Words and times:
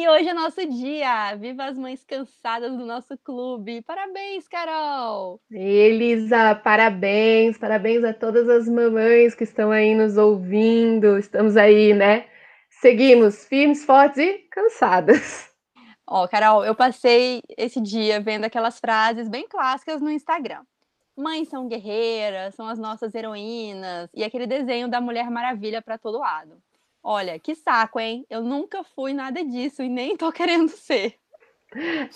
E 0.00 0.08
hoje 0.08 0.30
é 0.30 0.32
nosso 0.32 0.66
dia. 0.66 1.36
Viva 1.36 1.66
as 1.66 1.76
mães 1.76 2.02
cansadas 2.02 2.74
do 2.74 2.86
nosso 2.86 3.18
clube. 3.18 3.82
Parabéns, 3.82 4.48
Carol! 4.48 5.38
Elisa, 5.50 6.54
parabéns, 6.54 7.58
parabéns 7.58 8.02
a 8.02 8.14
todas 8.14 8.48
as 8.48 8.66
mamães 8.66 9.34
que 9.34 9.44
estão 9.44 9.70
aí 9.70 9.94
nos 9.94 10.16
ouvindo. 10.16 11.18
Estamos 11.18 11.54
aí, 11.54 11.92
né? 11.92 12.26
Seguimos 12.80 13.44
firmes, 13.44 13.84
fortes 13.84 14.16
e 14.16 14.38
cansadas. 14.50 15.50
Ó, 16.06 16.26
Carol, 16.28 16.64
eu 16.64 16.74
passei 16.74 17.42
esse 17.58 17.78
dia 17.78 18.20
vendo 18.20 18.46
aquelas 18.46 18.80
frases 18.80 19.28
bem 19.28 19.46
clássicas 19.46 20.00
no 20.00 20.10
Instagram. 20.10 20.62
Mães 21.14 21.48
são 21.48 21.68
guerreiras, 21.68 22.54
são 22.54 22.66
as 22.66 22.78
nossas 22.78 23.14
heroínas, 23.14 24.08
e 24.14 24.24
aquele 24.24 24.46
desenho 24.46 24.88
da 24.88 24.98
Mulher 24.98 25.30
Maravilha 25.30 25.82
para 25.82 25.98
todo 25.98 26.20
lado. 26.20 26.56
Olha, 27.02 27.38
que 27.38 27.54
saco, 27.54 27.98
hein? 27.98 28.26
Eu 28.28 28.42
nunca 28.42 28.84
fui 28.84 29.12
nada 29.12 29.42
disso 29.44 29.82
e 29.82 29.88
nem 29.88 30.16
tô 30.16 30.30
querendo 30.32 30.68
ser. 30.68 31.14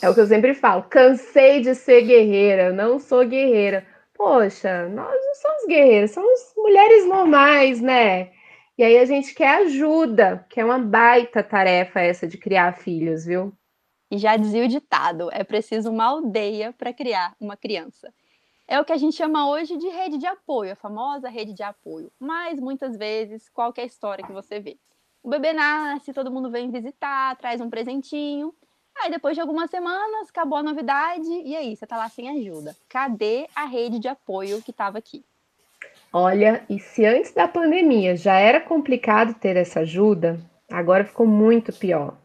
É 0.02 0.09
o 0.09 0.15
que 0.15 0.20
eu 0.20 0.27
sempre 0.27 0.55
falo. 0.55 0.83
Cansei 0.84 1.61
de 1.61 1.75
ser 1.75 2.02
guerreira, 2.02 2.73
não 2.73 2.98
sou 2.98 3.27
guerreira. 3.27 3.87
Poxa, 4.15 4.89
nós 4.89 5.12
não 5.12 5.34
somos 5.34 5.66
guerreiras, 5.66 6.12
somos 6.12 6.52
mulheres 6.56 7.06
normais, 7.06 7.80
né? 7.80 8.33
E 8.77 8.83
aí 8.83 8.98
a 8.98 9.05
gente 9.05 9.34
quer 9.34 9.62
ajuda, 9.62 10.45
que 10.51 10.61
é 10.61 10.65
uma 10.65 10.78
baita 10.78 11.42
tarefa 11.42 12.01
essa 12.01 12.27
de 12.27 12.37
criar 12.37 12.77
filhos, 12.77 13.25
viu? 13.25 13.53
E 14.11 14.19
já 14.19 14.37
dizia 14.37 14.64
o 14.64 14.69
ditado: 14.69 15.30
é 15.33 15.42
preciso 15.45 15.91
uma 15.91 16.05
aldeia 16.05 16.73
para 16.73 16.92
criar 16.92 17.34
uma 17.41 17.56
criança. 17.56 18.12
É 18.66 18.80
o 18.80 18.84
que 18.84 18.92
a 18.92 18.96
gente 18.96 19.14
chama 19.14 19.48
hoje 19.48 19.77
de 19.77 19.88
rede 19.88 20.16
de 20.16 20.27
apoio, 20.27 20.72
a 20.72 20.77
famosa 20.77 21.28
rede 21.28 21.52
de 21.52 21.62
apoio. 21.62 22.10
Mas 22.18 22.59
muitas 22.59 22.96
vezes, 22.96 23.48
qual 23.50 23.72
a 23.77 23.82
história 23.82 24.25
que 24.25 24.33
você 24.33 24.58
vê? 24.58 24.78
O 25.22 25.28
bebê 25.28 25.52
nasce, 25.52 26.12
todo 26.14 26.30
mundo 26.30 26.50
vem 26.50 26.70
visitar, 26.70 27.36
traz 27.36 27.61
um 27.61 27.69
presentinho. 27.69 28.55
Aí 28.97 29.11
depois 29.11 29.34
de 29.34 29.41
algumas 29.41 29.70
semanas, 29.70 30.28
acabou 30.30 30.58
a 30.58 30.62
novidade, 30.62 31.28
e 31.28 31.55
aí, 31.55 31.77
você 31.77 31.86
tá 31.86 31.97
lá 31.97 32.08
sem 32.08 32.28
ajuda. 32.30 32.74
Cadê 32.89 33.48
a 33.55 33.64
rede 33.64 33.98
de 33.98 34.08
apoio 34.08 34.62
que 34.62 34.70
estava 34.70 34.98
aqui? 34.98 35.24
Olha, 36.12 36.64
e 36.70 36.78
se 36.78 37.05
antes 37.05 37.33
da 37.33 37.48
pandemia 37.48 38.17
já 38.17 38.39
era 38.39 38.61
complicado 38.61 39.34
ter 39.34 39.56
essa 39.56 39.80
ajuda, 39.80 40.39
agora 40.70 41.05
ficou 41.05 41.27
muito 41.27 41.72
pior. 41.72 42.17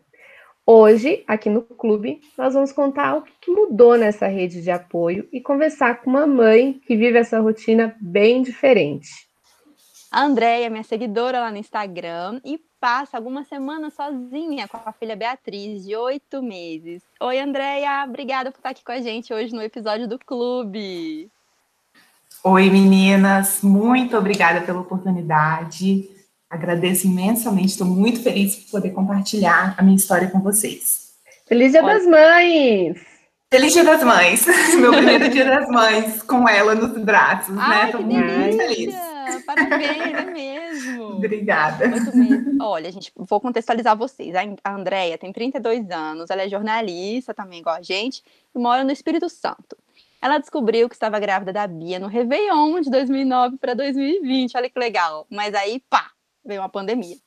Hoje, 0.71 1.23
aqui 1.25 1.49
no 1.49 1.63
clube, 1.63 2.21
nós 2.37 2.53
vamos 2.53 2.71
contar 2.71 3.15
o 3.15 3.23
que 3.23 3.49
mudou 3.49 3.97
nessa 3.97 4.27
rede 4.27 4.61
de 4.61 4.69
apoio 4.69 5.27
e 5.33 5.41
conversar 5.41 5.99
com 5.99 6.11
uma 6.11 6.27
mãe 6.27 6.79
que 6.85 6.95
vive 6.95 7.17
essa 7.17 7.39
rotina 7.39 7.95
bem 7.99 8.43
diferente. 8.43 9.09
A 10.11 10.23
Andréia 10.23 10.67
é 10.67 10.69
minha 10.69 10.83
seguidora 10.83 11.39
lá 11.39 11.49
no 11.49 11.57
Instagram 11.57 12.39
e 12.45 12.61
passa 12.79 13.17
algumas 13.17 13.47
semanas 13.47 13.95
sozinha 13.95 14.67
com 14.67 14.77
a 14.85 14.93
filha 14.93 15.15
Beatriz, 15.15 15.87
de 15.87 15.95
oito 15.95 16.39
meses. 16.43 17.01
Oi, 17.19 17.39
Andréia, 17.39 18.05
obrigada 18.07 18.51
por 18.51 18.59
estar 18.59 18.69
aqui 18.69 18.83
com 18.83 18.91
a 18.91 19.01
gente 19.01 19.33
hoje 19.33 19.51
no 19.51 19.63
episódio 19.63 20.07
do 20.07 20.19
Clube. 20.19 21.31
Oi, 22.43 22.69
meninas, 22.69 23.63
muito 23.63 24.15
obrigada 24.15 24.61
pela 24.61 24.81
oportunidade. 24.81 26.18
Agradeço 26.49 27.05
imensamente, 27.05 27.67
estou 27.67 27.85
muito 27.85 28.23
feliz 28.23 28.55
por 28.55 28.71
poder 28.71 28.89
compartilhar 28.89 29.75
a 29.77 29.83
minha 29.83 29.95
história 29.95 30.29
com 30.29 30.41
vocês. 30.41 31.13
Feliz 31.45 31.71
Dia 31.71 31.83
Olha. 31.83 31.93
das 31.93 32.07
Mães! 32.07 32.97
Feliz 33.51 33.73
Dia 33.73 33.83
das 33.83 34.03
Mães! 34.03 34.45
Meu 34.75 34.91
primeiro 34.91 35.29
Dia 35.29 35.45
das 35.45 35.69
Mães 35.69 36.23
com 36.23 36.49
ela 36.49 36.73
nos 36.73 36.97
braços, 37.03 37.55
né? 37.55 37.61
Ai, 37.61 37.79
né? 37.79 37.85
Estou 37.85 38.01
muito 38.01 38.57
feliz. 38.57 38.95
Parabéns, 39.45 40.13
é 40.13 40.25
mesmo. 40.25 41.03
Obrigada. 41.17 41.85
Olha, 42.59 42.91
gente, 42.91 43.11
vou 43.15 43.39
contextualizar 43.39 43.95
vocês. 43.95 44.33
A 44.63 44.73
Andrea 44.73 45.19
tem 45.19 45.31
32 45.31 45.89
anos, 45.91 46.31
ela 46.31 46.41
é 46.41 46.49
jornalista 46.49 47.31
também, 47.31 47.59
igual 47.59 47.75
a 47.75 47.81
gente, 47.83 48.23
e 48.55 48.59
mora 48.59 48.83
no 48.83 48.91
Espírito 48.91 49.29
Santo. 49.29 49.77
Ela 50.19 50.39
descobriu 50.39 50.89
que 50.89 50.95
estava 50.95 51.19
grávida 51.19 51.53
da 51.53 51.67
Bia 51.67 51.99
no 51.99 52.07
Réveillon 52.07 52.81
de 52.81 52.89
2009 52.89 53.57
para 53.57 53.73
2020. 53.73 54.57
Olha 54.57 54.69
que 54.69 54.79
legal. 54.79 55.25
Mas 55.29 55.53
aí, 55.53 55.81
pá, 55.89 56.11
veio 56.45 56.61
uma 56.61 56.69
pandemia. 56.69 57.17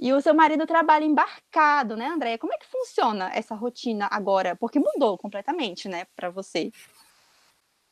E 0.00 0.12
o 0.12 0.20
seu 0.20 0.32
marido 0.32 0.64
trabalha 0.64 1.04
embarcado, 1.04 1.96
né, 1.96 2.06
Andréia? 2.06 2.38
Como 2.38 2.52
é 2.52 2.56
que 2.56 2.66
funciona 2.66 3.30
essa 3.34 3.54
rotina 3.54 4.08
agora? 4.10 4.54
Porque 4.54 4.78
mudou 4.78 5.18
completamente, 5.18 5.88
né, 5.88 6.04
para 6.14 6.30
você. 6.30 6.70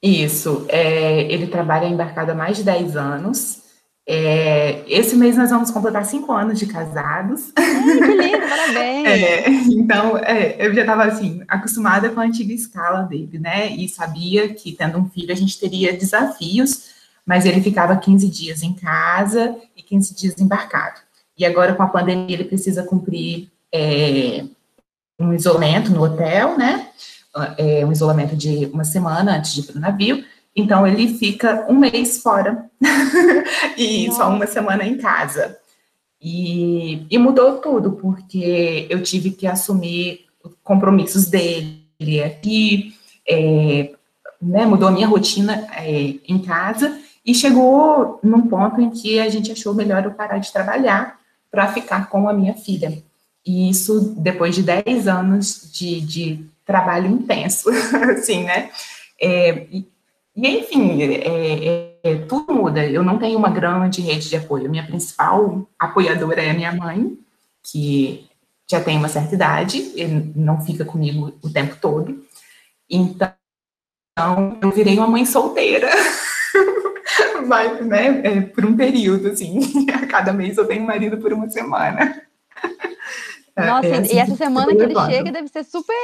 Isso. 0.01 0.65
É, 0.69 1.23
ele 1.23 1.49
trabalha 1.49 1.87
embarcado 1.87 2.31
há 2.31 2.35
mais 2.35 2.57
de 2.57 2.63
10 2.63 2.97
anos. 2.97 3.67
É, 4.09 4.85
esse 4.87 5.17
mês 5.17 5.37
nós 5.37 5.51
vamos 5.51 5.73
completar 5.73 6.05
cinco 6.05 6.33
anos 6.33 6.61
de 6.61 6.67
casados. 6.67 7.51
Ai, 7.57 7.99
que 7.99 8.15
lindo, 8.15 8.49
parabéns! 8.49 9.07
É, 9.07 9.49
então, 9.51 10.17
é, 10.19 10.65
eu 10.65 10.75
já 10.75 10.83
estava 10.83 11.05
assim, 11.05 11.43
acostumada 11.49 12.11
com 12.11 12.21
a 12.21 12.25
antiga 12.25 12.53
escala 12.53 13.03
dele, 13.03 13.39
né? 13.39 13.69
E 13.69 13.89
sabia 13.89 14.53
que 14.53 14.73
tendo 14.73 14.99
um 14.99 15.09
filho 15.09 15.33
a 15.33 15.37
gente 15.37 15.59
teria 15.59 15.93
desafios 15.93 16.96
mas 17.27 17.45
ele 17.45 17.61
ficava 17.61 17.97
15 17.97 18.29
dias 18.29 18.63
em 18.63 18.73
casa 18.73 19.57
e 19.77 19.83
15 19.83 20.15
dias 20.15 20.41
embarcado. 20.41 21.01
E 21.37 21.45
agora, 21.45 21.75
com 21.75 21.83
a 21.83 21.89
pandemia, 21.89 22.37
ele 22.37 22.45
precisa 22.45 22.85
cumprir 22.85 23.51
é, 23.75 24.45
um 25.19 25.35
isolamento 25.35 25.91
no 25.91 26.05
hotel, 26.05 26.57
né? 26.57 26.89
É, 27.59 27.85
um 27.85 27.93
isolamento 27.93 28.37
de 28.37 28.67
uma 28.67 28.85
semana 28.85 29.37
antes 29.37 29.53
de 29.53 29.61
ir 29.61 29.65
para 29.65 29.77
o 29.77 29.81
navio. 29.81 30.25
Então, 30.55 30.87
ele 30.87 31.19
fica 31.19 31.67
um 31.69 31.75
mês 31.75 32.23
fora 32.23 32.71
e 33.77 34.11
só 34.13 34.31
uma 34.31 34.47
semana 34.47 34.85
em 34.85 34.97
casa. 34.97 35.59
E, 36.23 37.07
e, 37.11 37.19
mudou 37.19 37.59
tudo, 37.59 37.93
porque 37.93 38.87
eu 38.89 39.03
tive 39.03 39.33
que 39.33 39.47
assumir 39.47 40.25
compromissos 40.63 41.27
dele 41.27 42.23
aqui, 42.25 42.95
é, 43.29 43.93
né, 44.41 44.65
mudou 44.65 44.89
a 44.89 44.93
minha 44.93 45.07
rotina 45.07 45.67
é, 45.77 46.15
em 46.27 46.39
casa 46.39 46.99
e 47.27 47.35
chegou 47.35 48.21
num 48.23 48.47
ponto 48.47 48.81
em 48.81 48.89
que 48.89 49.19
a 49.19 49.29
gente 49.29 49.51
achou 49.51 49.75
melhor 49.75 50.05
eu 50.05 50.13
parar 50.13 50.39
de 50.39 50.53
trabalhar 50.53 51.19
para 51.51 51.73
ficar 51.73 52.09
com 52.09 52.29
a 52.29 52.33
minha 52.33 52.55
filha. 52.55 53.03
E 53.45 53.69
isso 53.69 54.15
depois 54.17 54.55
de 54.55 54.63
10 54.63 55.09
anos 55.09 55.71
de, 55.73 56.01
de 56.01 56.47
trabalho 56.65 57.11
intenso, 57.11 57.69
assim, 58.17 58.45
né? 58.45 58.71
É, 59.21 59.67
e, 59.73 59.87
enfim, 60.37 61.03
é, 61.03 61.99
é, 62.05 62.15
tudo 62.29 62.55
muda. 62.55 62.85
Eu 62.85 63.03
não 63.03 63.19
tenho 63.19 63.39
uma 63.39 63.51
grande 63.51 64.01
rede 64.01 64.29
de 64.29 64.37
apoio. 64.37 64.71
Minha 64.71 64.87
principal 64.87 65.69
apoiadora 65.79 66.43
é 66.43 66.51
a 66.51 66.55
minha 66.55 66.73
mãe, 66.73 67.19
que 67.63 68.29
já 68.71 68.81
tem 68.81 68.99
uma 68.99 69.09
certa 69.09 69.35
idade, 69.35 69.79
e 69.97 70.05
não 70.07 70.61
fica 70.61 70.85
comigo 70.85 71.33
o 71.43 71.51
tempo 71.51 71.77
todo. 71.81 72.25
Então, 72.89 73.33
eu 74.61 74.71
virei 74.71 74.97
uma 74.99 75.07
mãe 75.09 75.25
solteira. 75.25 75.89
vai, 77.47 77.83
né, 77.83 78.21
é, 78.25 78.41
por 78.41 78.65
um 78.65 78.77
período, 78.77 79.29
assim, 79.29 79.61
a 79.93 80.07
cada 80.07 80.33
mês 80.33 80.57
eu 80.57 80.67
tenho 80.67 80.83
um 80.83 80.87
marido 80.87 81.19
por 81.19 81.33
uma 81.33 81.49
semana. 81.51 82.23
É, 83.59 83.69
Nossa, 83.69 83.87
é 83.87 83.99
assim 84.01 84.15
e 84.15 84.19
essa 84.19 84.37
semana 84.37 84.77
que 84.77 84.83
ele 84.83 84.95
chega 85.07 85.33
deve 85.33 85.49
ser 85.49 85.65
super 85.65 85.95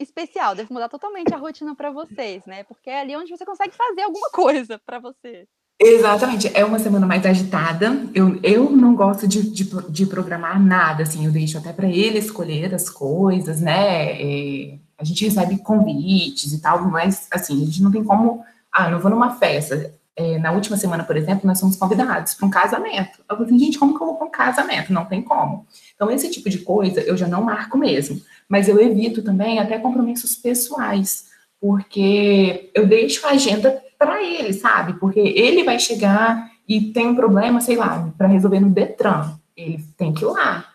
especial, 0.00 0.54
deve 0.54 0.72
mudar 0.72 0.88
totalmente 0.88 1.34
a 1.34 1.36
rotina 1.36 1.74
para 1.74 1.90
vocês, 1.90 2.42
né? 2.46 2.64
Porque 2.64 2.88
é 2.88 3.02
ali 3.02 3.14
onde 3.14 3.30
você 3.30 3.44
consegue 3.44 3.74
fazer 3.76 4.00
alguma 4.00 4.30
coisa 4.30 4.80
para 4.86 4.98
você. 4.98 5.46
Exatamente, 5.78 6.50
é 6.54 6.64
uma 6.64 6.78
semana 6.78 7.06
mais 7.06 7.26
agitada. 7.26 8.08
Eu, 8.14 8.40
eu 8.42 8.70
não 8.70 8.94
gosto 8.94 9.28
de, 9.28 9.42
de, 9.42 9.64
de 9.90 10.06
programar 10.06 10.58
nada, 10.58 11.02
assim, 11.02 11.26
eu 11.26 11.32
deixo 11.32 11.58
até 11.58 11.70
para 11.70 11.86
ele 11.86 12.18
escolher 12.18 12.74
as 12.74 12.88
coisas, 12.88 13.60
né? 13.60 14.12
É, 14.12 14.78
a 14.96 15.04
gente 15.04 15.22
recebe 15.22 15.58
convites 15.58 16.50
e 16.50 16.62
tal, 16.62 16.82
mas 16.88 17.28
assim, 17.30 17.62
a 17.62 17.66
gente 17.66 17.82
não 17.82 17.90
tem 17.90 18.02
como. 18.02 18.42
Ah, 18.72 18.88
não 18.88 19.00
vou 19.00 19.10
numa 19.10 19.36
festa 19.36 19.92
é, 20.16 20.38
na 20.38 20.52
última 20.52 20.76
semana, 20.76 21.02
por 21.02 21.16
exemplo, 21.16 21.46
nós 21.46 21.58
fomos 21.58 21.76
convidados 21.76 22.34
para 22.34 22.46
um 22.46 22.50
casamento. 22.50 23.18
Eu 23.28 23.36
falei, 23.36 23.58
gente, 23.58 23.78
como 23.78 23.96
que 23.96 24.02
eu 24.02 24.06
vou 24.06 24.16
para 24.16 24.26
um 24.26 24.30
casamento? 24.30 24.92
Não 24.92 25.04
tem 25.04 25.22
como. 25.22 25.66
Então, 25.94 26.10
esse 26.10 26.30
tipo 26.30 26.48
de 26.48 26.58
coisa 26.58 27.00
eu 27.00 27.16
já 27.16 27.26
não 27.26 27.42
marco 27.42 27.76
mesmo. 27.76 28.20
Mas 28.48 28.68
eu 28.68 28.80
evito 28.80 29.22
também 29.22 29.58
até 29.58 29.78
compromissos 29.78 30.36
pessoais, 30.36 31.26
porque 31.60 32.70
eu 32.74 32.86
deixo 32.86 33.26
a 33.26 33.30
agenda 33.30 33.82
para 33.98 34.22
ele, 34.22 34.52
sabe? 34.52 34.94
Porque 35.00 35.18
ele 35.18 35.64
vai 35.64 35.80
chegar 35.80 36.50
e 36.68 36.92
tem 36.92 37.08
um 37.08 37.16
problema, 37.16 37.60
sei 37.60 37.76
lá, 37.76 38.12
para 38.16 38.28
resolver 38.28 38.60
no 38.60 38.70
Detran. 38.70 39.32
Ele 39.56 39.82
tem 39.96 40.12
que 40.12 40.24
ir 40.24 40.28
lá. 40.28 40.66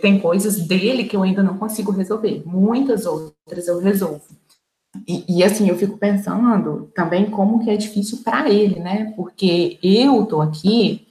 Tem 0.00 0.18
coisas 0.18 0.66
dele 0.66 1.04
que 1.04 1.14
eu 1.16 1.22
ainda 1.22 1.42
não 1.42 1.58
consigo 1.58 1.92
resolver. 1.92 2.42
Muitas 2.46 3.04
outras 3.04 3.68
eu 3.68 3.78
resolvo. 3.78 4.22
E, 5.06 5.24
e, 5.28 5.44
assim, 5.44 5.68
eu 5.68 5.76
fico 5.76 5.96
pensando 5.96 6.90
também 6.94 7.30
como 7.30 7.62
que 7.62 7.70
é 7.70 7.76
difícil 7.76 8.18
para 8.24 8.48
ele, 8.48 8.80
né? 8.80 9.12
Porque 9.16 9.78
eu 9.82 10.24
tô 10.26 10.40
aqui, 10.40 11.06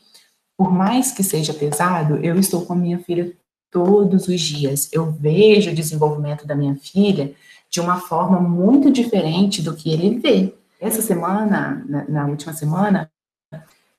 por 0.57 0.71
mais 0.71 1.11
que 1.11 1.23
seja 1.23 1.53
pesado, 1.53 2.17
eu 2.17 2.37
estou 2.39 2.65
com 2.65 2.73
a 2.73 2.77
minha 2.77 2.99
filha 2.99 3.31
todos 3.71 4.27
os 4.27 4.39
dias. 4.39 4.89
Eu 4.93 5.11
vejo 5.11 5.71
o 5.71 5.75
desenvolvimento 5.75 6.47
da 6.47 6.55
minha 6.55 6.75
filha 6.75 7.33
de 7.69 7.81
uma 7.81 7.99
forma 7.99 8.39
muito 8.39 8.91
diferente 8.91 9.61
do 9.61 9.75
que 9.75 9.91
ele 9.91 10.19
vê. 10.19 10.53
Essa 10.79 11.01
semana, 11.01 11.83
na, 11.87 12.05
na 12.07 12.25
última 12.27 12.53
semana, 12.53 13.09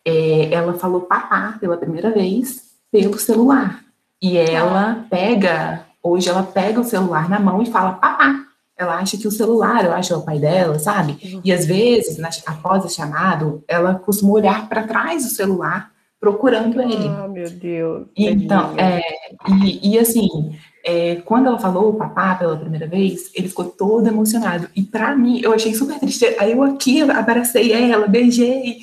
é, 0.04 0.52
ela 0.52 0.74
falou 0.74 1.02
papá 1.02 1.56
pela 1.60 1.76
primeira 1.76 2.10
vez 2.10 2.66
pelo 2.90 3.18
celular. 3.18 3.84
E 4.22 4.36
ela 4.36 5.06
pega 5.10 5.86
hoje 6.06 6.28
ela 6.28 6.42
pega 6.42 6.80
o 6.80 6.84
celular 6.84 7.28
na 7.28 7.40
mão 7.40 7.60
e 7.60 7.66
fala, 7.66 7.94
papá. 7.94 8.45
Ela 8.76 8.96
acha 8.96 9.16
que 9.16 9.26
o 9.26 9.30
celular, 9.30 9.84
eu 9.84 9.92
acho, 9.92 10.12
é 10.12 10.16
o 10.16 10.22
pai 10.22 10.38
dela, 10.38 10.78
sabe? 10.78 11.18
Uhum. 11.22 11.40
E 11.44 11.52
às 11.52 11.64
vezes, 11.64 12.18
na, 12.18 12.28
após 12.46 12.84
o 12.84 12.88
chamado, 12.88 13.64
ela 13.66 13.94
costuma 13.94 14.32
olhar 14.32 14.68
para 14.68 14.86
trás 14.86 15.24
do 15.24 15.30
celular 15.30 15.92
procurando 16.20 16.80
ele. 16.80 17.08
Ah, 17.08 17.28
meu 17.28 17.50
Deus. 17.50 18.08
Então, 18.16 18.74
é, 18.78 19.00
e, 19.64 19.92
e 19.92 19.98
assim, 19.98 20.28
é, 20.84 21.16
quando 21.16 21.46
ela 21.46 21.58
falou 21.58 21.90
o 21.90 21.94
papá 21.94 22.34
pela 22.34 22.56
primeira 22.56 22.86
vez, 22.86 23.30
ele 23.34 23.48
ficou 23.48 23.66
todo 23.66 24.06
emocionado. 24.06 24.68
E 24.74 24.82
para 24.82 25.16
mim, 25.16 25.40
eu 25.42 25.52
achei 25.52 25.74
super 25.74 25.98
triste. 25.98 26.24
Aí 26.38 26.52
eu 26.52 26.62
aqui 26.62 27.02
abracei 27.02 27.72
ela, 27.72 28.06
beijei, 28.06 28.78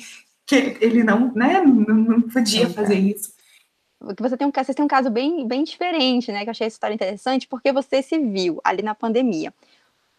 que 0.46 0.76
ele 0.80 1.04
não, 1.04 1.32
né, 1.34 1.62
não, 1.62 1.94
não 1.94 2.20
podia 2.22 2.68
fazer 2.68 2.96
isso 2.96 3.34
você 4.18 4.36
tem 4.36 4.46
um, 4.46 4.52
vocês 4.52 4.74
têm 4.74 4.84
um 4.84 4.88
caso 4.88 5.10
bem, 5.10 5.46
bem 5.46 5.64
diferente, 5.64 6.30
né? 6.30 6.42
Que 6.42 6.48
eu 6.48 6.50
achei 6.50 6.66
essa 6.66 6.76
história 6.76 6.94
interessante, 6.94 7.48
porque 7.48 7.72
você 7.72 8.02
se 8.02 8.18
viu 8.18 8.60
ali 8.62 8.82
na 8.82 8.94
pandemia. 8.94 9.52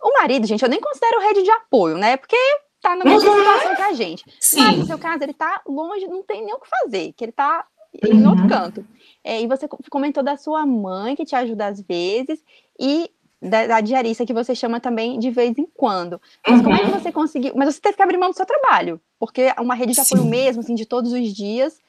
O 0.05 0.13
marido, 0.13 0.45
gente, 0.45 0.61
eu 0.61 0.69
nem 0.69 0.79
considero 0.79 1.19
rede 1.19 1.41
de 1.41 1.49
apoio, 1.49 1.97
né? 1.97 2.15
Porque 2.15 2.37
tá 2.79 2.95
na 2.95 3.03
mesma 3.03 3.27
uhum. 3.27 3.37
situação 3.39 3.75
que 3.75 3.81
a 3.81 3.93
gente. 3.93 4.23
Sim. 4.39 4.61
Mas 4.61 4.77
no 4.77 4.85
seu 4.85 4.99
caso, 4.99 5.23
ele 5.23 5.33
tá 5.33 5.61
longe, 5.67 6.07
não 6.07 6.21
tem 6.21 6.45
nem 6.45 6.53
o 6.53 6.59
que 6.59 6.69
fazer, 6.69 7.11
que 7.13 7.25
ele 7.25 7.31
tá 7.31 7.65
uhum. 8.03 8.11
em 8.11 8.27
outro 8.27 8.47
canto. 8.47 8.85
É, 9.23 9.41
e 9.41 9.47
você 9.47 9.67
comentou 9.89 10.21
da 10.21 10.37
sua 10.37 10.63
mãe, 10.63 11.15
que 11.15 11.25
te 11.25 11.35
ajuda 11.35 11.65
às 11.65 11.81
vezes, 11.81 12.39
e 12.79 13.09
da, 13.41 13.65
da 13.65 13.81
diarista, 13.81 14.27
que 14.27 14.33
você 14.33 14.53
chama 14.53 14.79
também 14.79 15.17
de 15.17 15.31
vez 15.31 15.57
em 15.57 15.65
quando. 15.75 16.21
Mas 16.47 16.57
uhum. 16.57 16.63
como 16.65 16.75
é 16.75 16.79
que 16.81 16.85
uhum. 16.85 16.99
você 16.99 17.11
conseguiu? 17.11 17.53
Mas 17.55 17.73
você 17.73 17.81
teve 17.81 17.95
que 17.95 18.03
abrir 18.03 18.17
mão 18.17 18.29
do 18.29 18.35
seu 18.35 18.45
trabalho, 18.45 19.01
porque 19.17 19.51
uma 19.59 19.73
rede 19.73 19.93
de 19.93 20.01
apoio 20.01 20.21
Sim. 20.21 20.29
mesmo, 20.29 20.59
assim, 20.59 20.75
de 20.75 20.85
todos 20.85 21.13
os 21.13 21.33
dias, 21.33 21.79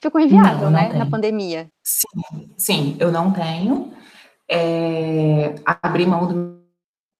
ficou 0.00 0.20
inviável, 0.20 0.54
não, 0.54 0.62
não 0.64 0.70
né, 0.72 0.88
tenho. 0.88 0.98
na 0.98 1.06
pandemia. 1.08 1.70
Sim, 1.84 2.50
sim, 2.58 2.96
eu 2.98 3.12
não 3.12 3.32
tenho. 3.32 3.92
É, 4.48 5.54
abri 5.64 6.04
mão 6.04 6.26
do 6.26 6.59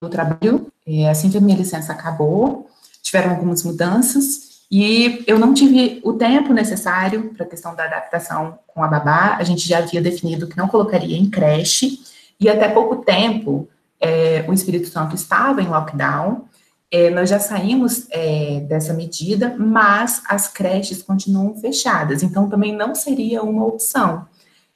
meu 0.01 0.11
trabalho, 0.11 0.73
é, 0.87 1.11
assim 1.11 1.31
que 1.31 1.37
a 1.37 1.41
minha 1.43 1.59
licença 1.59 1.93
acabou, 1.93 2.71
tiveram 3.03 3.33
algumas 3.33 3.63
mudanças, 3.63 4.63
e 4.71 5.23
eu 5.27 5.39
não 5.39 5.53
tive 5.53 6.01
o 6.03 6.15
tempo 6.15 6.55
necessário 6.55 7.35
para 7.35 7.45
a 7.45 7.49
questão 7.49 7.75
da 7.75 7.85
adaptação 7.85 8.59
com 8.67 8.83
a 8.83 8.89
babá. 8.89 9.37
A 9.37 9.43
gente 9.43 9.69
já 9.69 9.79
havia 9.79 10.01
definido 10.01 10.47
que 10.47 10.57
não 10.57 10.69
colocaria 10.69 11.19
em 11.19 11.29
creche, 11.29 11.99
e 12.41 12.49
até 12.49 12.67
pouco 12.69 12.97
tempo 13.05 13.69
é, 14.01 14.43
o 14.49 14.55
Espírito 14.55 14.89
Santo 14.89 15.15
estava 15.15 15.61
em 15.61 15.69
lockdown, 15.69 16.47
é, 16.91 17.11
nós 17.11 17.29
já 17.29 17.39
saímos 17.39 18.07
é, 18.11 18.61
dessa 18.61 18.95
medida, 18.95 19.55
mas 19.59 20.23
as 20.27 20.49
creches 20.49 21.03
continuam 21.03 21.55
fechadas, 21.57 22.23
então 22.23 22.49
também 22.49 22.75
não 22.75 22.95
seria 22.95 23.43
uma 23.43 23.67
opção. 23.67 24.27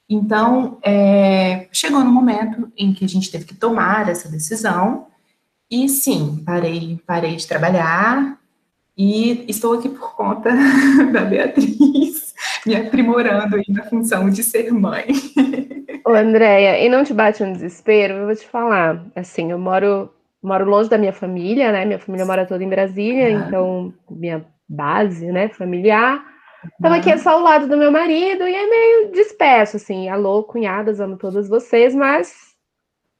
Então, 0.06 0.79
é, 0.82 1.67
chegou 1.73 2.05
no 2.05 2.12
momento 2.12 2.70
em 2.77 2.93
que 2.93 3.06
a 3.06 3.09
gente 3.09 3.31
teve 3.31 3.47
que 3.47 3.55
tomar 3.55 4.09
essa 4.11 4.29
decisão, 4.29 5.06
e 5.75 5.88
sim, 5.88 6.43
parei, 6.47 7.00
parei 7.05 7.35
de 7.35 7.49
trabalhar, 7.49 8.38
e 8.97 9.44
estou 9.49 9.75
aqui 9.75 9.88
por 9.88 10.15
conta 10.15 10.50
da 11.12 11.23
Beatriz, 11.23 12.32
me 12.65 12.76
aprimorando 12.76 13.56
aí 13.56 13.65
na 13.69 13.82
função 13.82 14.31
de 14.31 14.44
ser 14.44 14.73
mãe. 14.73 15.06
Ô, 16.06 16.11
Andréia, 16.11 16.79
e 16.79 16.88
não 16.88 17.03
te 17.03 17.12
bate 17.12 17.43
um 17.43 17.53
desespero? 17.53 18.15
Eu 18.15 18.26
vou 18.26 18.37
te 18.37 18.47
falar, 18.47 19.05
assim, 19.17 19.50
eu 19.50 19.59
moro 19.59 20.11
moro 20.41 20.69
longe 20.69 20.91
da 20.91 20.99
minha 20.99 21.12
família, 21.12 21.73
né? 21.73 21.87
Minha 21.87 21.99
família 21.99 22.27
mora 22.27 22.47
toda 22.47 22.62
em 22.62 22.69
Brasília, 22.69 23.31
uhum. 23.31 23.47
então 23.47 23.94
minha 24.11 24.44
base, 24.69 25.32
né, 25.32 25.49
familiar. 25.49 26.23
Então 26.79 26.93
aqui 26.93 27.11
é 27.11 27.17
só 27.17 27.41
o 27.41 27.43
lado 27.43 27.67
do 27.67 27.79
meu 27.79 27.91
marido 27.91 28.47
e 28.47 28.55
é 28.55 28.67
meio 28.69 29.12
disperso, 29.12 29.77
assim. 29.77 30.09
Alô, 30.09 30.44
cunhadas, 30.44 31.00
amo 31.00 31.17
todas 31.17 31.49
vocês, 31.49 31.94
mas 31.94 32.55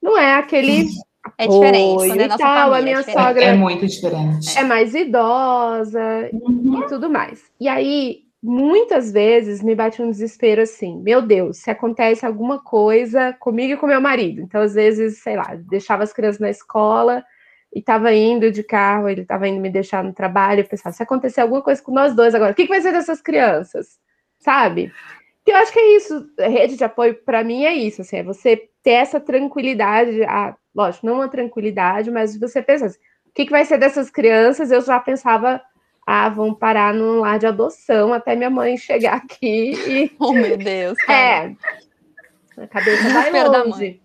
não 0.01 0.17
é 0.17 0.35
aquele 0.35 0.85
é 1.37 1.47
diferente, 1.47 2.15
né? 2.15 2.27
Nossa 2.27 2.37
tal, 2.37 2.73
a 2.73 2.81
minha 2.81 2.99
é 2.99 3.03
sogra 3.03 3.43
é 3.43 3.53
muito 3.53 3.85
diferente. 3.85 4.57
É 4.57 4.63
mais 4.63 4.93
idosa 4.93 6.29
uhum. 6.33 6.81
e 6.83 6.87
tudo 6.87 7.09
mais. 7.09 7.43
E 7.59 7.67
aí 7.67 8.25
muitas 8.45 9.11
vezes 9.11 9.63
me 9.63 9.73
bate 9.73 10.01
um 10.03 10.11
desespero 10.11 10.61
assim, 10.61 11.01
meu 11.01 11.19
Deus, 11.19 11.57
se 11.57 11.71
acontece 11.71 12.25
alguma 12.25 12.61
coisa 12.63 13.33
comigo 13.39 13.73
e 13.73 13.77
com 13.77 13.87
meu 13.87 13.99
marido. 13.99 14.39
Então, 14.39 14.61
às 14.61 14.75
vezes, 14.75 15.17
sei 15.23 15.35
lá, 15.35 15.55
deixava 15.67 16.03
as 16.03 16.13
crianças 16.13 16.39
na 16.39 16.51
escola 16.51 17.25
e 17.73 17.79
estava 17.79 18.13
indo 18.13 18.51
de 18.51 18.61
carro, 18.61 19.09
ele 19.09 19.21
estava 19.21 19.47
indo 19.47 19.59
me 19.59 19.69
deixar 19.69 20.03
no 20.03 20.13
trabalho, 20.13 20.61
eu 20.61 20.67
pensava, 20.67 20.95
se 20.95 21.01
acontecer 21.01 21.41
alguma 21.41 21.61
coisa 21.61 21.81
com 21.81 21.91
nós 21.91 22.15
dois 22.15 22.35
agora, 22.35 22.51
o 22.51 22.55
que, 22.55 22.63
que 22.63 22.69
vai 22.69 22.81
ser 22.81 22.91
dessas 22.91 23.19
crianças? 23.19 23.97
Sabe? 24.39 24.93
Que 25.43 25.51
eu 25.51 25.55
acho 25.57 25.73
que 25.73 25.79
é 25.79 25.95
isso, 25.97 26.29
rede 26.37 26.77
de 26.77 26.83
apoio 26.83 27.15
para 27.25 27.43
mim 27.43 27.65
é 27.65 27.73
isso, 27.73 28.01
assim, 28.01 28.17
é 28.17 28.23
você 28.23 28.69
ter 28.85 28.91
essa 28.91 29.19
tranquilidade, 29.19 30.23
a, 30.25 30.55
lógico, 30.73 31.07
não 31.07 31.15
uma 31.15 31.27
tranquilidade, 31.27 32.11
mas 32.11 32.37
você 32.39 32.61
pensa 32.61 32.85
assim, 32.85 32.99
o 33.25 33.31
que, 33.33 33.45
que 33.45 33.51
vai 33.51 33.65
ser 33.65 33.79
dessas 33.79 34.11
crianças? 34.11 34.71
Eu 34.71 34.79
já 34.79 34.99
pensava 34.99 35.59
ah, 36.05 36.29
vão 36.29 36.53
parar 36.53 36.93
num 36.93 37.21
lar 37.21 37.39
de 37.39 37.47
adoção 37.47 38.13
até 38.13 38.35
minha 38.35 38.49
mãe 38.49 38.77
chegar 38.77 39.15
aqui 39.15 39.71
e. 39.73 40.11
Oh, 40.21 40.33
meu 40.33 40.55
Deus! 40.55 40.95
Cara. 41.03 41.55
É. 42.57 42.61
A 42.61 42.67
cabeça 42.67 43.09
vai 43.09 43.31
longe. 43.43 43.99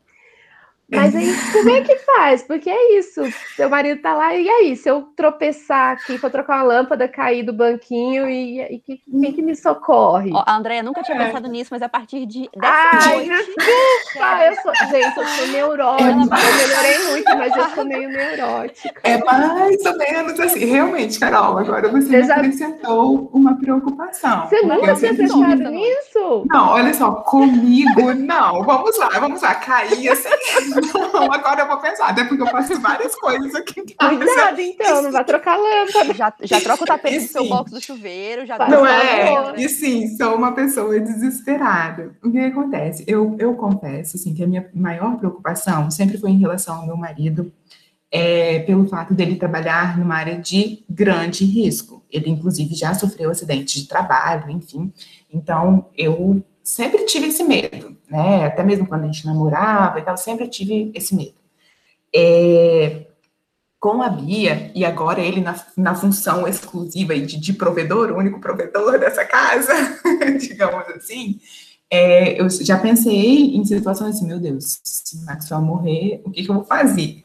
Mas 0.92 1.14
aí, 1.14 1.32
como 1.52 1.70
é 1.70 1.80
que 1.82 1.96
faz? 1.98 2.42
Porque 2.42 2.68
é 2.68 2.98
isso. 2.98 3.22
Seu 3.54 3.68
marido 3.68 4.00
tá 4.00 4.14
lá, 4.14 4.34
e 4.34 4.48
aí? 4.48 4.76
Se 4.76 4.88
eu 4.88 5.02
tropeçar 5.16 5.92
aqui, 5.92 6.18
for 6.18 6.30
trocar 6.30 6.56
uma 6.56 6.62
lâmpada, 6.64 7.06
cair 7.06 7.44
do 7.44 7.52
banquinho, 7.52 8.28
e, 8.28 8.60
e 8.60 8.78
que, 8.78 9.00
quem 9.20 9.32
que 9.32 9.42
me 9.42 9.54
socorre? 9.54 10.30
a 10.34 10.56
Andréia 10.56 10.82
nunca 10.82 11.02
tinha 11.02 11.16
pensado 11.16 11.48
nisso, 11.48 11.68
mas 11.72 11.82
a 11.82 11.88
partir 11.88 12.26
de. 12.26 12.48
Ai, 12.60 13.28
desculpa! 13.28 14.44
Eu 14.44 14.54
sou, 14.62 14.74
gente, 14.90 15.16
eu 15.16 15.26
sou 15.26 15.46
neurótica. 15.48 16.08
É 16.08 16.12
eu 16.12 16.56
melhorei 16.56 17.10
muito, 17.10 17.36
mas 17.36 17.56
eu 17.56 17.70
sou 17.70 17.84
meio 17.84 18.08
neurótica. 18.08 19.00
É 19.04 19.18
mais 19.18 19.84
ou 19.84 19.96
menos 19.96 20.40
assim. 20.40 20.64
Realmente, 20.64 21.18
Carol, 21.18 21.58
agora 21.58 21.88
você, 21.88 22.08
você 22.08 22.24
já... 22.24 22.34
acrescentou 22.34 23.30
uma 23.32 23.56
preocupação. 23.58 24.48
Você 24.48 24.62
nunca 24.62 24.94
tinha 24.94 25.14
pensado 25.14 25.70
nisso? 25.70 26.46
Não, 26.50 26.70
olha 26.70 26.92
só, 26.94 27.12
comigo 27.12 28.12
não. 28.14 28.64
Vamos 28.64 28.98
lá, 28.98 29.08
vamos 29.20 29.42
lá. 29.42 29.54
Cair 29.54 30.10
assim. 30.10 30.28
Não, 30.80 31.32
agora 31.32 31.62
eu 31.62 31.66
vou 31.66 31.78
pensar, 31.78 32.08
até 32.08 32.24
porque 32.24 32.42
eu 32.42 32.46
faço 32.46 32.80
várias 32.80 33.14
coisas 33.14 33.54
aqui 33.54 33.80
em 33.80 33.86
casa. 33.86 34.16
Cuidado, 34.16 34.60
então, 34.60 35.02
não 35.02 35.12
vai 35.12 35.24
trocar 35.24 35.56
lâmpada. 35.56 36.14
Já, 36.14 36.32
já 36.42 36.60
troca 36.60 36.84
o 36.84 36.86
tapete 36.86 37.20
do 37.20 37.28
seu 37.28 37.48
box 37.48 37.70
do 37.70 37.80
chuveiro, 37.80 38.46
já 38.46 38.58
Não 38.68 38.86
é? 38.86 39.54
E 39.56 39.68
sim, 39.68 40.16
sou 40.16 40.34
uma 40.36 40.52
pessoa 40.52 40.98
desesperada. 41.00 42.12
O 42.22 42.30
que 42.30 42.38
acontece? 42.38 43.04
Eu, 43.06 43.36
eu 43.38 43.54
confesso, 43.54 44.16
assim, 44.16 44.34
que 44.34 44.42
a 44.42 44.46
minha 44.46 44.70
maior 44.74 45.16
preocupação 45.18 45.90
sempre 45.90 46.18
foi 46.18 46.30
em 46.30 46.38
relação 46.38 46.76
ao 46.76 46.86
meu 46.86 46.96
marido, 46.96 47.52
é, 48.10 48.60
pelo 48.60 48.88
fato 48.88 49.14
dele 49.14 49.36
trabalhar 49.36 49.96
numa 49.96 50.16
área 50.16 50.36
de 50.36 50.84
grande 50.88 51.44
risco. 51.44 52.04
Ele, 52.10 52.30
inclusive, 52.30 52.74
já 52.74 52.92
sofreu 52.92 53.30
acidente 53.30 53.80
de 53.80 53.86
trabalho, 53.86 54.50
enfim. 54.50 54.92
Então, 55.32 55.86
eu 55.96 56.42
sempre 56.70 57.04
tive 57.04 57.26
esse 57.26 57.42
medo, 57.42 57.96
né? 58.08 58.46
Até 58.46 58.62
mesmo 58.62 58.86
quando 58.86 59.02
a 59.02 59.06
gente 59.06 59.26
namorava 59.26 59.98
e 59.98 60.02
tal, 60.02 60.16
sempre 60.16 60.46
tive 60.46 60.92
esse 60.94 61.14
medo. 61.14 61.34
É, 62.14 63.06
com 63.78 64.02
a 64.02 64.08
Bia, 64.08 64.70
e 64.74 64.84
agora 64.84 65.20
ele 65.20 65.40
na, 65.40 65.56
na 65.76 65.94
função 65.94 66.46
exclusiva 66.46 67.14
de, 67.18 67.40
de 67.40 67.52
provedor, 67.54 68.12
o 68.12 68.18
único 68.18 68.40
provedor 68.40 68.98
dessa 68.98 69.24
casa, 69.24 69.72
digamos 70.38 70.86
assim, 70.90 71.40
é, 71.90 72.40
eu 72.40 72.48
já 72.48 72.78
pensei 72.78 73.56
em 73.56 73.64
situações 73.64 74.16
assim, 74.16 74.26
meu 74.26 74.38
Deus, 74.38 74.80
se 74.84 75.16
o 75.16 75.24
Maxwell 75.24 75.62
morrer, 75.62 76.20
o 76.24 76.30
que, 76.30 76.44
que 76.44 76.50
eu 76.50 76.54
vou 76.54 76.64
fazer? 76.64 77.24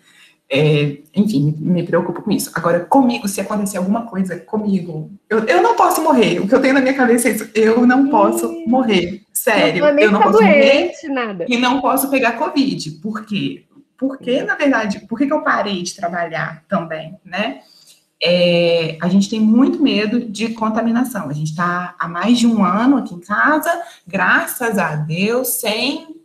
É, 0.49 0.99
enfim, 1.15 1.55
me, 1.59 1.73
me, 1.73 1.83
preocupo 1.83 2.21
com 2.21 2.31
isso. 2.31 2.51
Agora, 2.53 2.79
comigo, 2.79 3.27
se 3.27 3.41
acontecer 3.41 3.77
alguma 3.77 4.05
coisa 4.05 4.39
comigo, 4.39 5.11
eu, 5.29 5.39
eu 5.45 5.61
não 5.61 5.75
posso 5.75 6.01
morrer. 6.01 6.39
O 6.39 6.47
que 6.47 6.53
eu 6.53 6.61
tenho 6.61 6.73
na 6.73 6.81
minha 6.81 6.93
cabeça 6.93 7.27
é 7.27 7.31
isso, 7.31 7.49
eu 7.53 7.85
não 7.85 8.09
posso 8.09 8.51
morrer. 8.67 9.24
Sério, 9.45 9.81
não 9.81 9.99
eu 9.99 10.11
não 10.11 10.21
posso 10.21 10.39
doente, 10.39 11.07
morrer 11.07 11.13
nada. 11.13 11.45
e 11.47 11.57
não 11.57 11.79
posso 11.79 12.09
pegar 12.09 12.33
Covid. 12.33 12.91
Por 12.93 13.25
quê? 13.25 13.65
Porque, 13.97 14.41
na 14.41 14.55
verdade, 14.55 15.01
por 15.01 15.17
que, 15.17 15.27
que 15.27 15.33
eu 15.33 15.41
parei 15.41 15.83
de 15.83 15.95
trabalhar 15.95 16.63
também, 16.67 17.15
né? 17.23 17.61
É, 18.21 18.97
a 19.01 19.07
gente 19.07 19.29
tem 19.29 19.39
muito 19.39 19.81
medo 19.81 20.19
de 20.19 20.49
contaminação. 20.49 21.29
A 21.29 21.33
gente 21.33 21.51
está 21.51 21.95
há 21.99 22.07
mais 22.07 22.39
de 22.39 22.47
um 22.47 22.63
ano 22.63 22.97
aqui 22.97 23.13
em 23.13 23.19
casa, 23.19 23.69
graças 24.07 24.77
a 24.79 24.95
Deus, 24.95 25.59
sem 25.59 26.15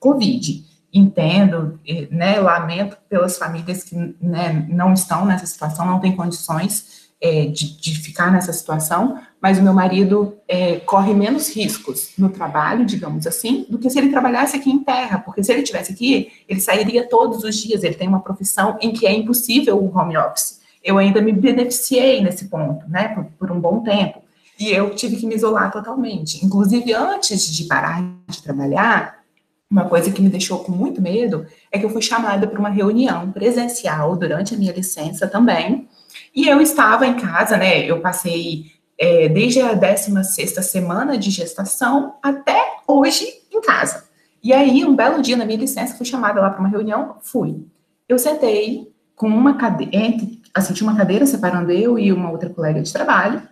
Covid 0.00 0.64
entendo, 0.94 1.80
né, 2.08 2.38
lamento 2.38 2.96
pelas 3.08 3.36
famílias 3.36 3.82
que 3.82 3.96
né, 4.20 4.64
não 4.70 4.92
estão 4.92 5.26
nessa 5.26 5.44
situação, 5.44 5.84
não 5.84 5.98
têm 5.98 6.14
condições 6.14 7.03
é, 7.20 7.46
de, 7.46 7.80
de, 7.80 7.98
ficar 7.98 8.30
nessa 8.30 8.52
situação, 8.52 9.18
mas 9.40 9.58
o 9.58 9.62
meu 9.62 9.72
marido 9.72 10.36
é, 10.46 10.76
corre 10.80 11.14
menos 11.14 11.54
riscos 11.54 12.10
no 12.18 12.28
trabalho, 12.28 12.84
digamos 12.84 13.26
assim, 13.26 13.66
do 13.68 13.78
que 13.78 13.88
se 13.88 13.98
ele 13.98 14.10
trabalhasse 14.10 14.56
aqui 14.56 14.70
em 14.70 14.82
terra, 14.84 15.18
porque 15.18 15.42
se 15.42 15.52
ele 15.52 15.62
estivesse 15.62 15.92
aqui, 15.92 16.32
ele 16.48 16.60
sairia 16.60 17.08
todos 17.08 17.42
os 17.44 17.56
dias, 17.56 17.82
ele 17.82 17.94
tem 17.94 18.08
uma 18.08 18.20
profissão 18.20 18.76
em 18.80 18.92
que 18.92 19.06
é 19.06 19.12
impossível 19.12 19.78
o 19.78 19.96
home 19.96 20.16
office. 20.16 20.60
Eu 20.82 20.98
ainda 20.98 21.20
me 21.22 21.32
beneficiei 21.32 22.22
nesse 22.22 22.46
ponto, 22.46 22.86
né, 22.88 23.08
por, 23.08 23.24
por 23.38 23.50
um 23.50 23.60
bom 23.60 23.82
tempo, 23.82 24.22
e 24.58 24.70
eu 24.70 24.94
tive 24.94 25.16
que 25.16 25.26
me 25.26 25.34
isolar 25.34 25.70
totalmente. 25.72 26.44
Inclusive, 26.44 26.92
antes 26.92 27.46
de 27.50 27.64
parar 27.64 28.02
de 28.28 28.42
trabalhar, 28.42 29.24
uma 29.70 29.86
coisa 29.86 30.10
que 30.12 30.22
me 30.22 30.28
deixou 30.28 30.60
com 30.60 30.70
muito 30.70 31.02
medo 31.02 31.46
é 31.72 31.78
que 31.78 31.84
eu 31.84 31.90
fui 31.90 32.02
chamada 32.02 32.46
para 32.46 32.60
uma 32.60 32.68
reunião 32.68 33.32
presencial 33.32 34.14
durante 34.16 34.54
a 34.54 34.56
minha 34.56 34.72
licença 34.72 35.26
também. 35.26 35.88
E 36.34 36.48
eu 36.48 36.60
estava 36.60 37.06
em 37.06 37.14
casa, 37.14 37.56
né? 37.56 37.84
Eu 37.84 38.00
passei 38.00 38.72
é, 38.98 39.28
desde 39.28 39.60
a 39.60 39.74
16 39.74 40.64
semana 40.64 41.18
de 41.18 41.30
gestação 41.30 42.16
até 42.22 42.76
hoje 42.86 43.26
em 43.52 43.60
casa. 43.60 44.04
E 44.42 44.52
aí, 44.52 44.84
um 44.84 44.94
belo 44.94 45.22
dia 45.22 45.36
na 45.36 45.46
minha 45.46 45.58
licença, 45.58 45.96
fui 45.96 46.04
chamada 46.04 46.40
lá 46.40 46.50
para 46.50 46.60
uma 46.60 46.68
reunião, 46.68 47.16
fui. 47.22 47.66
Eu 48.08 48.18
sentei 48.18 48.92
com 49.16 49.26
uma 49.26 49.54
cadeira, 49.54 50.16
assim, 50.52 50.74
tinha 50.74 50.88
uma 50.88 50.96
cadeira 50.96 51.24
separando 51.24 51.72
eu 51.72 51.98
e 51.98 52.12
uma 52.12 52.30
outra 52.30 52.50
colega 52.50 52.82
de 52.82 52.92
trabalho. 52.92 53.42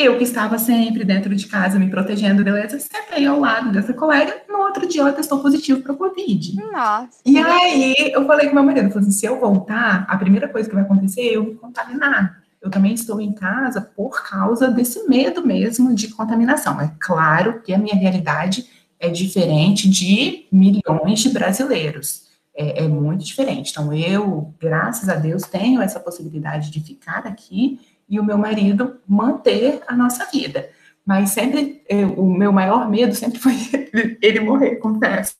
Eu 0.00 0.16
que 0.16 0.22
estava 0.22 0.58
sempre 0.58 1.04
dentro 1.04 1.34
de 1.34 1.48
casa 1.48 1.76
me 1.76 1.90
protegendo, 1.90 2.44
beleza? 2.44 2.78
Sentei 2.78 3.26
ao 3.26 3.40
lado 3.40 3.72
dessa 3.72 3.92
colega. 3.92 4.42
No 4.48 4.58
outro 4.58 4.86
dia 4.86 5.00
ela 5.00 5.12
testou 5.12 5.40
positivo 5.40 5.82
para 5.82 5.92
Covid. 5.92 6.54
Nossa. 6.54 7.18
E 7.26 7.36
aí 7.36 7.94
eu 8.12 8.24
falei 8.24 8.46
com 8.48 8.54
meu 8.54 8.62
marido, 8.62 8.90
falei 8.90 9.08
assim, 9.08 9.10
se 9.10 9.26
eu 9.26 9.40
voltar, 9.40 10.06
a 10.08 10.16
primeira 10.16 10.48
coisa 10.48 10.68
que 10.68 10.74
vai 10.76 10.84
acontecer 10.84 11.22
é 11.22 11.36
eu 11.36 11.42
me 11.42 11.54
contaminar. 11.56 12.44
Eu 12.62 12.70
também 12.70 12.94
estou 12.94 13.20
em 13.20 13.32
casa 13.32 13.80
por 13.80 14.22
causa 14.22 14.70
desse 14.70 15.08
medo 15.08 15.44
mesmo 15.44 15.92
de 15.92 16.06
contaminação. 16.08 16.80
É 16.80 16.92
claro 17.00 17.60
que 17.62 17.74
a 17.74 17.78
minha 17.78 17.96
realidade 17.96 18.66
é 19.00 19.08
diferente 19.08 19.90
de 19.90 20.46
milhões 20.52 21.18
de 21.18 21.30
brasileiros. 21.30 22.28
É, 22.54 22.84
é, 22.84 22.88
muito 22.88 23.24
diferente. 23.24 23.70
Então, 23.70 23.92
eu, 23.92 24.52
graças 24.60 25.08
a 25.08 25.14
Deus, 25.14 25.42
tenho 25.42 25.80
essa 25.80 26.00
possibilidade 26.00 26.70
de 26.70 26.80
ficar 26.80 27.24
aqui 27.26 27.80
e 28.08 28.18
o 28.18 28.24
meu 28.24 28.38
marido 28.38 29.00
manter 29.06 29.80
a 29.86 29.94
nossa 29.94 30.24
vida. 30.26 30.70
Mas 31.08 31.30
sempre, 31.30 31.82
eu, 31.88 32.12
o 32.20 32.30
meu 32.30 32.52
maior 32.52 32.86
medo 32.90 33.14
sempre 33.14 33.38
foi 33.38 33.54
ele, 33.94 34.18
ele, 34.20 34.40
morrer, 34.40 34.76
confesso. 34.76 35.34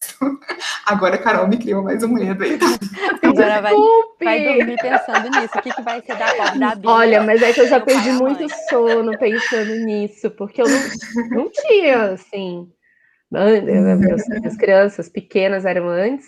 Agora 0.87 1.17
a 1.17 1.19
Carol 1.19 1.47
me 1.47 1.59
criou 1.59 1.83
mais 1.83 2.03
um 2.03 2.09
medo 2.09 2.43
aí. 2.43 2.59
Agora 3.23 3.61
vai, 3.61 3.75
vai 4.25 4.45
dormir 4.45 4.77
pensando 4.81 5.29
nisso. 5.29 5.59
O 5.59 5.63
que, 5.63 5.75
que 5.75 5.83
vai 5.83 6.01
ser 6.01 6.17
da 6.17 6.35
pobre 6.35 6.59
da 6.59 6.75
Bíblia? 6.75 6.91
Olha, 6.91 7.23
mas 7.23 7.43
é 7.43 7.53
que 7.53 7.61
eu 7.61 7.69
já 7.69 7.81
perdi 7.81 8.13
muito 8.13 8.47
sono 8.71 9.19
pensando 9.19 9.75
nisso, 9.85 10.31
porque 10.31 10.63
eu 10.63 10.67
não, 10.67 10.81
não 11.33 11.51
tinha, 11.51 12.13
assim. 12.13 12.67
As 14.47 14.57
crianças 14.57 15.11
pequenas 15.11 15.67
eram 15.67 15.87
antes, 15.87 16.27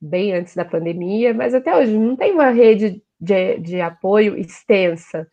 bem 0.00 0.34
antes 0.34 0.56
da 0.56 0.64
pandemia, 0.64 1.32
mas 1.32 1.54
até 1.54 1.76
hoje 1.76 1.96
não 1.96 2.16
tem 2.16 2.32
uma 2.32 2.50
rede 2.50 3.00
de, 3.20 3.58
de 3.58 3.80
apoio 3.80 4.36
extensa. 4.36 5.28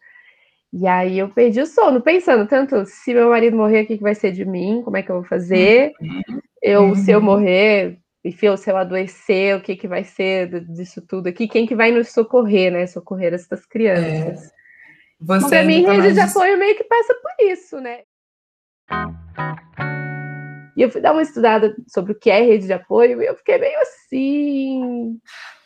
E 0.71 0.85
aí 0.87 1.17
eu 1.17 1.29
perdi 1.29 1.61
o 1.61 1.65
sono, 1.65 1.99
pensando 1.99 2.47
tanto 2.47 2.85
se 2.85 3.13
meu 3.13 3.29
marido 3.29 3.57
morrer, 3.57 3.83
o 3.83 3.87
que, 3.87 3.97
que 3.97 4.03
vai 4.03 4.13
ser 4.13 4.31
de 4.31 4.45
mim, 4.45 4.81
como 4.83 4.97
é 4.97 5.03
que 5.03 5.09
eu 5.09 5.15
vou 5.15 5.23
fazer? 5.23 5.93
Eu, 6.61 6.83
uhum. 6.83 6.95
se 6.95 7.09
eu 7.09 7.19
morrer, 7.19 7.97
enfim, 8.23 8.55
se 8.55 8.69
eu 8.69 8.77
adoecer, 8.77 9.55
o 9.55 9.61
que, 9.61 9.75
que 9.75 9.87
vai 9.87 10.03
ser 10.03 10.65
disso 10.65 11.01
tudo 11.01 11.27
aqui? 11.27 11.47
Quem 11.47 11.65
que 11.65 11.75
vai 11.75 11.91
nos 11.91 12.09
socorrer, 12.09 12.71
né? 12.71 12.85
Socorrer 12.85 13.33
essas 13.33 13.65
crianças. 13.65 14.45
É. 14.45 14.59
Você 15.21 15.57
a 15.57 15.63
minha 15.63 15.91
rede 15.91 16.13
de 16.13 16.19
apoio 16.19 16.57
meio 16.57 16.75
que 16.77 16.83
passa 16.83 17.13
por 17.15 17.45
isso, 17.45 17.79
né? 17.81 18.01
E 20.77 20.81
eu 20.81 20.89
fui 20.89 21.01
dar 21.01 21.11
uma 21.11 21.21
estudada 21.21 21.75
sobre 21.87 22.13
o 22.13 22.15
que 22.15 22.29
é 22.29 22.41
rede 22.41 22.65
de 22.65 22.73
apoio 22.73 23.21
e 23.21 23.25
eu 23.25 23.35
fiquei 23.35 23.57
meio 23.57 23.77
assim. 23.81 25.19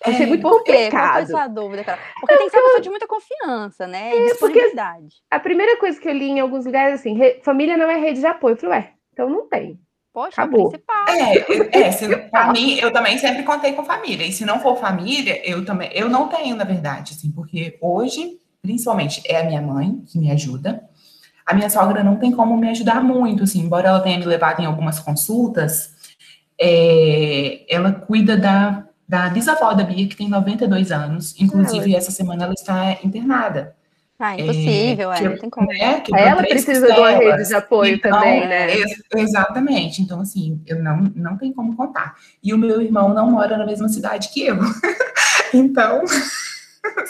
Achei 0.05 0.25
é, 0.25 0.27
muito 0.27 0.41
por 0.41 0.57
complicado. 0.57 1.25
Qual 1.25 1.27
foi 1.27 1.39
a 1.39 1.47
dúvida, 1.47 1.83
cara? 1.83 1.99
Porque 2.19 2.37
tem 2.37 2.45
que 2.45 2.51
ser 2.51 2.57
uma 2.57 2.65
pessoa 2.65 2.81
de 2.81 2.89
muita 2.89 3.07
confiança, 3.07 3.87
né? 3.87 4.15
E 4.15 4.19
é, 4.19 4.25
disponibilidade. 4.25 5.15
A 5.31 5.39
primeira 5.39 5.77
coisa 5.77 5.99
que 5.99 6.07
eu 6.07 6.13
li 6.13 6.29
em 6.29 6.39
alguns 6.39 6.65
lugares 6.65 6.99
assim, 6.99 7.15
re... 7.15 7.39
família 7.43 7.77
não 7.77 7.89
é 7.89 7.97
rede 7.97 8.19
de 8.19 8.25
apoio. 8.25 8.53
Eu 8.53 8.57
falei, 8.57 8.79
ué, 8.79 8.91
então 9.13 9.29
não 9.29 9.47
tem. 9.47 9.79
Poxa, 10.13 10.43
Acabou. 10.43 10.69
principal. 10.69 11.05
É, 11.09 11.87
é 11.87 11.91
se, 11.93 12.15
pra 12.29 12.51
mim, 12.51 12.77
eu 12.79 12.91
também 12.91 13.17
sempre 13.17 13.43
contei 13.43 13.73
com 13.73 13.83
família. 13.83 14.25
E 14.25 14.31
se 14.31 14.45
não 14.45 14.59
for 14.59 14.77
família, 14.77 15.41
eu 15.49 15.65
também. 15.65 15.89
Eu 15.93 16.09
não 16.09 16.27
tenho, 16.27 16.55
na 16.55 16.63
verdade, 16.63 17.13
assim, 17.13 17.31
porque 17.31 17.77
hoje, 17.81 18.37
principalmente, 18.61 19.23
é 19.25 19.41
a 19.41 19.43
minha 19.43 19.61
mãe 19.61 20.03
que 20.05 20.19
me 20.19 20.29
ajuda. 20.31 20.83
A 21.45 21.53
minha 21.53 21.69
sogra 21.69 22.03
não 22.03 22.17
tem 22.17 22.31
como 22.31 22.55
me 22.55 22.69
ajudar 22.69 23.03
muito, 23.03 23.43
assim, 23.43 23.59
embora 23.59 23.89
ela 23.89 23.99
tenha 23.99 24.17
me 24.17 24.25
levado 24.25 24.61
em 24.61 24.65
algumas 24.65 24.99
consultas, 24.99 25.93
é, 26.59 27.65
ela 27.67 27.91
cuida 27.91 28.37
da, 28.37 28.87
da 29.07 29.29
bisavó 29.29 29.73
da 29.73 29.83
Bia, 29.83 30.07
que 30.07 30.15
tem 30.15 30.29
92 30.29 30.91
anos, 30.91 31.39
inclusive 31.39 31.93
ah, 31.93 31.97
essa 31.97 32.11
semana 32.11 32.45
ela 32.45 32.53
está 32.53 32.97
internada. 33.03 33.75
Ah, 34.19 34.39
impossível, 34.39 35.11
é, 35.11 35.19
é 35.19 35.29
não 35.29 35.37
tem 35.37 35.49
como. 35.49 35.73
É, 35.73 36.01
ela 36.15 36.43
precisa 36.43 36.93
de 36.93 36.99
uma 36.99 37.09
rede 37.09 37.47
de 37.47 37.55
apoio 37.55 37.95
então, 37.95 38.11
também, 38.11 38.47
né? 38.47 38.73
Ex 38.73 39.01
exatamente. 39.15 40.01
Então, 40.01 40.21
assim, 40.21 40.61
eu 40.65 40.81
não, 40.81 41.11
não 41.15 41.37
tenho 41.37 41.53
como 41.53 41.75
contar. 41.75 42.15
E 42.41 42.53
o 42.53 42.57
meu 42.57 42.81
irmão 42.81 43.13
não 43.13 43.31
mora 43.31 43.57
na 43.57 43.65
mesma 43.65 43.89
cidade 43.89 44.29
que 44.29 44.45
eu. 44.45 44.57
então. 45.53 46.03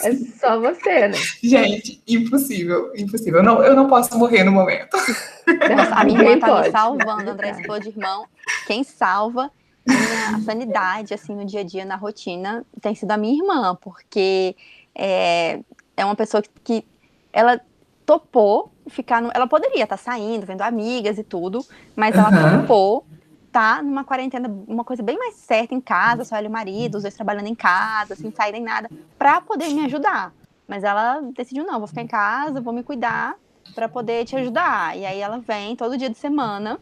É 0.02 0.14
só 0.40 0.58
você, 0.58 1.08
né? 1.08 1.18
Gente, 1.42 2.02
impossível, 2.08 2.92
impossível. 2.96 3.40
Eu 3.40 3.44
não, 3.44 3.62
eu 3.62 3.76
não 3.76 3.88
posso 3.88 4.16
morrer 4.18 4.42
no 4.42 4.52
momento. 4.52 4.96
Nossa, 4.96 5.94
a 5.94 6.04
minha 6.04 6.20
irmã 6.20 6.38
tá 6.38 6.62
me 6.62 6.70
salvando, 6.70 7.30
André, 7.30 7.50
esse 7.50 7.62
de 7.80 7.88
irmão. 7.88 8.26
Quem 8.66 8.82
salva 8.82 9.50
minha 9.86 10.40
sanidade, 10.44 11.14
assim, 11.14 11.34
no 11.34 11.44
dia 11.44 11.60
a 11.60 11.64
dia, 11.64 11.84
na 11.84 11.96
rotina, 11.96 12.64
tem 12.80 12.94
sido 12.94 13.10
a 13.10 13.16
minha 13.16 13.34
irmã, 13.34 13.76
porque 13.80 14.56
é, 14.94 15.60
é 15.96 16.04
uma 16.04 16.16
pessoa 16.16 16.42
que, 16.42 16.50
que 16.62 16.86
ela 17.32 17.60
topou 18.06 18.70
ficar 18.88 19.20
no, 19.22 19.30
ela 19.34 19.46
poderia 19.46 19.84
estar 19.84 19.96
tá 19.96 20.02
saindo, 20.02 20.46
vendo 20.46 20.62
amigas 20.62 21.18
e 21.18 21.24
tudo, 21.24 21.64
mas 21.96 22.14
ela 22.14 22.30
uhum. 22.30 22.60
topou 22.60 23.06
tá 23.50 23.80
numa 23.80 24.02
quarentena, 24.02 24.48
uma 24.66 24.82
coisa 24.82 25.00
bem 25.00 25.16
mais 25.16 25.36
certa 25.36 25.74
em 25.74 25.80
casa, 25.80 26.24
só 26.24 26.34
ela 26.34 26.46
e 26.46 26.48
o 26.48 26.52
marido, 26.52 26.96
os 26.96 27.02
dois 27.02 27.14
trabalhando 27.14 27.46
em 27.46 27.54
casa, 27.54 28.16
sem 28.16 28.32
sair 28.32 28.50
nem 28.50 28.62
nada, 28.62 28.90
para 29.16 29.40
poder 29.40 29.68
me 29.68 29.84
ajudar. 29.84 30.32
Mas 30.66 30.82
ela 30.82 31.20
decidiu, 31.36 31.64
não, 31.64 31.78
vou 31.78 31.86
ficar 31.86 32.02
em 32.02 32.06
casa, 32.06 32.60
vou 32.60 32.72
me 32.72 32.82
cuidar 32.82 33.36
para 33.72 33.88
poder 33.88 34.24
te 34.24 34.34
ajudar. 34.34 34.98
E 34.98 35.06
aí 35.06 35.20
ela 35.20 35.38
vem 35.38 35.76
todo 35.76 35.96
dia 35.96 36.10
de 36.10 36.18
semana, 36.18 36.80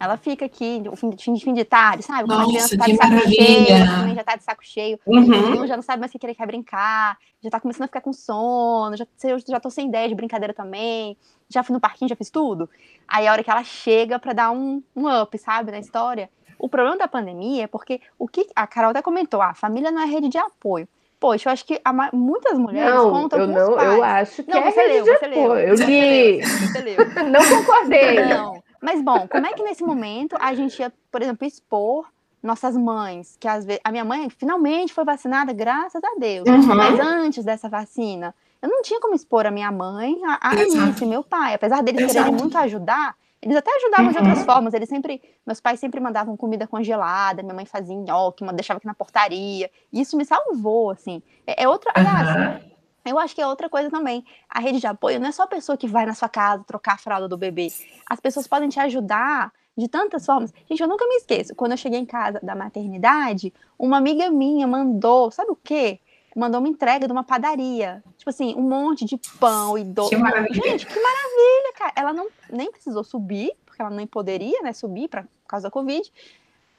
ela 0.00 0.16
fica 0.16 0.46
aqui, 0.46 0.82
fim, 0.96 1.16
fim, 1.16 1.38
fim 1.38 1.52
de 1.52 1.64
tarde, 1.64 2.02
sabe? 2.02 2.26
Quando 2.26 2.38
Nossa, 2.38 2.42
a 2.42 2.52
criança 2.52 2.78
tá 2.78 2.86
de 2.86 2.96
saco 2.96 3.12
maravilha. 3.12 3.44
cheio, 3.44 3.86
também 3.86 4.14
já 4.14 4.24
tá 4.24 4.36
de 4.36 4.42
saco 4.42 4.64
cheio, 4.64 5.00
uhum. 5.06 5.66
já 5.66 5.76
não 5.76 5.82
sabe 5.82 6.00
mais 6.00 6.14
o 6.14 6.18
que 6.18 6.26
ele 6.26 6.34
quer 6.34 6.46
brincar, 6.46 7.18
já 7.42 7.50
tá 7.50 7.60
começando 7.60 7.84
a 7.84 7.88
ficar 7.88 8.00
com 8.00 8.12
sono, 8.12 8.96
já, 8.96 9.06
eu 9.24 9.38
já 9.38 9.60
tô 9.60 9.70
sem 9.70 9.88
ideia 9.88 10.08
de 10.08 10.14
brincadeira 10.14 10.54
também 10.54 11.16
já 11.50 11.62
fui 11.64 11.74
no 11.74 11.80
parquinho, 11.80 12.08
já 12.08 12.16
fiz 12.16 12.30
tudo. 12.30 12.70
Aí 13.06 13.26
a 13.26 13.32
hora 13.32 13.42
que 13.42 13.50
ela 13.50 13.64
chega 13.64 14.18
para 14.18 14.32
dar 14.32 14.50
um, 14.52 14.82
um 14.94 15.20
up, 15.20 15.36
sabe, 15.36 15.72
na 15.72 15.80
história. 15.80 16.30
O 16.58 16.68
problema 16.68 16.96
da 16.96 17.08
pandemia 17.08 17.64
é 17.64 17.66
porque 17.66 18.00
o 18.18 18.28
que 18.28 18.46
a 18.54 18.66
Carol 18.66 18.90
até 18.90 19.02
comentou, 19.02 19.42
ah, 19.42 19.50
a 19.50 19.54
família 19.54 19.90
não 19.90 20.00
é 20.00 20.06
rede 20.06 20.28
de 20.28 20.38
apoio. 20.38 20.86
Poxa, 21.18 21.48
eu 21.48 21.52
acho 21.52 21.66
que 21.66 21.78
a, 21.84 21.92
muitas 22.14 22.58
mulheres 22.58 22.94
não, 22.94 23.10
contam 23.10 23.40
eu 23.40 23.46
com 23.46 23.52
não, 23.52 23.74
pais. 23.74 23.92
Eu 23.92 24.04
acho 24.04 24.42
que 24.42 24.50
não, 24.50 24.58
é 24.58 24.70
você 24.70 24.80
rede 24.80 24.92
leu, 24.92 25.04
de 25.04 25.10
você 25.10 25.24
apoio. 25.26 25.52
Leu, 25.52 25.58
eu 25.58 25.74
li. 25.74 26.42
Você 26.42 26.80
leu. 26.80 26.96
não 27.28 27.58
concordei. 27.58 28.24
Não. 28.24 28.62
Mas 28.80 29.02
bom, 29.02 29.28
como 29.28 29.46
é 29.46 29.52
que 29.52 29.62
nesse 29.62 29.84
momento 29.84 30.36
a 30.40 30.54
gente 30.54 30.80
ia, 30.80 30.92
por 31.10 31.20
exemplo, 31.20 31.46
expor 31.46 32.06
nossas 32.42 32.76
mães, 32.76 33.36
que 33.38 33.46
às 33.46 33.64
vezes 33.64 33.80
a 33.84 33.90
minha 33.90 34.04
mãe 34.04 34.30
finalmente 34.30 34.94
foi 34.94 35.04
vacinada, 35.04 35.52
graças 35.52 36.02
a 36.02 36.14
Deus. 36.18 36.48
Uhum. 36.48 36.74
Mas 36.74 36.98
antes 36.98 37.44
dessa 37.44 37.68
vacina, 37.68 38.34
eu 38.62 38.68
não 38.68 38.82
tinha 38.82 39.00
como 39.00 39.14
expor 39.14 39.46
a 39.46 39.50
minha 39.50 39.70
mãe 39.70 40.18
a, 40.24 40.48
a 40.48 40.50
Alice, 40.50 41.04
meu 41.04 41.22
pai. 41.22 41.54
Apesar 41.54 41.82
deles 41.82 42.00
Exato. 42.02 42.14
quererem 42.14 42.34
muito 42.34 42.56
ajudar, 42.56 43.14
eles 43.42 43.56
até 43.56 43.70
ajudavam 43.76 44.06
uhum. 44.06 44.12
de 44.12 44.18
outras 44.18 44.44
formas. 44.44 44.74
Eles 44.74 44.88
sempre, 44.88 45.20
meus 45.46 45.60
pais 45.60 45.78
sempre 45.78 46.00
mandavam 46.00 46.36
comida 46.36 46.66
congelada, 46.66 47.42
minha 47.42 47.54
mãe 47.54 47.66
fazia 47.66 47.94
nhoque, 47.94 48.44
deixava 48.54 48.78
aqui 48.78 48.86
na 48.86 48.94
portaria. 48.94 49.70
E 49.92 50.00
isso 50.00 50.16
me 50.16 50.24
salvou, 50.24 50.90
assim. 50.90 51.22
É, 51.46 51.64
é 51.64 51.68
outra. 51.68 51.92
Uhum. 51.96 52.70
Eu 53.04 53.18
acho 53.18 53.34
que 53.34 53.40
é 53.40 53.46
outra 53.46 53.68
coisa 53.68 53.90
também. 53.90 54.24
A 54.48 54.60
rede 54.60 54.80
de 54.80 54.86
apoio 54.86 55.18
não 55.18 55.28
é 55.28 55.32
só 55.32 55.44
a 55.44 55.46
pessoa 55.46 55.76
que 55.76 55.86
vai 55.86 56.04
na 56.06 56.14
sua 56.14 56.28
casa 56.28 56.64
trocar 56.64 56.94
a 56.94 56.98
fralda 56.98 57.28
do 57.28 57.36
bebê. 57.36 57.68
As 58.08 58.20
pessoas 58.20 58.46
podem 58.46 58.68
te 58.68 58.78
ajudar 58.80 59.52
de 59.76 59.88
tantas 59.88 60.26
formas. 60.26 60.52
Gente, 60.68 60.82
eu 60.82 60.88
nunca 60.88 61.06
me 61.06 61.16
esqueço. 61.16 61.54
Quando 61.54 61.72
eu 61.72 61.78
cheguei 61.78 61.98
em 61.98 62.06
casa 62.06 62.38
da 62.42 62.54
maternidade, 62.54 63.52
uma 63.78 63.96
amiga 63.96 64.30
minha 64.30 64.66
mandou, 64.66 65.30
sabe 65.30 65.50
o 65.50 65.56
quê? 65.56 66.00
mandou 66.36 66.60
uma 66.60 66.68
entrega 66.68 67.06
de 67.06 67.12
uma 67.12 67.24
padaria. 67.24 68.02
Tipo 68.16 68.30
assim, 68.30 68.54
um 68.56 68.62
monte 68.62 69.04
de 69.04 69.18
pão 69.38 69.76
e 69.76 69.84
doce. 69.84 70.14
Gente, 70.14 70.86
que 70.86 71.00
maravilha, 71.00 71.72
cara. 71.76 71.92
Ela 71.96 72.12
não 72.12 72.28
nem 72.50 72.70
precisou 72.70 73.02
subir, 73.02 73.52
porque 73.66 73.82
ela 73.82 73.90
nem 73.90 74.06
poderia, 74.06 74.62
né, 74.62 74.72
subir 74.72 75.08
pra, 75.08 75.22
por 75.22 75.48
causa 75.48 75.64
da 75.64 75.70
Covid 75.70 76.10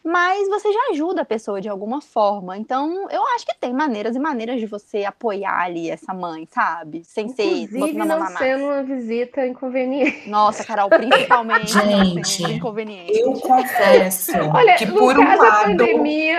mas 0.03 0.47
você 0.49 0.71
já 0.71 0.89
ajuda 0.91 1.21
a 1.21 1.25
pessoa 1.25 1.61
de 1.61 1.69
alguma 1.69 2.01
forma. 2.01 2.57
Então, 2.57 3.07
eu 3.09 3.21
acho 3.35 3.45
que 3.45 3.55
tem 3.59 3.73
maneiras 3.73 4.15
e 4.15 4.19
maneiras 4.19 4.59
de 4.59 4.65
você 4.65 5.03
apoiar 5.03 5.61
ali 5.61 5.89
essa 5.89 6.13
mãe, 6.13 6.47
sabe? 6.51 7.03
Sem 7.05 7.27
Inclusive, 7.27 7.67
ser 7.67 7.93
não 7.93 8.27
sendo 8.27 8.63
uma 8.65 8.83
visita 8.83 9.45
inconveniente. 9.45 10.29
Nossa, 10.29 10.63
Carol, 10.63 10.89
principalmente 10.89 11.71
Gente, 11.71 12.43
inconveniente. 12.43 13.19
Eu 13.19 13.33
confesso 13.33 14.31
Olha, 14.53 14.75
que 14.75 14.85
por 14.87 15.17
um 15.17 15.37
lado, 15.37 15.77
pandemia, 15.77 16.37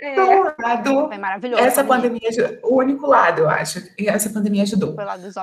é, 0.00 0.16
lado, 0.60 1.08
foi 1.08 1.18
maravilhoso. 1.18 1.62
Essa 1.62 1.84
pandemia, 1.84 2.60
o 2.62 2.76
único 2.76 3.06
lado, 3.06 3.42
eu 3.42 3.48
acho, 3.48 3.80
essa 3.98 4.30
pandemia 4.30 4.62
ajudou. 4.64 4.96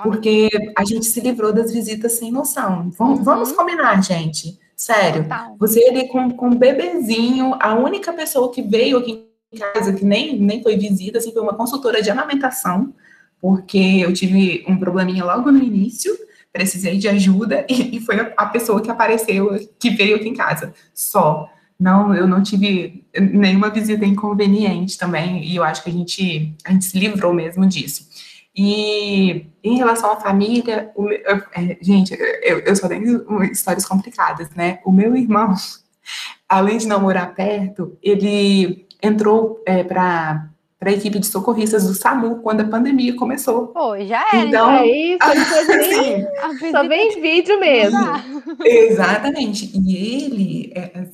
Porque 0.04 0.50
a 0.78 0.84
gente 0.84 1.06
se 1.06 1.20
livrou 1.22 1.54
das 1.54 1.72
visitas 1.72 2.14
sem 2.14 2.32
noção. 2.32 2.92
Vamos, 2.98 3.20
uhum. 3.20 3.24
vamos 3.24 3.52
combinar, 3.54 4.02
gente 4.04 4.61
Sério. 4.82 5.28
Você 5.60 5.88
ali 5.88 6.08
com, 6.08 6.32
com 6.32 6.48
um 6.48 6.56
bebezinho, 6.56 7.56
a 7.60 7.76
única 7.76 8.12
pessoa 8.14 8.52
que 8.52 8.64
veio 8.64 8.98
aqui 8.98 9.28
em 9.54 9.60
casa, 9.60 9.94
que 9.94 10.04
nem, 10.04 10.40
nem 10.40 10.64
foi 10.64 10.76
visita, 10.76 11.20
assim, 11.20 11.32
foi 11.32 11.44
uma 11.44 11.54
consultora 11.54 12.02
de 12.02 12.10
amamentação, 12.10 12.92
porque 13.40 13.78
eu 13.78 14.12
tive 14.12 14.66
um 14.68 14.76
probleminha 14.76 15.24
logo 15.24 15.52
no 15.52 15.62
início, 15.62 16.12
precisei 16.52 16.98
de 16.98 17.08
ajuda, 17.08 17.64
e, 17.70 17.98
e 17.98 18.00
foi 18.00 18.20
a, 18.22 18.34
a 18.36 18.48
pessoa 18.48 18.82
que 18.82 18.90
apareceu, 18.90 19.52
que 19.80 19.92
veio 19.92 20.16
aqui 20.16 20.30
em 20.30 20.34
casa. 20.34 20.74
Só. 20.96 21.48
Não, 21.80 22.16
eu 22.16 22.28
não 22.28 22.42
tive 22.42 23.06
nenhuma 23.20 23.70
visita 23.70 24.04
inconveniente 24.04 24.98
também, 24.98 25.44
e 25.46 25.58
eu 25.58 25.64
acho 25.64 25.84
que 25.84 25.90
a 25.92 25.94
gente, 25.94 26.56
a 26.66 26.72
gente 26.72 26.86
se 26.86 26.98
livrou 26.98 27.36
mesmo 27.36 27.68
disso. 27.68 28.08
E 28.56 29.48
em 29.64 29.78
relação 29.78 30.12
à 30.12 30.18
família, 30.18 30.92
meu, 30.98 31.12
eu, 31.12 31.38
é, 31.54 31.78
gente, 31.82 32.14
eu, 32.44 32.60
eu 32.60 32.76
só 32.76 32.88
tenho 32.88 33.44
histórias 33.44 33.86
complicadas, 33.86 34.50
né? 34.52 34.80
O 34.86 34.92
meu 34.92 35.16
irmão, 35.16 35.54
além 36.48 36.78
de 36.78 36.88
não 36.88 37.00
morar 37.00 37.34
perto, 37.34 37.98
ele 38.02 38.88
entrou 39.02 39.62
é, 39.66 39.84
para 39.84 40.52
para 40.82 40.90
a 40.90 40.94
equipe 40.94 41.20
de 41.20 41.28
socorristas 41.28 41.86
do 41.86 41.94
SAMU 41.94 42.38
quando 42.38 42.62
a 42.62 42.68
pandemia 42.68 43.16
começou. 43.16 43.68
Pô, 43.68 43.96
já 44.04 44.26
era. 44.34 44.48
Então, 44.48 44.72
é 44.72 44.88
isso, 44.88 45.20
assim, 45.22 46.26
só 46.72 46.88
vem 46.88 47.22
vídeo 47.22 47.60
mesmo. 47.60 48.00
Exatamente. 48.66 49.72
E 49.76 49.96
ele 49.96 50.74
é, 50.74 51.06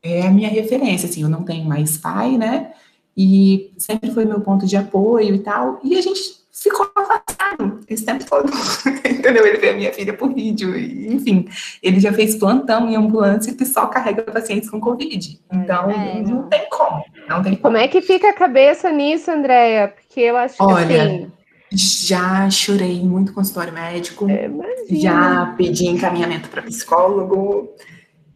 é, 0.00 0.26
a 0.28 0.30
minha 0.30 0.48
referência, 0.48 1.08
assim, 1.08 1.22
eu 1.22 1.28
não 1.28 1.42
tenho 1.42 1.64
mais 1.64 1.98
pai, 1.98 2.38
né? 2.38 2.70
E 3.16 3.72
sempre 3.76 4.12
foi 4.12 4.24
meu 4.24 4.40
ponto 4.42 4.64
de 4.64 4.76
apoio 4.76 5.34
e 5.34 5.40
tal. 5.40 5.80
E 5.82 5.98
a 5.98 6.00
gente 6.00 6.35
ficou 6.62 6.90
afastado 6.94 7.80
esse 7.88 8.04
tempo 8.04 8.24
todo. 8.24 8.50
Entendeu? 9.04 9.46
Ele 9.46 9.58
vê 9.58 9.70
a 9.70 9.74
minha 9.74 9.92
filha 9.92 10.14
por 10.14 10.32
vídeo, 10.32 10.76
enfim. 10.76 11.48
Ele 11.82 12.00
já 12.00 12.12
fez 12.12 12.34
plantão 12.36 12.88
em 12.88 12.96
ambulância 12.96 13.54
que 13.54 13.64
só 13.64 13.86
carrega 13.86 14.22
pacientes 14.22 14.70
com 14.70 14.80
Covid. 14.80 15.40
Então, 15.52 15.90
é, 15.90 16.22
não, 16.22 16.30
não 16.30 16.48
tem 16.48 16.68
como. 16.70 17.04
Não 17.28 17.42
tem 17.42 17.52
como. 17.52 17.62
como 17.62 17.76
é 17.76 17.88
que 17.88 18.00
fica 18.00 18.30
a 18.30 18.32
cabeça 18.32 18.90
nisso, 18.90 19.30
Andréia? 19.30 19.88
Porque 19.88 20.20
eu 20.20 20.36
acho 20.36 20.56
Olha, 20.60 20.86
que 20.86 20.94
assim... 20.94 21.32
Já 21.70 22.48
chorei 22.48 23.02
muito 23.02 23.32
com 23.32 23.40
consultório 23.40 23.72
médico, 23.72 24.26
é, 24.30 24.48
já 24.88 25.52
pedi 25.58 25.86
encaminhamento 25.86 26.48
para 26.48 26.62
psicólogo, 26.62 27.68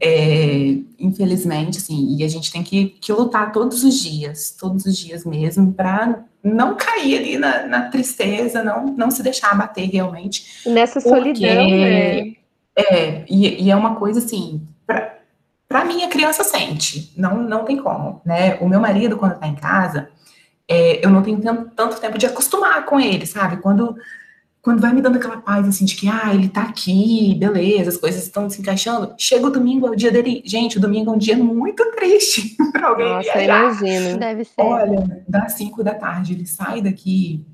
é, 0.01 0.77
infelizmente, 0.99 1.79
assim, 1.79 2.17
e 2.17 2.25
a 2.25 2.29
gente 2.29 2.51
tem 2.51 2.65
que, 2.65 2.87
que 3.01 3.13
lutar 3.13 3.53
todos 3.53 3.85
os 3.85 3.95
dias, 4.03 4.51
todos 4.59 4.85
os 4.85 4.97
dias 4.97 5.25
mesmo, 5.25 5.73
para 5.73 6.25
não 6.43 6.75
cair 6.75 7.19
ali 7.19 7.39
na, 7.39 7.67
na, 7.67 7.91
tristeza, 7.91 8.63
não, 8.63 8.87
não 8.87 9.11
se 9.11 9.23
deixar 9.23 9.51
abater 9.51 9.91
realmente. 9.91 10.69
Nessa 10.69 11.01
solidão, 11.01 11.69
né? 11.69 12.35
É, 12.77 13.25
e, 13.29 13.65
e, 13.65 13.71
é 13.71 13.77
uma 13.77 13.97
coisa 13.97 14.21
assim, 14.21 14.67
para 15.69 15.85
mim 15.85 16.03
a 16.03 16.09
criança 16.09 16.43
sente, 16.43 17.13
não, 17.17 17.37
não 17.37 17.65
tem 17.65 17.77
como, 17.77 18.23
né? 18.25 18.57
O 18.61 18.69
meu 18.69 18.81
marido, 18.81 19.19
quando 19.19 19.39
tá 19.39 19.47
em 19.47 19.55
casa, 19.55 20.09
é, 20.67 21.05
eu 21.05 21.11
não 21.11 21.23
tenho 21.23 21.41
tanto 21.77 22.01
tempo 22.01 22.17
de 22.17 22.27
acostumar 22.27 22.85
com 22.85 22.99
ele, 22.99 23.27
sabe? 23.27 23.59
Quando 23.59 23.97
quando 24.63 24.81
vai 24.81 24.93
me 24.93 25.01
dando 25.01 25.17
aquela 25.17 25.39
paz, 25.39 25.67
assim, 25.67 25.85
de 25.87 25.97
que, 25.97 26.07
ah, 26.09 26.35
ele 26.35 26.49
tá 26.49 26.63
aqui, 26.63 27.35
beleza, 27.39 27.89
as 27.91 27.97
coisas 27.97 28.23
estão 28.23 28.49
se 28.51 28.61
encaixando, 28.61 29.15
chega 29.17 29.47
o 29.47 29.51
domingo, 29.51 29.87
é 29.87 29.91
o 29.91 29.97
dia 29.97 30.13
dele. 30.13 30.43
Gente, 30.45 30.77
o 30.77 30.81
domingo 30.81 31.11
é 31.11 31.15
um 31.15 31.19
dia 31.19 31.37
muito 31.37 31.83
triste 31.93 32.57
para 32.71 32.89
alguém 32.89 33.09
Nossa, 33.09 33.33
viajar. 33.33 33.65
imagino. 33.65 34.19
Deve 34.19 34.45
ser. 34.45 34.61
Olha, 34.61 35.25
das 35.27 35.53
5 35.55 35.83
da 35.83 35.95
tarde, 35.95 36.35
ele 36.35 36.47
sai 36.47 36.83
daqui. 36.83 37.45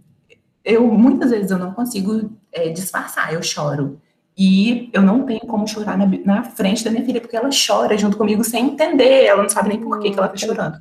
Eu, 0.64 0.84
muitas 0.86 1.30
vezes, 1.30 1.50
eu 1.50 1.58
não 1.58 1.72
consigo 1.72 2.32
é, 2.50 2.70
disfarçar, 2.70 3.32
eu 3.32 3.42
choro. 3.42 4.00
E 4.36 4.90
eu 4.92 5.00
não 5.00 5.25
tenho 5.25 5.40
como 5.40 5.66
chorar 5.66 5.96
na, 5.96 6.06
na, 6.06 6.42
frente 6.42 6.84
da 6.84 6.90
minha 6.90 7.04
filha, 7.04 7.20
porque 7.20 7.36
ela 7.36 7.48
chora 7.50 7.96
junto 7.96 8.18
comigo 8.18 8.44
sem 8.44 8.66
entender, 8.66 9.25
ela 9.25 9.42
não 9.42 9.48
sabe 9.48 9.71
nem 9.71 9.80
por 9.80 9.99
que, 9.99 10.10
que 10.10 10.19
ela 10.19 10.28
tá 10.28 10.36
chorando. 10.36 10.76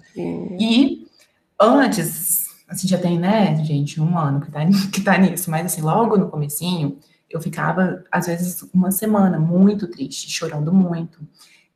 E 0.59 1.07
antes, 1.61 2.44
assim, 2.67 2.87
já 2.87 2.97
tem, 2.97 3.19
né, 3.19 3.55
gente, 3.63 4.01
um 4.01 4.17
ano 4.17 4.41
que 4.41 4.51
tá, 4.51 4.59
que 4.91 5.01
tá 5.01 5.17
nisso, 5.17 5.49
mas 5.49 5.65
assim, 5.65 5.81
logo 5.81 6.17
no 6.17 6.29
comecinho, 6.29 6.97
eu 7.29 7.41
ficava, 7.41 8.03
às 8.11 8.27
vezes, 8.27 8.67
uma 8.73 8.91
semana 8.91 9.39
muito 9.39 9.87
triste, 9.87 10.29
chorando 10.29 10.71
muito, 10.71 11.19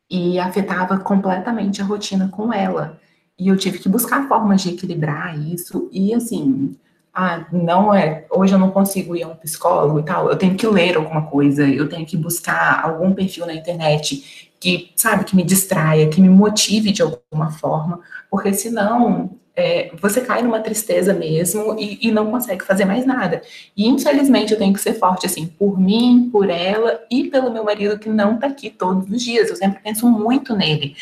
e 0.08 0.38
afetava 0.38 0.98
completamente 0.98 1.80
a 1.80 1.84
rotina 1.84 2.28
com 2.28 2.52
ela. 2.52 2.98
E 3.38 3.48
eu 3.48 3.56
tive 3.56 3.78
que 3.78 3.88
buscar 3.88 4.28
formas 4.28 4.62
de 4.62 4.70
equilibrar 4.70 5.38
isso, 5.38 5.88
e 5.92 6.14
assim, 6.14 6.76
ah, 7.12 7.46
não 7.52 7.92
é, 7.94 8.26
hoje 8.30 8.54
eu 8.54 8.58
não 8.58 8.70
consigo 8.70 9.16
ir 9.16 9.22
a 9.22 9.28
um 9.28 9.36
psicólogo 9.36 10.00
e 10.00 10.02
tal, 10.04 10.28
eu 10.30 10.36
tenho 10.36 10.54
que 10.56 10.66
ler 10.66 10.96
alguma 10.96 11.22
coisa, 11.26 11.66
eu 11.66 11.88
tenho 11.88 12.06
que 12.06 12.16
buscar 12.16 12.84
algum 12.84 13.12
perfil 13.12 13.46
na 13.46 13.54
internet 13.54 14.50
que, 14.60 14.92
sabe, 14.94 15.24
que 15.24 15.34
me 15.34 15.42
distraia, 15.42 16.08
que 16.08 16.20
me 16.20 16.28
motive 16.28 16.92
de 16.92 17.02
alguma 17.02 17.50
forma, 17.50 18.00
porque 18.30 18.52
senão 18.52 19.39
é, 19.54 19.90
você 20.00 20.20
cai 20.20 20.42
numa 20.42 20.60
tristeza 20.60 21.12
mesmo 21.12 21.76
e, 21.78 21.98
e, 22.08 22.10
não 22.10 22.30
consegue 22.30 22.64
fazer 22.64 22.84
mais 22.84 23.04
nada. 23.04 23.42
E 23.76 23.88
infelizmente 23.88 24.52
eu 24.52 24.58
tenho 24.58 24.72
que 24.72 24.80
ser 24.80 24.94
forte, 24.94 25.26
assim, 25.26 25.46
por 25.46 25.78
mim, 25.78 26.28
por 26.32 26.48
ela 26.48 27.00
e 27.10 27.24
pelo 27.24 27.52
meu 27.52 27.64
marido 27.64 27.98
que 27.98 28.08
não 28.08 28.38
tá 28.38 28.46
aqui 28.46 28.70
todos 28.70 29.10
os 29.10 29.22
dias. 29.22 29.50
Eu 29.50 29.56
sempre 29.56 29.80
penso 29.82 30.08
muito 30.08 30.54
nele. 30.56 30.96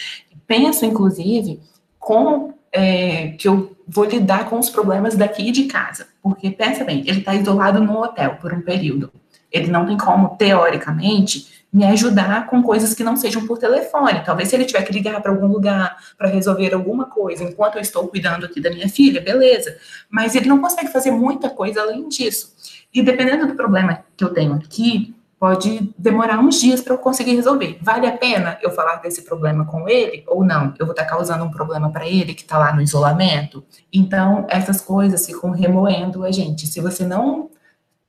Penso, 0.46 0.84
inclusive, 0.84 1.60
como 1.98 2.54
é, 2.72 3.28
que 3.38 3.46
eu 3.46 3.76
vou 3.86 4.04
lidar 4.04 4.48
com 4.48 4.58
os 4.58 4.70
problemas 4.70 5.14
daqui 5.14 5.50
de 5.50 5.64
casa. 5.64 6.06
Porque, 6.22 6.50
pensa 6.50 6.84
bem, 6.84 7.00
ele 7.06 7.20
está 7.20 7.34
isolado 7.34 7.80
no 7.80 8.02
hotel 8.02 8.36
por 8.40 8.52
um 8.52 8.60
período. 8.60 9.12
Ele 9.50 9.68
não 9.68 9.86
tem 9.86 9.96
como, 9.96 10.36
teoricamente, 10.36 11.57
me 11.72 11.84
ajudar 11.84 12.46
com 12.46 12.62
coisas 12.62 12.94
que 12.94 13.04
não 13.04 13.16
sejam 13.16 13.46
por 13.46 13.58
telefone. 13.58 14.24
Talvez 14.24 14.48
se 14.48 14.56
ele 14.56 14.64
tiver 14.64 14.82
que 14.82 14.92
ligar 14.92 15.20
para 15.20 15.30
algum 15.30 15.46
lugar 15.46 15.96
para 16.16 16.28
resolver 16.28 16.72
alguma 16.72 17.06
coisa 17.06 17.44
enquanto 17.44 17.76
eu 17.76 17.82
estou 17.82 18.08
cuidando 18.08 18.46
aqui 18.46 18.60
da 18.60 18.70
minha 18.70 18.88
filha, 18.88 19.20
beleza. 19.20 19.76
Mas 20.08 20.34
ele 20.34 20.48
não 20.48 20.60
consegue 20.60 20.90
fazer 20.90 21.10
muita 21.10 21.50
coisa 21.50 21.82
além 21.82 22.08
disso. 22.08 22.54
E 22.92 23.02
dependendo 23.02 23.46
do 23.46 23.54
problema 23.54 24.02
que 24.16 24.24
eu 24.24 24.32
tenho 24.32 24.54
aqui, 24.54 25.14
pode 25.38 25.94
demorar 25.96 26.40
uns 26.40 26.60
dias 26.60 26.80
para 26.80 26.94
eu 26.94 26.98
conseguir 26.98 27.36
resolver. 27.36 27.78
Vale 27.80 28.06
a 28.06 28.16
pena 28.16 28.58
eu 28.60 28.70
falar 28.70 28.96
desse 28.96 29.22
problema 29.22 29.64
com 29.64 29.88
ele 29.88 30.24
ou 30.26 30.44
não? 30.44 30.74
Eu 30.78 30.86
vou 30.86 30.92
estar 30.92 31.04
tá 31.04 31.10
causando 31.10 31.44
um 31.44 31.50
problema 31.50 31.90
para 31.90 32.06
ele 32.06 32.34
que 32.34 32.42
está 32.42 32.58
lá 32.58 32.74
no 32.74 32.82
isolamento? 32.82 33.64
Então, 33.92 34.46
essas 34.48 34.80
coisas 34.80 35.24
ficam 35.24 35.50
remoendo 35.50 36.24
a 36.24 36.32
gente. 36.32 36.66
Se 36.66 36.80
você 36.80 37.04
não 37.04 37.50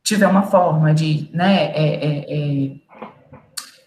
tiver 0.01 0.27
uma 0.27 0.43
forma 0.43 0.93
de, 0.93 1.29
né, 1.31 1.65
é, 1.65 1.95
é, 1.95 2.25
é 2.27 2.71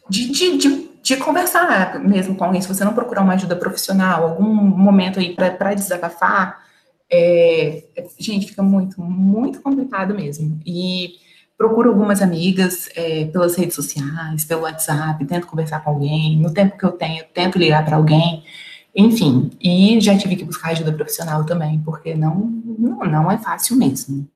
de, 0.09 0.31
de, 0.31 0.57
de, 0.59 0.89
de, 1.03 1.17
conversar 1.17 1.99
mesmo 2.01 2.35
com 2.35 2.45
alguém, 2.45 2.61
se 2.61 2.69
você 2.69 2.85
não 2.85 2.95
procurar 2.95 3.23
uma 3.23 3.35
ajuda 3.35 3.57
profissional, 3.57 4.25
algum 4.25 4.45
momento 4.45 5.19
aí 5.19 5.35
para 5.35 5.75
desabafar, 5.75 6.63
é, 7.11 7.85
gente, 8.19 8.47
fica 8.47 8.63
muito, 8.63 9.01
muito 9.01 9.61
complicado 9.61 10.15
mesmo. 10.15 10.59
E 10.67 11.15
procuro 11.57 11.91
algumas 11.91 12.23
amigas 12.23 12.89
é, 12.97 13.27
pelas 13.27 13.55
redes 13.57 13.75
sociais, 13.75 14.45
pelo 14.45 14.63
WhatsApp, 14.63 15.25
tento 15.27 15.47
conversar 15.47 15.85
com 15.85 15.91
alguém, 15.91 16.39
no 16.39 16.53
tempo 16.53 16.77
que 16.77 16.85
eu 16.85 16.93
tenho, 16.93 17.25
tento 17.33 17.59
ligar 17.59 17.85
para 17.85 17.97
alguém, 17.97 18.43
enfim, 18.95 19.51
e 19.61 20.01
já 20.01 20.17
tive 20.17 20.37
que 20.37 20.45
buscar 20.45 20.71
ajuda 20.71 20.93
profissional 20.93 21.45
também, 21.45 21.79
porque 21.81 22.15
não, 22.15 22.51
não, 22.79 22.99
não 23.05 23.31
é 23.31 23.39
fácil 23.39 23.77
mesmo. 23.77 24.29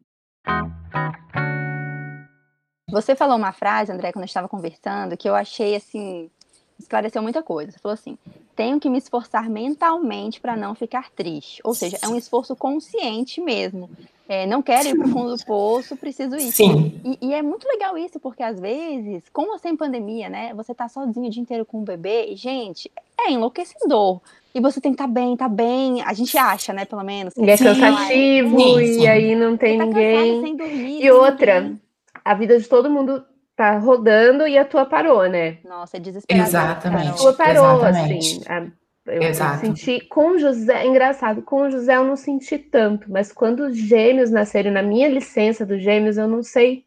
Você 2.89 3.17
falou 3.17 3.37
uma 3.37 3.51
frase, 3.51 3.91
André, 3.91 4.13
quando 4.13 4.23
a 4.23 4.27
gente 4.27 4.31
estava 4.31 4.49
conversando, 4.49 5.17
que 5.17 5.29
eu 5.29 5.35
achei 5.35 5.75
assim, 5.75 6.31
esclareceu 6.79 7.21
muita 7.21 7.43
coisa. 7.43 7.73
Você 7.73 7.79
falou 7.81 7.95
assim: 7.95 8.17
tenho 8.55 8.79
que 8.79 8.89
me 8.89 8.97
esforçar 8.97 9.51
mentalmente 9.51 10.41
para 10.41 10.57
não 10.57 10.73
ficar 10.73 11.11
triste. 11.11 11.61
Ou 11.65 11.75
seja, 11.75 11.99
é 12.01 12.07
um 12.07 12.17
esforço 12.17 12.55
consciente 12.55 13.41
mesmo. 13.41 13.91
É, 14.29 14.47
não 14.47 14.63
quero 14.63 14.89
ir 14.89 14.97
para 14.97 15.07
o 15.07 15.11
fundo 15.11 15.37
do 15.37 15.45
poço, 15.45 15.97
preciso 15.97 16.37
ir. 16.37 16.53
Sim. 16.53 17.01
E, 17.05 17.29
e, 17.29 17.35
é 17.35 17.43
muito 17.43 17.67
legal 17.67 17.99
isso, 17.99 18.21
porque 18.21 18.43
às 18.43 18.59
vezes, 18.59 19.25
com 19.33 19.51
ou 19.51 19.59
sem 19.59 19.77
pandemia, 19.77 20.29
né? 20.29 20.55
Você 20.55 20.73
tá 20.73 20.89
sozinho 20.89 21.27
o 21.27 21.31
dia 21.31 21.43
inteiro 21.43 21.65
com 21.65 21.81
o 21.81 21.85
bebê, 21.85 22.27
e, 22.27 22.37
gente, 22.37 22.91
é 23.19 23.33
enlouquecedor. 23.33 24.21
E 24.55 24.61
você 24.61 24.81
tem 24.81 24.93
que 24.93 24.95
estar 24.95 25.09
tá 25.09 25.13
bem, 25.13 25.37
tá 25.37 25.49
bem. 25.49 26.03
A 26.03 26.13
gente 26.13 26.39
acha, 26.39 26.73
né, 26.73 26.85
pelo 26.85 27.03
menos. 27.03 27.35
E 27.37 27.51
é 27.51 27.59
cansativo, 27.59 28.81
e 28.81 29.09
aí 29.09 29.35
não 29.35 29.57
tem 29.57 29.77
tá 29.77 29.87
ninguém. 29.87 30.17
Cansado, 30.17 30.43
sem 30.43 30.57
dormir, 30.57 31.05
e 31.05 31.11
outra. 31.11 31.61
Ninguém 31.61 31.86
a 32.27 32.35
vida 32.35 32.59
de 32.59 32.69
todo 32.69 32.91
mundo 32.91 33.25
tá 33.55 33.79
rodando 33.79 34.49
e 34.49 34.59
a 34.59 34.65
tua 34.65 34.85
parou, 34.85 35.29
né? 35.29 35.59
Nossa, 35.65 35.97
é 35.97 36.01
desesperador. 36.01 36.49
Exatamente. 36.49 37.09
A 37.09 37.13
tua 37.15 37.33
parou, 37.35 37.77
exatamente. 37.77 38.19
assim. 38.19 38.43
A, 38.49 38.67
eu, 39.07 39.23
Exato. 39.23 39.61
senti 39.61 40.01
com 40.01 40.33
o 40.33 40.39
José, 40.39 40.83
é 40.83 40.87
engraçado, 40.87 41.41
com 41.41 41.63
o 41.63 41.71
José 41.71 41.97
eu 41.97 42.05
não 42.05 42.17
senti 42.17 42.59
tanto, 42.59 43.09
mas 43.09 43.31
quando 43.31 43.61
os 43.61 43.77
gêmeos 43.77 44.33
nasceram, 44.33 44.73
na 44.73 44.83
minha 44.83 45.09
licença 45.09 45.65
dos 45.65 45.81
gêmeos, 45.81 46.19
eu 46.19 46.27
não 46.27 46.43
sei 46.43 46.85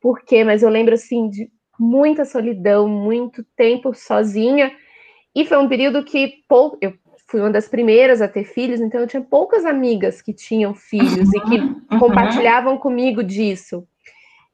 porquê, 0.00 0.44
mas 0.44 0.62
eu 0.62 0.68
lembro 0.68 0.94
assim 0.94 1.28
de 1.28 1.50
muita 1.76 2.24
solidão, 2.24 2.88
muito 2.88 3.44
tempo 3.56 3.92
sozinha, 3.92 4.70
e 5.34 5.44
foi 5.44 5.58
um 5.58 5.68
período 5.68 6.04
que 6.04 6.44
pou, 6.48 6.78
eu 6.80 6.94
fui 7.26 7.40
uma 7.40 7.50
das 7.50 7.66
primeiras 7.66 8.22
a 8.22 8.28
ter 8.28 8.44
filhos, 8.44 8.80
então 8.80 9.00
eu 9.00 9.08
tinha 9.08 9.20
poucas 9.20 9.64
amigas 9.64 10.22
que 10.22 10.32
tinham 10.32 10.72
filhos 10.72 11.28
uhum, 11.28 11.34
e 11.34 11.40
que 11.40 11.58
uhum. 11.58 11.98
compartilhavam 11.98 12.78
comigo 12.78 13.24
disso. 13.24 13.84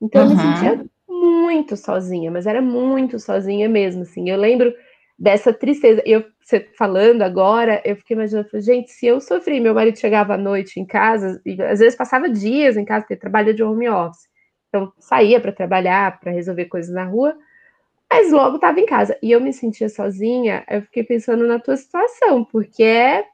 Então 0.02 0.26
uhum. 0.26 0.30
eu 0.32 0.36
me 0.36 0.42
sentia 0.42 0.84
muito 1.08 1.76
sozinha, 1.76 2.30
mas 2.30 2.46
era 2.46 2.60
muito 2.60 3.18
sozinha 3.18 3.68
mesmo, 3.68 4.02
assim. 4.02 4.28
Eu 4.28 4.36
lembro 4.36 4.74
dessa 5.18 5.52
tristeza. 5.52 6.02
Eu 6.04 6.24
você 6.44 6.68
falando 6.76 7.22
agora, 7.22 7.80
eu 7.84 7.96
fiquei 7.96 8.16
imaginando, 8.16 8.48
gente, 8.60 8.90
se 8.90 9.06
eu 9.06 9.20
sofri, 9.20 9.60
meu 9.60 9.74
marido 9.74 9.98
chegava 9.98 10.34
à 10.34 10.36
noite 10.36 10.80
em 10.80 10.84
casa, 10.84 11.40
e 11.46 11.60
às 11.62 11.78
vezes 11.78 11.94
passava 11.96 12.28
dias 12.28 12.76
em 12.76 12.84
casa, 12.84 13.02
porque 13.02 13.16
trabalha 13.16 13.54
de 13.54 13.62
home 13.62 13.88
office. 13.88 14.28
Então, 14.68 14.92
saía 14.98 15.40
para 15.40 15.52
trabalhar, 15.52 16.18
para 16.18 16.32
resolver 16.32 16.64
coisas 16.66 16.92
na 16.92 17.04
rua, 17.04 17.36
mas 18.10 18.32
logo 18.32 18.56
estava 18.56 18.80
em 18.80 18.86
casa. 18.86 19.16
E 19.22 19.30
eu 19.30 19.40
me 19.40 19.52
sentia 19.52 19.88
sozinha, 19.88 20.64
eu 20.68 20.82
fiquei 20.82 21.04
pensando 21.04 21.46
na 21.46 21.58
tua 21.58 21.76
situação, 21.76 22.44
porque 22.44 22.82
é. 22.82 23.24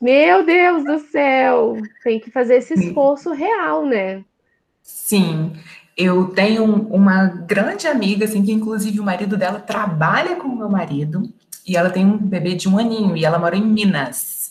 Meu 0.00 0.44
Deus 0.44 0.84
do 0.84 0.98
céu, 1.00 1.76
tem 2.04 2.20
que 2.20 2.30
fazer 2.30 2.56
esse 2.56 2.74
esforço 2.74 3.32
real, 3.32 3.84
né? 3.84 4.24
Sim, 4.88 5.52
eu 5.94 6.28
tenho 6.28 6.64
uma 6.64 7.26
grande 7.26 7.86
amiga, 7.86 8.24
assim, 8.24 8.42
que 8.42 8.50
inclusive 8.50 8.98
o 8.98 9.04
marido 9.04 9.36
dela 9.36 9.60
trabalha 9.60 10.36
com 10.36 10.48
o 10.48 10.56
meu 10.56 10.70
marido, 10.70 11.30
e 11.66 11.76
ela 11.76 11.90
tem 11.90 12.06
um 12.06 12.16
bebê 12.16 12.54
de 12.54 12.68
um 12.70 12.78
aninho, 12.78 13.14
e 13.14 13.22
ela 13.22 13.38
mora 13.38 13.54
em 13.54 13.62
Minas. 13.62 14.50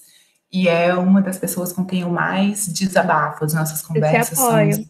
E 0.53 0.67
é 0.67 0.93
uma 0.93 1.23
das 1.23 1.39
pessoas 1.39 1.73
com 1.73 1.83
quem 1.83 2.01
eu 2.01 2.09
mais 2.09 2.67
desabafo. 2.71 3.43
As 3.43 3.53
nossas 3.53 3.81
conversas 3.81 4.37
são, 4.37 4.71
são 4.71 4.85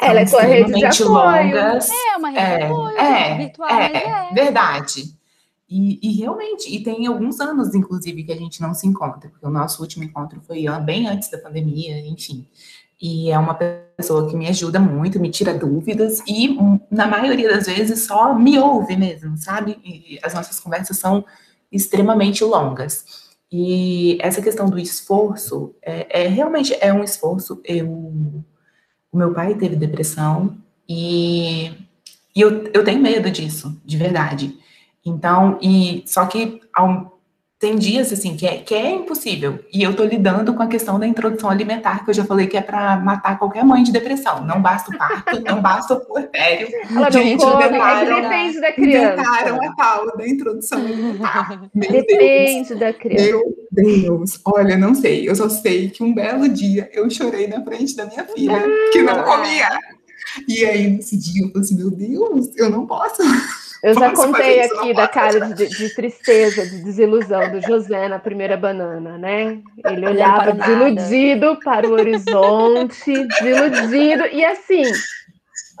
ela 0.00 0.20
é 0.20 0.24
tua 0.24 0.42
rede 0.42 0.72
de 0.72 0.84
apoio. 0.84 1.08
longas. 1.08 1.88
É, 1.88 2.16
uma 2.16 2.30
rede 2.30 2.42
é, 2.42 2.56
de 2.56 2.64
apoio, 2.64 2.98
é, 2.98 3.36
virtual, 3.36 3.70
é, 3.70 3.96
é, 3.96 4.34
verdade. 4.34 5.19
E, 5.70 6.00
e, 6.02 6.18
realmente, 6.18 6.68
e 6.68 6.82
tem 6.82 7.06
alguns 7.06 7.38
anos, 7.40 7.74
inclusive, 7.74 8.24
que 8.24 8.32
a 8.32 8.36
gente 8.36 8.60
não 8.60 8.74
se 8.74 8.88
encontra, 8.88 9.30
porque 9.30 9.46
o 9.46 9.50
nosso 9.50 9.80
último 9.80 10.02
encontro 10.02 10.40
foi 10.40 10.64
bem 10.84 11.06
antes 11.06 11.30
da 11.30 11.38
pandemia, 11.38 11.98
enfim 12.00 12.46
e 13.00 13.30
é 13.30 13.38
uma 13.38 13.54
pessoa 13.54 14.28
que 14.28 14.36
me 14.36 14.46
ajuda 14.46 14.78
muito, 14.78 15.18
me 15.18 15.30
tira 15.30 15.54
dúvidas 15.54 16.20
e, 16.26 16.56
na 16.90 17.06
maioria 17.06 17.48
das 17.48 17.66
vezes, 17.66 18.04
só 18.04 18.34
me 18.34 18.58
ouve 18.58 18.94
mesmo, 18.94 19.38
sabe? 19.38 19.78
E 19.82 20.18
as 20.22 20.34
nossas 20.34 20.60
conversas 20.60 20.98
são 20.98 21.24
extremamente 21.72 22.44
longas. 22.44 23.30
E 23.50 24.18
essa 24.20 24.42
questão 24.42 24.68
do 24.68 24.78
esforço 24.78 25.74
é, 25.82 26.24
é 26.24 26.28
realmente 26.28 26.76
é 26.78 26.92
um 26.92 27.02
esforço. 27.02 27.60
Eu, 27.64 27.88
o 27.88 29.16
meu 29.16 29.32
pai 29.32 29.54
teve 29.54 29.76
depressão 29.76 30.58
e, 30.86 31.72
e 32.36 32.40
eu, 32.40 32.64
eu 32.74 32.84
tenho 32.84 33.00
medo 33.00 33.30
disso, 33.30 33.80
de 33.84 33.96
verdade. 33.96 34.58
Então, 35.10 35.58
e 35.60 36.02
só 36.06 36.26
que 36.26 36.60
ao, 36.74 37.20
tem 37.60 37.76
dias 37.76 38.10
assim 38.10 38.34
que 38.36 38.46
é, 38.46 38.56
que 38.56 38.74
é 38.74 38.90
impossível. 38.90 39.58
E 39.70 39.82
eu 39.82 39.94
tô 39.94 40.02
lidando 40.02 40.54
com 40.54 40.62
a 40.62 40.66
questão 40.66 40.98
da 40.98 41.06
introdução 41.06 41.50
alimentar, 41.50 42.02
que 42.02 42.10
eu 42.10 42.14
já 42.14 42.24
falei 42.24 42.46
que 42.46 42.56
é 42.56 42.62
para 42.62 42.96
matar 42.96 43.38
qualquer 43.38 43.62
mãe 43.62 43.82
de 43.82 43.92
depressão. 43.92 44.42
Não 44.46 44.62
basta 44.62 44.90
o 44.90 44.96
parto, 44.96 45.40
não 45.42 45.60
basta 45.60 45.92
o 45.92 46.00
puerpério. 46.00 46.68
Ela 46.90 47.10
Gente, 47.10 47.44
come, 47.44 47.66
inventaram, 47.66 48.16
é 48.16 48.22
depende 48.22 48.60
da 48.62 48.72
criança. 48.72 49.12
Inventaram 49.12 49.62
a 49.62 49.74
tal 49.74 50.16
da 50.16 50.26
introdução 50.26 50.78
alimentar. 50.78 51.68
Meu 51.74 51.90
depende 51.90 52.68
Deus. 52.68 52.80
da 52.80 52.92
criança. 52.94 53.24
Meu 53.26 53.42
Deus, 53.70 54.40
olha, 54.46 54.78
não 54.78 54.94
sei. 54.94 55.28
Eu 55.28 55.36
só 55.36 55.50
sei 55.50 55.90
que 55.90 56.02
um 56.02 56.14
belo 56.14 56.48
dia 56.48 56.88
eu 56.94 57.10
chorei 57.10 57.46
na 57.46 57.62
frente 57.62 57.94
da 57.94 58.06
minha 58.06 58.24
filha, 58.24 58.64
que 58.90 59.02
não 59.02 59.22
comia. 59.22 59.78
E 60.48 60.64
aí, 60.64 60.88
nesse 60.88 61.16
dia, 61.18 61.44
eu 61.44 61.48
falei 61.48 61.62
assim, 61.62 61.76
meu 61.76 61.90
Deus, 61.90 62.56
eu 62.56 62.70
não 62.70 62.86
posso. 62.86 63.22
Eu 63.82 63.94
já 63.94 64.12
contei 64.12 64.60
aqui 64.62 64.92
da 64.92 65.08
cara 65.08 65.40
de, 65.54 65.68
de, 65.68 65.94
tristeza, 65.94 66.66
de 66.66 66.82
desilusão 66.84 67.50
do 67.50 67.62
José 67.62 68.08
na 68.08 68.18
primeira 68.18 68.56
banana, 68.56 69.16
né? 69.16 69.58
Ele 69.86 70.06
olhava 70.06 70.52
desiludido 70.52 71.58
para 71.64 71.88
o 71.88 71.92
horizonte, 71.92 73.26
desiludido, 73.26 74.26
e 74.26 74.44
assim, 74.44 74.82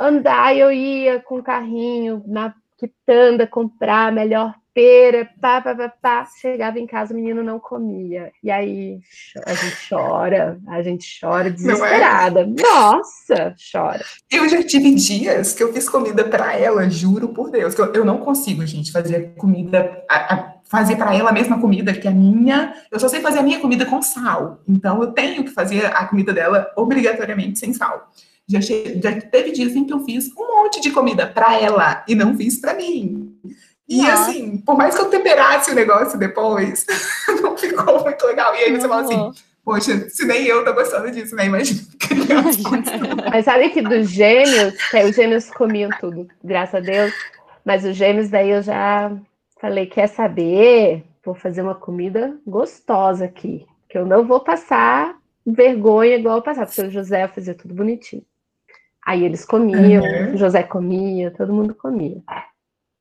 andar 0.00 0.56
eu 0.56 0.72
ia 0.72 1.20
com 1.20 1.38
o 1.38 1.42
carrinho 1.42 2.24
na 2.26 2.54
quitanda 2.78 3.46
comprar 3.46 4.08
a 4.08 4.12
melhor 4.12 4.54
pera, 4.80 5.28
pá, 5.38 5.60
pá, 5.60 5.74
pá, 5.74 5.88
pá. 6.00 6.28
Chegava 6.40 6.78
em 6.78 6.86
casa, 6.86 7.12
o 7.12 7.16
menino 7.16 7.42
não 7.42 7.60
comia. 7.60 8.32
E 8.42 8.50
aí 8.50 8.98
a 9.44 9.52
gente 9.52 9.88
chora, 9.90 10.58
a 10.66 10.80
gente 10.80 11.20
chora 11.20 11.48
é? 11.48 11.50
desesperada. 11.50 12.40
É? 12.40 12.46
Nossa, 12.46 13.54
chora. 13.70 14.02
Eu 14.30 14.48
já 14.48 14.62
tive 14.62 14.94
dias 14.94 15.52
que 15.52 15.62
eu 15.62 15.70
fiz 15.70 15.86
comida 15.86 16.24
para 16.24 16.56
ela, 16.56 16.88
juro 16.88 17.28
por 17.28 17.50
Deus, 17.50 17.74
que 17.74 17.80
eu, 17.82 17.92
eu 17.92 18.04
não 18.06 18.18
consigo, 18.18 18.64
gente, 18.64 18.90
fazer 18.90 19.34
comida. 19.36 20.02
A, 20.08 20.34
a, 20.34 20.60
fazer 20.64 20.94
para 20.94 21.14
ela 21.14 21.30
a 21.30 21.32
mesma 21.32 21.60
comida 21.60 21.92
que 21.92 22.08
a 22.08 22.12
minha. 22.12 22.72
Eu 22.90 22.98
só 22.98 23.08
sei 23.08 23.20
fazer 23.20 23.40
a 23.40 23.42
minha 23.42 23.60
comida 23.60 23.84
com 23.84 24.00
sal. 24.00 24.62
Então 24.66 25.02
eu 25.02 25.12
tenho 25.12 25.44
que 25.44 25.50
fazer 25.50 25.84
a 25.86 26.06
comida 26.06 26.32
dela 26.32 26.70
obrigatoriamente 26.74 27.58
sem 27.58 27.74
sal. 27.74 28.10
Já, 28.48 28.60
já 28.60 29.20
teve 29.20 29.52
dias 29.52 29.76
em 29.76 29.84
que 29.84 29.92
eu 29.92 30.00
fiz 30.04 30.30
um 30.36 30.62
monte 30.62 30.80
de 30.80 30.90
comida 30.90 31.26
para 31.26 31.60
ela 31.60 32.04
e 32.08 32.14
não 32.14 32.36
fiz 32.36 32.58
para 32.58 32.74
mim. 32.74 33.29
E 33.90 34.06
assim, 34.08 34.58
por 34.58 34.76
mais 34.76 34.94
que 34.94 35.00
eu 35.00 35.10
temperasse 35.10 35.72
o 35.72 35.74
negócio 35.74 36.16
depois, 36.16 36.86
não 37.42 37.56
ficou 37.58 38.04
muito 38.04 38.24
legal. 38.24 38.54
E 38.54 38.58
aí 38.58 38.70
você 38.70 38.86
fala 38.86 39.02
assim, 39.02 39.32
poxa, 39.64 40.08
se 40.08 40.24
nem 40.24 40.46
eu 40.46 40.64
tô 40.64 40.72
gostando 40.72 41.10
disso, 41.10 41.34
né? 41.34 41.46
Imagina. 41.46 41.80
Mas 43.32 43.44
sabe 43.44 43.70
que 43.70 43.82
dos 43.82 44.08
gêmeos, 44.08 44.74
que 44.90 45.02
os 45.02 45.16
gêmeos 45.16 45.50
comiam 45.50 45.90
tudo, 45.98 46.28
graças 46.42 46.76
a 46.76 46.80
Deus. 46.80 47.12
Mas 47.64 47.84
os 47.84 47.96
gêmeos 47.96 48.30
daí 48.30 48.50
eu 48.50 48.62
já 48.62 49.10
falei, 49.60 49.86
quer 49.86 50.06
saber? 50.06 51.04
Vou 51.24 51.34
fazer 51.34 51.62
uma 51.62 51.74
comida 51.74 52.38
gostosa 52.46 53.24
aqui. 53.24 53.66
Que 53.88 53.98
eu 53.98 54.06
não 54.06 54.24
vou 54.24 54.38
passar 54.38 55.16
vergonha 55.44 56.14
igual 56.14 56.36
eu 56.36 56.42
passava, 56.42 56.66
porque 56.66 56.82
o 56.82 56.90
José 56.90 57.26
fazia 57.26 57.54
tudo 57.54 57.74
bonitinho. 57.74 58.22
Aí 59.04 59.24
eles 59.24 59.44
comiam, 59.44 60.04
uhum. 60.04 60.34
o 60.34 60.36
José 60.36 60.62
comia, 60.62 61.32
todo 61.32 61.52
mundo 61.52 61.74
comia. 61.74 62.22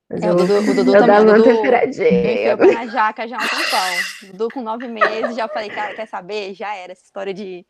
Mas 0.10 0.24
é, 0.24 0.30
eu, 0.30 0.34
o 0.34 0.38
Dudu, 0.38 0.54
o 0.72 0.76
Dudu 0.76 0.96
eu 0.96 1.06
também. 1.06 1.26
Dudu 1.26 1.44
temperadinha. 1.44 2.56
na 2.56 2.88
jaca 2.88 3.28
já 3.28 3.38
há 3.38 3.44
um 3.44 3.48
tempão. 3.48 4.32
Dudu 4.32 4.48
com 4.50 4.62
nove 4.62 4.88
meses, 4.88 5.36
já 5.36 5.48
falei, 5.48 5.70
cara, 5.70 5.94
quer 5.94 6.08
saber? 6.08 6.56
Já 6.56 6.76
era 6.76 6.92
essa 6.92 7.04
história 7.04 7.34
de 7.34 7.66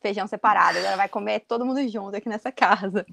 feijão 0.00 0.26
separado. 0.26 0.78
Agora 0.78 0.96
vai 0.96 1.08
comer 1.08 1.40
todo 1.46 1.66
mundo 1.66 1.86
junto 1.88 2.16
aqui 2.16 2.28
nessa 2.28 2.50
casa. 2.50 3.04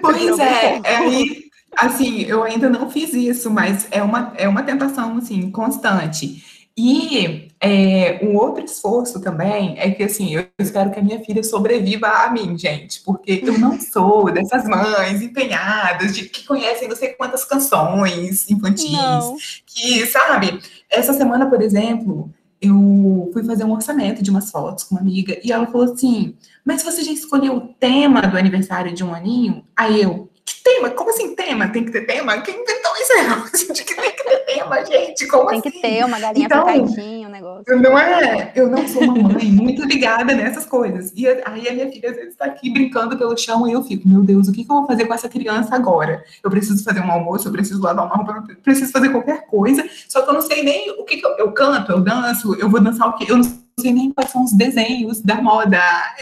Pois 0.00 0.38
é, 0.38 0.80
é 0.84 0.96
aí, 0.96 1.44
assim, 1.76 2.22
eu 2.22 2.42
ainda 2.42 2.68
não 2.68 2.90
fiz 2.90 3.12
isso, 3.14 3.50
mas 3.50 3.86
é 3.90 4.02
uma, 4.02 4.32
é 4.36 4.48
uma 4.48 4.62
tentação, 4.62 5.16
assim, 5.16 5.50
constante. 5.50 6.59
E 6.76 7.48
é, 7.60 8.20
um 8.22 8.36
outro 8.36 8.64
esforço 8.64 9.20
também 9.20 9.74
é 9.78 9.90
que, 9.90 10.02
assim, 10.02 10.34
eu 10.34 10.46
espero 10.58 10.90
que 10.90 10.98
a 10.98 11.02
minha 11.02 11.22
filha 11.22 11.42
sobreviva 11.42 12.06
a 12.06 12.30
mim, 12.30 12.56
gente, 12.56 13.02
porque 13.02 13.42
eu 13.44 13.58
não 13.58 13.78
sou 13.80 14.32
dessas 14.32 14.64
mães 14.64 15.20
empenhadas, 15.20 16.14
de 16.14 16.24
que 16.24 16.46
conhecem 16.46 16.88
não 16.88 16.96
sei 16.96 17.10
quantas 17.10 17.44
canções 17.44 18.50
infantis, 18.50 18.92
não. 18.92 19.36
que, 19.66 20.06
sabe? 20.06 20.58
Essa 20.88 21.12
semana, 21.12 21.50
por 21.50 21.60
exemplo, 21.60 22.32
eu 22.62 23.28
fui 23.32 23.44
fazer 23.44 23.64
um 23.64 23.72
orçamento 23.72 24.22
de 24.22 24.30
umas 24.30 24.50
fotos 24.50 24.84
com 24.84 24.94
uma 24.94 25.02
amiga 25.02 25.38
e 25.42 25.52
ela 25.52 25.66
falou 25.66 25.92
assim: 25.92 26.34
Mas 26.64 26.82
você 26.82 27.02
já 27.02 27.12
escolheu 27.12 27.56
o 27.56 27.60
tema 27.60 28.22
do 28.22 28.38
aniversário 28.38 28.94
de 28.94 29.04
um 29.04 29.14
aninho? 29.14 29.64
Aí 29.76 30.00
eu, 30.02 30.29
que 30.54 30.62
tema? 30.62 30.90
Como 30.90 31.10
assim 31.10 31.34
tema? 31.34 31.68
Tem 31.68 31.84
que 31.84 31.92
ter 31.92 32.06
tema? 32.06 32.40
Quem 32.40 32.54
inventou 32.54 32.92
isso? 32.96 33.72
De 33.72 33.84
que 33.84 33.94
tem 33.94 34.12
que 34.12 34.24
ter 34.24 34.38
tema, 34.40 34.84
gente? 34.84 35.26
Como 35.26 35.48
tem 35.48 35.58
assim? 35.58 35.70
que 35.70 35.80
ter 35.80 36.04
uma 36.04 36.18
galinha 36.18 36.46
então, 36.46 36.66
pintadinha, 36.66 37.28
um 37.28 37.30
negócio. 37.30 37.80
Não 37.80 37.98
é? 37.98 38.52
Eu 38.54 38.68
não 38.68 38.86
sou 38.88 39.02
uma 39.02 39.28
mãe 39.28 39.44
muito 39.46 39.84
ligada 39.84 40.34
nessas 40.34 40.66
coisas. 40.66 41.12
E 41.14 41.26
aí 41.26 41.68
a 41.68 41.72
minha 41.72 41.90
filha 41.90 42.10
às 42.10 42.16
vezes 42.16 42.32
está 42.32 42.46
aqui 42.46 42.70
brincando 42.70 43.16
pelo 43.16 43.36
chão 43.36 43.68
e 43.68 43.72
eu 43.72 43.82
fico, 43.82 44.08
meu 44.08 44.22
Deus, 44.22 44.48
o 44.48 44.52
que, 44.52 44.64
que 44.64 44.70
eu 44.70 44.76
vou 44.76 44.86
fazer 44.86 45.06
com 45.06 45.14
essa 45.14 45.28
criança 45.28 45.74
agora? 45.74 46.24
Eu 46.42 46.50
preciso 46.50 46.82
fazer 46.82 47.00
um 47.00 47.10
almoço, 47.10 47.48
eu 47.48 47.52
preciso 47.52 47.82
lavar 47.82 48.06
uma 48.06 48.16
roupa, 48.16 48.44
eu 48.48 48.56
preciso 48.56 48.92
fazer 48.92 49.10
qualquer 49.10 49.46
coisa, 49.46 49.88
só 50.08 50.22
que 50.22 50.30
eu 50.30 50.34
não 50.34 50.42
sei 50.42 50.62
nem 50.62 50.90
o 50.92 51.04
que, 51.04 51.18
que 51.18 51.26
eu, 51.26 51.36
eu 51.38 51.52
canto, 51.52 51.92
eu 51.92 52.00
danço, 52.00 52.54
eu 52.54 52.68
vou 52.68 52.80
dançar 52.80 53.08
o 53.08 53.16
quê? 53.16 53.26
Eu 53.28 53.36
não 53.36 53.44
sei 53.78 53.92
nem 53.92 54.12
quais 54.12 54.30
são 54.30 54.44
os 54.44 54.52
desenhos 54.52 55.20
da 55.20 55.40
moda. 55.40 55.80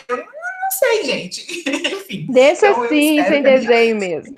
Eu 0.08 0.16
não 0.16 0.37
sei, 0.70 1.04
gente. 1.04 1.64
Enfim. 1.68 2.26
Deixa 2.30 2.68
então, 2.68 2.82
assim, 2.82 3.22
sem 3.24 3.42
desenho 3.42 3.96
mesmo. 4.00 4.34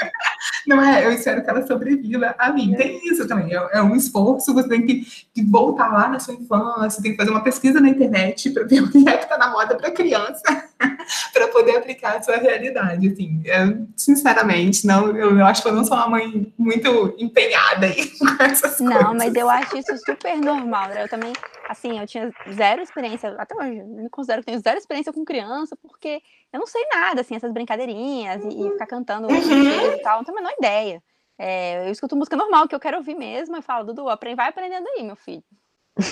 Não 0.66 0.82
é, 0.82 1.04
eu 1.04 1.12
espero 1.12 1.42
que 1.42 1.50
ela 1.50 1.66
sobreviva 1.66 2.34
a 2.38 2.52
mim. 2.52 2.74
Tem 2.74 3.00
isso 3.06 3.26
também, 3.26 3.54
é, 3.54 3.68
é 3.72 3.82
um 3.82 3.94
esforço, 3.94 4.54
você 4.54 4.68
tem 4.68 4.86
que, 4.86 5.06
que, 5.34 5.42
voltar 5.42 5.92
lá 5.92 6.08
na 6.08 6.18
sua 6.18 6.34
infância, 6.34 7.02
tem 7.02 7.12
que 7.12 7.16
fazer 7.16 7.30
uma 7.30 7.42
pesquisa 7.42 7.80
na 7.80 7.88
internet 7.88 8.50
para 8.50 8.64
ver 8.64 8.82
o 8.84 8.90
que 8.90 9.08
é 9.08 9.16
que 9.16 9.24
está 9.24 9.38
na 9.38 9.50
moda 9.50 9.76
para 9.76 9.90
criança, 9.90 10.42
para 11.32 11.48
poder 11.48 11.76
aplicar 11.76 12.16
a 12.16 12.22
sua 12.22 12.36
realidade. 12.36 13.08
Assim, 13.08 13.42
eu, 13.44 13.86
sinceramente, 13.96 14.86
não, 14.86 15.08
eu, 15.16 15.38
eu, 15.38 15.46
acho 15.46 15.62
que 15.62 15.68
eu 15.68 15.74
não 15.74 15.84
sou 15.84 15.96
uma 15.96 16.08
mãe 16.08 16.52
muito 16.58 17.14
empenhada 17.18 17.86
aí 17.86 18.10
com 18.18 18.42
essas 18.42 18.80
não, 18.80 18.92
coisas. 18.92 19.08
Não, 19.08 19.14
mas 19.14 19.34
eu 19.34 19.48
acho 19.48 19.76
isso 19.76 19.96
super 19.98 20.36
normal. 20.36 20.88
Né? 20.88 21.04
Eu 21.04 21.08
também, 21.08 21.32
assim, 21.68 21.98
eu 21.98 22.06
tinha 22.06 22.32
zero 22.52 22.82
experiência, 22.82 23.34
até 23.38 23.54
hoje, 23.54 23.78
eu 23.78 23.86
me 23.86 24.10
considero 24.10 24.40
que 24.40 24.46
tenho 24.46 24.60
zero 24.60 24.78
experiência 24.78 25.12
com 25.12 25.24
criança, 25.24 25.76
porque 25.76 26.22
eu 26.52 26.58
não 26.58 26.66
sei 26.66 26.82
nada, 26.92 27.20
assim, 27.20 27.36
essas 27.36 27.52
brincadeirinhas 27.52 28.42
e, 28.44 28.48
e 28.48 28.70
ficar 28.70 28.86
cantando 28.86 29.28
uhum. 29.28 29.94
e 29.94 30.02
tal, 30.02 30.18
não 30.18 30.24
tenho 30.24 30.38
a 30.38 30.40
menor 30.40 30.54
ideia. 30.58 31.02
É, 31.38 31.86
eu 31.86 31.92
escuto 31.92 32.16
música 32.16 32.36
normal, 32.36 32.68
que 32.68 32.74
eu 32.74 32.80
quero 32.80 32.98
ouvir 32.98 33.14
mesmo, 33.14 33.56
eu 33.56 33.62
falo, 33.62 33.86
Dudu, 33.86 34.08
aprende, 34.08 34.36
vai 34.36 34.48
aprendendo 34.48 34.86
aí, 34.88 35.02
meu 35.02 35.16
filho. 35.16 35.42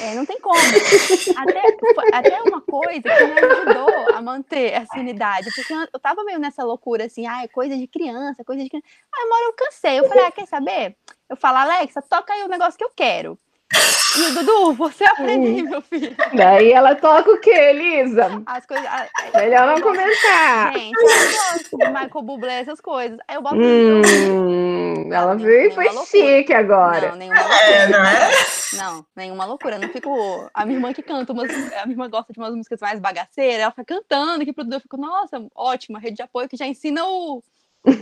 É, 0.03 0.15
não 0.15 0.27
tem 0.27 0.39
como. 0.41 0.59
Até, 1.37 1.63
até 2.13 2.43
uma 2.43 2.61
coisa 2.61 3.01
que 3.01 3.25
me 3.25 3.41
ajudou 3.41 4.15
a 4.15 4.21
manter 4.21 4.73
essa 4.73 4.99
unidade. 4.99 5.49
Porque 5.55 5.73
eu 5.73 6.01
tava 6.01 6.25
meio 6.25 6.39
nessa 6.39 6.65
loucura, 6.65 7.07
assim, 7.07 7.27
ah, 7.27 7.43
é 7.43 7.49
coisa 7.49 7.77
de 7.77 7.87
criança, 7.87 8.45
coisa 8.45 8.63
de 8.63 8.69
criança. 8.69 8.87
Aí 9.15 9.25
uma 9.25 9.37
hora 9.37 9.45
eu 9.47 9.53
cansei. 9.55 9.99
Eu 9.99 10.09
falei, 10.09 10.25
ah, 10.25 10.33
quer 10.33 10.47
saber? 10.47 10.97
Eu 11.29 11.37
falo, 11.37 11.59
Alexa, 11.59 12.03
toca 12.03 12.33
aí 12.33 12.43
o 12.43 12.49
negócio 12.49 12.77
que 12.77 12.85
eu 12.85 12.91
quero. 12.95 13.39
E 14.17 14.21
o 14.23 14.35
Dudu, 14.35 14.73
você 14.73 15.05
aprende, 15.05 15.63
meu 15.63 15.83
filho. 15.83 16.17
Daí 16.35 16.73
ela 16.73 16.95
toca 16.95 17.31
o 17.31 17.39
quê, 17.39 17.51
Elisa? 17.51 18.43
As 18.47 18.65
coisas. 18.65 18.89
Melhor 19.35 19.67
não 19.67 19.81
comentar. 19.81 20.73
Gente, 20.73 20.97
eu 20.97 21.03
gosto 21.03 21.79
de 21.79 21.87
Michael 21.87 22.23
Bublé, 22.23 22.61
essas 22.61 22.81
coisas. 22.81 23.19
Aí 23.29 23.37
eu 23.37 23.43
boto. 23.43 23.57
Hum, 23.57 25.13
ela 25.13 25.35
veio 25.35 25.69
e 25.69 25.75
foi 25.75 25.89
chique 26.07 26.53
agora. 26.53 27.11
Não, 27.11 27.17
nenhuma 27.17 27.41
loucura. 27.41 27.65
É, 27.65 27.89
não 27.89 28.05
é? 28.05 28.31
Não, 28.73 29.07
nenhuma 29.15 29.45
loucura. 29.45 29.79
Não 29.79 29.89
fico. 29.91 30.51
A 30.55 30.65
minha 30.65 30.79
irmã 30.79 30.93
que 30.93 31.03
canta, 31.03 31.33
umas... 31.33 31.51
a 31.51 31.87
minha 31.87 31.95
irmã 31.95 32.09
gosta 32.09 32.33
de 32.33 32.39
umas 32.39 32.55
músicas 32.55 32.81
mais 32.81 32.99
bagaceiras, 32.99 33.61
ela 33.61 33.71
fica 33.71 33.85
cantando 33.85 34.43
aqui 34.43 34.53
pro 34.53 34.65
Dudu. 34.65 34.77
Eu 34.77 34.81
fico, 34.81 34.97
nossa, 34.97 35.45
ótima, 35.55 35.99
rede 35.99 36.17
de 36.17 36.23
apoio 36.23 36.49
que 36.49 36.57
já 36.57 36.67
ensina 36.67 37.05
o 37.05 37.43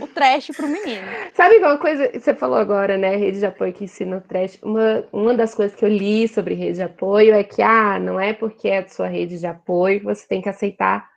o 0.01 0.07
trash 0.07 0.47
pro 0.55 0.67
menino. 0.67 1.05
Sabe 1.33 1.57
uma 1.57 1.77
coisa 1.77 2.09
você 2.13 2.33
falou 2.33 2.57
agora, 2.57 2.97
né? 2.97 3.15
Rede 3.15 3.39
de 3.39 3.45
apoio 3.45 3.73
que 3.73 3.83
ensina 3.85 4.17
o 4.17 4.21
trash. 4.21 4.59
Uma, 4.61 5.03
uma 5.11 5.33
das 5.33 5.53
coisas 5.53 5.77
que 5.77 5.83
eu 5.85 5.89
li 5.89 6.27
sobre 6.27 6.53
rede 6.53 6.75
de 6.75 6.83
apoio 6.83 7.33
é 7.33 7.43
que, 7.43 7.61
ah, 7.61 7.99
não 7.99 8.19
é 8.19 8.33
porque 8.33 8.67
é 8.67 8.81
de 8.81 8.93
sua 8.93 9.07
rede 9.07 9.39
de 9.39 9.47
apoio 9.47 9.99
que 9.99 10.05
você 10.05 10.27
tem 10.27 10.41
que 10.41 10.49
aceitar 10.49 11.07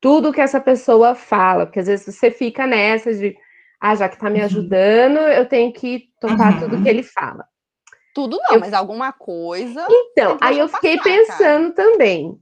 tudo 0.00 0.32
que 0.32 0.40
essa 0.40 0.60
pessoa 0.60 1.14
fala, 1.14 1.66
porque 1.66 1.80
às 1.80 1.86
vezes 1.86 2.14
você 2.14 2.30
fica 2.30 2.66
nessa 2.66 3.12
de, 3.12 3.36
ah, 3.80 3.94
já 3.94 4.08
que 4.08 4.18
tá 4.18 4.30
me 4.30 4.38
uhum. 4.38 4.44
ajudando, 4.46 5.18
eu 5.18 5.46
tenho 5.46 5.72
que 5.72 6.08
topar 6.20 6.54
uhum. 6.54 6.60
tudo 6.60 6.82
que 6.82 6.88
ele 6.88 7.02
fala. 7.02 7.44
Tudo 8.14 8.38
não, 8.48 8.54
eu... 8.54 8.60
mas 8.60 8.72
alguma 8.72 9.12
coisa. 9.12 9.86
Então, 9.88 10.38
aí 10.40 10.58
eu 10.58 10.68
fiquei 10.68 10.96
passar, 10.96 11.10
pensando 11.10 11.74
cara. 11.74 11.90
também. 11.90 12.40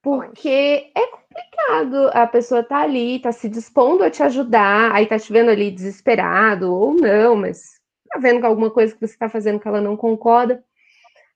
Porque 0.00 0.90
é 0.96 1.06
complicado. 1.32 2.10
A 2.12 2.26
pessoa 2.26 2.62
tá 2.62 2.78
ali, 2.78 3.18
tá 3.20 3.32
se 3.32 3.48
dispondo 3.48 4.02
a 4.04 4.10
te 4.10 4.22
ajudar, 4.22 4.92
aí 4.92 5.06
tá 5.06 5.18
te 5.18 5.32
vendo 5.32 5.50
ali 5.50 5.70
desesperado, 5.70 6.72
ou 6.72 6.94
não, 6.94 7.36
mas 7.36 7.80
tá 8.10 8.18
vendo 8.18 8.40
que 8.40 8.46
alguma 8.46 8.70
coisa 8.70 8.94
que 8.94 9.06
você 9.06 9.16
tá 9.16 9.28
fazendo 9.28 9.58
que 9.58 9.68
ela 9.68 9.80
não 9.80 9.96
concorda. 9.96 10.62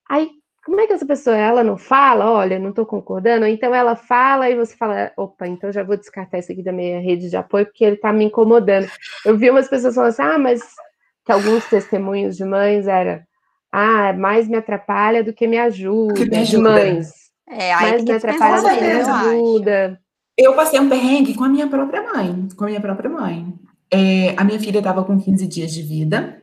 Aí, 0.08 0.30
como 0.64 0.80
é 0.80 0.86
que 0.86 0.92
essa 0.92 1.06
pessoa, 1.06 1.36
ela 1.36 1.62
não 1.62 1.76
fala, 1.76 2.30
olha, 2.30 2.58
não 2.58 2.72
tô 2.72 2.84
concordando, 2.84 3.46
então 3.46 3.74
ela 3.74 3.96
fala 3.96 4.50
e 4.50 4.56
você 4.56 4.76
fala, 4.76 5.12
opa, 5.16 5.46
então 5.46 5.72
já 5.72 5.82
vou 5.82 5.96
descartar 5.96 6.38
isso 6.38 6.52
aqui 6.52 6.62
da 6.62 6.72
minha 6.72 7.00
rede 7.00 7.30
de 7.30 7.36
apoio, 7.36 7.66
porque 7.66 7.84
ele 7.84 7.96
tá 7.96 8.12
me 8.12 8.24
incomodando. 8.24 8.88
Eu 9.24 9.36
vi 9.36 9.50
umas 9.50 9.68
pessoas 9.68 9.94
falando 9.94 10.10
assim, 10.10 10.22
ah, 10.22 10.38
mas 10.38 10.62
que 11.24 11.32
alguns 11.32 11.64
testemunhos 11.66 12.36
de 12.36 12.44
mães 12.44 12.86
era, 12.86 13.26
ah, 13.70 14.12
mais 14.12 14.48
me 14.48 14.56
atrapalha 14.56 15.22
do 15.22 15.32
que 15.32 15.46
me 15.46 15.58
ajuda, 15.58 16.14
que 16.14 16.30
me 16.30 16.36
ajuda. 16.38 16.70
mães. 16.70 17.25
É, 17.48 17.72
aí 17.72 17.92
Mas 17.92 18.04
me 18.04 18.12
atrapalha 18.12 18.62
da 18.62 19.20
ajuda. 19.20 20.00
Eu 20.36 20.54
passei 20.54 20.78
um 20.78 20.88
perrengue 20.88 21.34
com 21.34 21.44
a 21.44 21.48
minha 21.48 21.66
própria 21.66 22.02
mãe, 22.02 22.48
com 22.56 22.64
a 22.64 22.66
minha 22.66 22.80
própria 22.80 23.08
mãe. 23.08 23.54
É, 23.90 24.34
a 24.36 24.44
minha 24.44 24.58
filha 24.58 24.78
estava 24.78 25.04
com 25.04 25.18
15 25.18 25.46
dias 25.46 25.72
de 25.72 25.80
vida, 25.82 26.42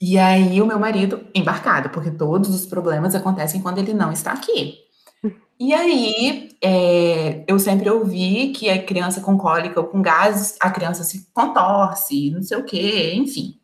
e 0.00 0.18
aí 0.18 0.60
o 0.60 0.66
meu 0.66 0.78
marido 0.78 1.26
embarcado, 1.34 1.90
porque 1.90 2.10
todos 2.10 2.54
os 2.54 2.66
problemas 2.66 3.14
acontecem 3.14 3.60
quando 3.60 3.78
ele 3.78 3.94
não 3.94 4.12
está 4.12 4.32
aqui. 4.32 4.84
E 5.58 5.72
aí, 5.72 6.50
é, 6.62 7.44
eu 7.46 7.58
sempre 7.58 7.88
ouvi 7.88 8.52
que 8.52 8.68
a 8.68 8.82
criança 8.84 9.20
com 9.20 9.38
cólica 9.38 9.80
ou 9.80 9.86
com 9.86 10.02
gases, 10.02 10.56
a 10.60 10.70
criança 10.70 11.04
se 11.04 11.28
contorce, 11.32 12.30
não 12.30 12.42
sei 12.42 12.58
o 12.58 12.64
quê, 12.64 13.14
enfim. 13.14 13.54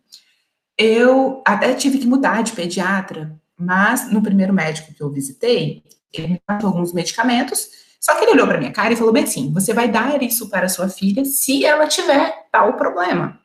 Eu 0.78 1.42
até 1.44 1.74
tive 1.74 1.98
que 1.98 2.06
mudar 2.06 2.42
de 2.42 2.52
pediatra, 2.52 3.38
mas 3.58 4.10
no 4.10 4.22
primeiro 4.22 4.52
médico 4.54 4.94
que 4.94 5.02
eu 5.02 5.10
visitei, 5.10 5.82
ele 6.12 6.28
me 6.28 6.42
passou 6.44 6.68
alguns 6.68 6.92
medicamentos, 6.92 7.68
só 8.00 8.14
que 8.14 8.24
ele 8.24 8.32
olhou 8.32 8.46
para 8.46 8.58
minha 8.58 8.72
cara 8.72 8.92
e 8.92 8.96
falou 8.96 9.12
bem 9.12 9.24
assim: 9.24 9.52
você 9.52 9.74
vai 9.74 9.88
dar 9.88 10.22
isso 10.22 10.48
para 10.48 10.68
sua 10.68 10.88
filha 10.88 11.24
se 11.24 11.64
ela 11.64 11.86
tiver 11.86 12.48
tal 12.50 12.74
problema. 12.74 13.38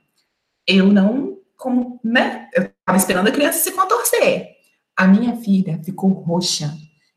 Eu 0.68 0.88
não, 0.88 1.38
como, 1.58 2.00
né? 2.04 2.50
Eu 2.54 2.64
estava 2.64 2.98
esperando 2.98 3.28
a 3.28 3.32
criança 3.32 3.60
se 3.60 3.72
contorcer. 3.72 4.56
A 4.96 5.08
minha 5.08 5.36
filha 5.38 5.82
ficou 5.84 6.10
roxa 6.10 6.74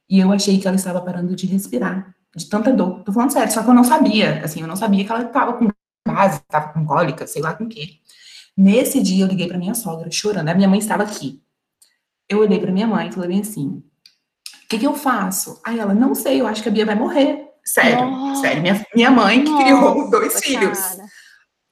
e 0.09 0.19
eu 0.19 0.33
achei 0.33 0.59
que 0.59 0.67
ela 0.67 0.77
estava 0.77 1.01
parando 1.01 1.37
de 1.37 1.47
respirar, 1.47 2.15
de 2.35 2.49
tanta 2.49 2.73
dor. 2.73 3.05
Tô 3.05 3.13
falando 3.13 3.31
sério, 3.31 3.53
só 3.53 3.63
que 3.63 3.71
eu 3.71 3.75
não 3.75 3.85
sabia, 3.85 4.43
assim, 4.43 4.61
eu 4.61 4.67
não 4.67 4.77
sabia 4.77 5.05
que 5.05 5.13
ela 5.13 5.23
estava 5.23 5.53
com 5.53 5.69
gás, 6.07 6.37
estava 6.37 6.73
com 6.73 6.85
cólica, 6.85 7.27
sei 7.27 7.41
lá 7.41 7.55
com 7.55 7.65
o 7.65 7.69
quê. 7.69 8.01
Nesse 8.57 9.01
dia 9.01 9.25
eu 9.25 9.29
liguei 9.29 9.47
para 9.47 9.57
minha 9.59 9.75
sogra, 9.75 10.11
chorando. 10.11 10.49
A 10.49 10.55
minha 10.55 10.69
mãe 10.69 10.81
estava 10.81 11.05
aqui. 11.05 11.41
Eu 12.29 12.41
olhei 12.41 12.59
para 12.59 12.73
minha 12.73 12.87
mãe 12.87 13.09
e 13.09 13.13
falei 13.13 13.29
bem 13.29 13.41
assim: 13.41 13.83
o 14.69 14.71
que, 14.71 14.81
que 14.81 14.87
eu 14.87 14.93
faço? 14.93 15.59
Aí 15.65 15.79
ela, 15.79 15.95
não 15.95 16.15
sei, 16.15 16.43
eu 16.43 16.47
acho 16.47 16.63
que 16.63 16.69
a 16.69 16.73
Bia 16.73 16.85
vai 16.85 16.95
morrer. 16.95 17.43
Sério, 17.65 18.05
Nossa. 18.05 18.43
sério. 18.43 18.61
Minha, 18.61 18.87
minha 18.95 19.11
mãe 19.11 19.43
que 19.43 19.51
Nossa, 19.51 19.65
criou 19.65 20.11
dois 20.11 20.35
cara. 20.35 20.45
filhos. 20.45 20.79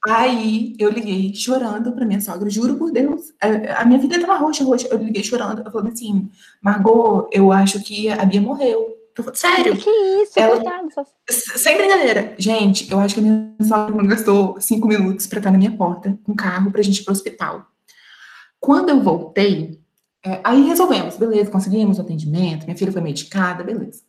Aí 0.07 0.75
eu 0.79 0.89
liguei 0.89 1.31
chorando 1.35 1.91
para 1.91 2.07
minha 2.07 2.19
sogra, 2.19 2.49
juro 2.49 2.75
por 2.75 2.91
Deus. 2.91 3.21
A, 3.39 3.81
a 3.81 3.85
minha 3.85 3.99
vida 3.99 4.19
tava 4.19 4.37
roxa, 4.37 4.63
roxa. 4.63 4.87
Eu 4.89 4.97
liguei 4.97 5.23
chorando. 5.23 5.61
Eu 5.63 5.71
falei 5.71 5.93
assim, 5.93 6.27
Margot, 6.59 7.29
eu 7.31 7.51
acho 7.51 7.83
que 7.83 8.09
a 8.09 8.25
Bia 8.25 8.41
morreu. 8.41 8.95
Falei, 9.15 9.35
Sério? 9.35 9.77
Que 9.77 9.89
isso, 9.89 10.39
ela, 10.39 10.59
Sem 11.29 11.77
brincadeira. 11.77 12.33
Gente, 12.39 12.91
eu 12.91 12.99
acho 12.99 13.13
que 13.13 13.19
a 13.19 13.23
minha 13.23 13.55
sogra 13.61 14.07
gastou 14.07 14.59
cinco 14.59 14.87
minutos 14.87 15.27
para 15.27 15.37
estar 15.37 15.51
na 15.51 15.57
minha 15.59 15.71
porta 15.71 16.17
com 16.23 16.31
um 16.31 16.35
carro 16.35 16.71
pra 16.71 16.81
gente 16.81 17.01
ir 17.01 17.03
pro 17.03 17.13
hospital. 17.13 17.67
Quando 18.59 18.89
eu 18.89 19.01
voltei, 19.01 19.76
é, 20.27 20.41
aí 20.43 20.67
resolvemos, 20.67 21.15
beleza, 21.15 21.49
conseguimos 21.49 21.97
o 21.97 22.01
atendimento, 22.01 22.65
minha 22.65 22.77
filha 22.77 22.91
foi 22.91 23.01
medicada, 23.01 23.63
beleza. 23.63 24.01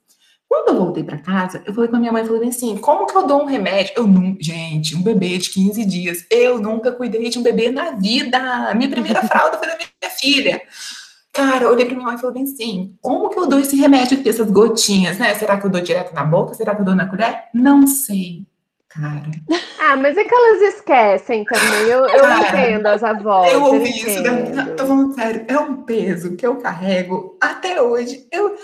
Quando 0.49 0.69
eu 0.69 0.79
voltei 0.79 1.05
para 1.05 1.19
casa, 1.19 1.63
eu 1.65 1.73
falei 1.73 1.89
com 1.89 1.97
a 1.97 2.01
minha 2.01 2.11
mãe, 2.11 2.25
falei 2.25 2.49
assim, 2.49 2.77
como 2.79 3.07
que 3.07 3.17
eu 3.17 3.27
dou 3.27 3.43
um 3.43 3.45
remédio? 3.45 3.93
Eu 3.97 4.07
nunca, 4.07 4.43
gente, 4.43 4.97
um 4.97 5.03
bebê 5.03 5.39
de 5.39 5.51
15 5.51 5.85
dias, 5.85 6.27
eu 6.31 6.59
nunca 6.59 6.91
cuidei 6.91 7.29
de 7.29 7.39
um 7.39 7.43
bebê 7.43 7.71
na 7.71 7.93
vida. 7.93 8.75
Minha 8.75 8.91
primeira 8.91 9.23
fralda 9.29 9.59
foi 9.59 9.69
da 9.69 9.77
minha 9.77 10.11
filha. 10.19 10.63
Cara, 11.33 11.65
eu 11.65 11.71
olhei 11.71 11.85
pra 11.85 11.95
minha 11.95 12.07
mãe 12.07 12.17
e 12.17 12.21
falei 12.21 12.43
assim, 12.43 12.97
como 13.01 13.29
que 13.29 13.39
eu 13.39 13.47
dou 13.47 13.61
esse 13.61 13.77
remédio 13.77 14.19
aqui, 14.19 14.29
essas 14.29 14.51
gotinhas, 14.51 15.19
né? 15.19 15.35
Será 15.35 15.61
que 15.61 15.67
eu 15.67 15.71
dou 15.71 15.81
direto 15.81 16.15
na 16.15 16.25
boca? 16.25 16.55
Será 16.55 16.75
que 16.75 16.81
eu 16.81 16.87
dou 16.87 16.97
na 16.97 17.07
colher? 17.07 17.45
Não 17.55 17.87
sei 17.87 18.47
cara. 19.01 19.23
Ah, 19.79 19.97
mas 19.97 20.17
é 20.17 20.25
que 20.25 20.35
elas 20.35 20.75
esquecem 20.75 21.45
também. 21.45 21.83
Eu, 21.83 22.07
eu 22.07 22.21
cara, 22.21 22.49
entendo 22.49 22.87
as 22.87 23.05
avós. 23.05 23.53
Eu 23.53 23.63
ouvi 23.63 24.01
eu 24.01 24.09
isso, 24.09 24.23
né? 24.23 24.65
tô 24.77 24.87
falando 24.87 25.15
sério. 25.15 25.45
É 25.49 25.59
um 25.59 25.83
peso 25.83 26.37
que 26.37 26.47
eu 26.47 26.57
carrego 26.57 27.37
até 27.41 27.81
hoje. 27.81 28.27
Eu, 28.31 28.57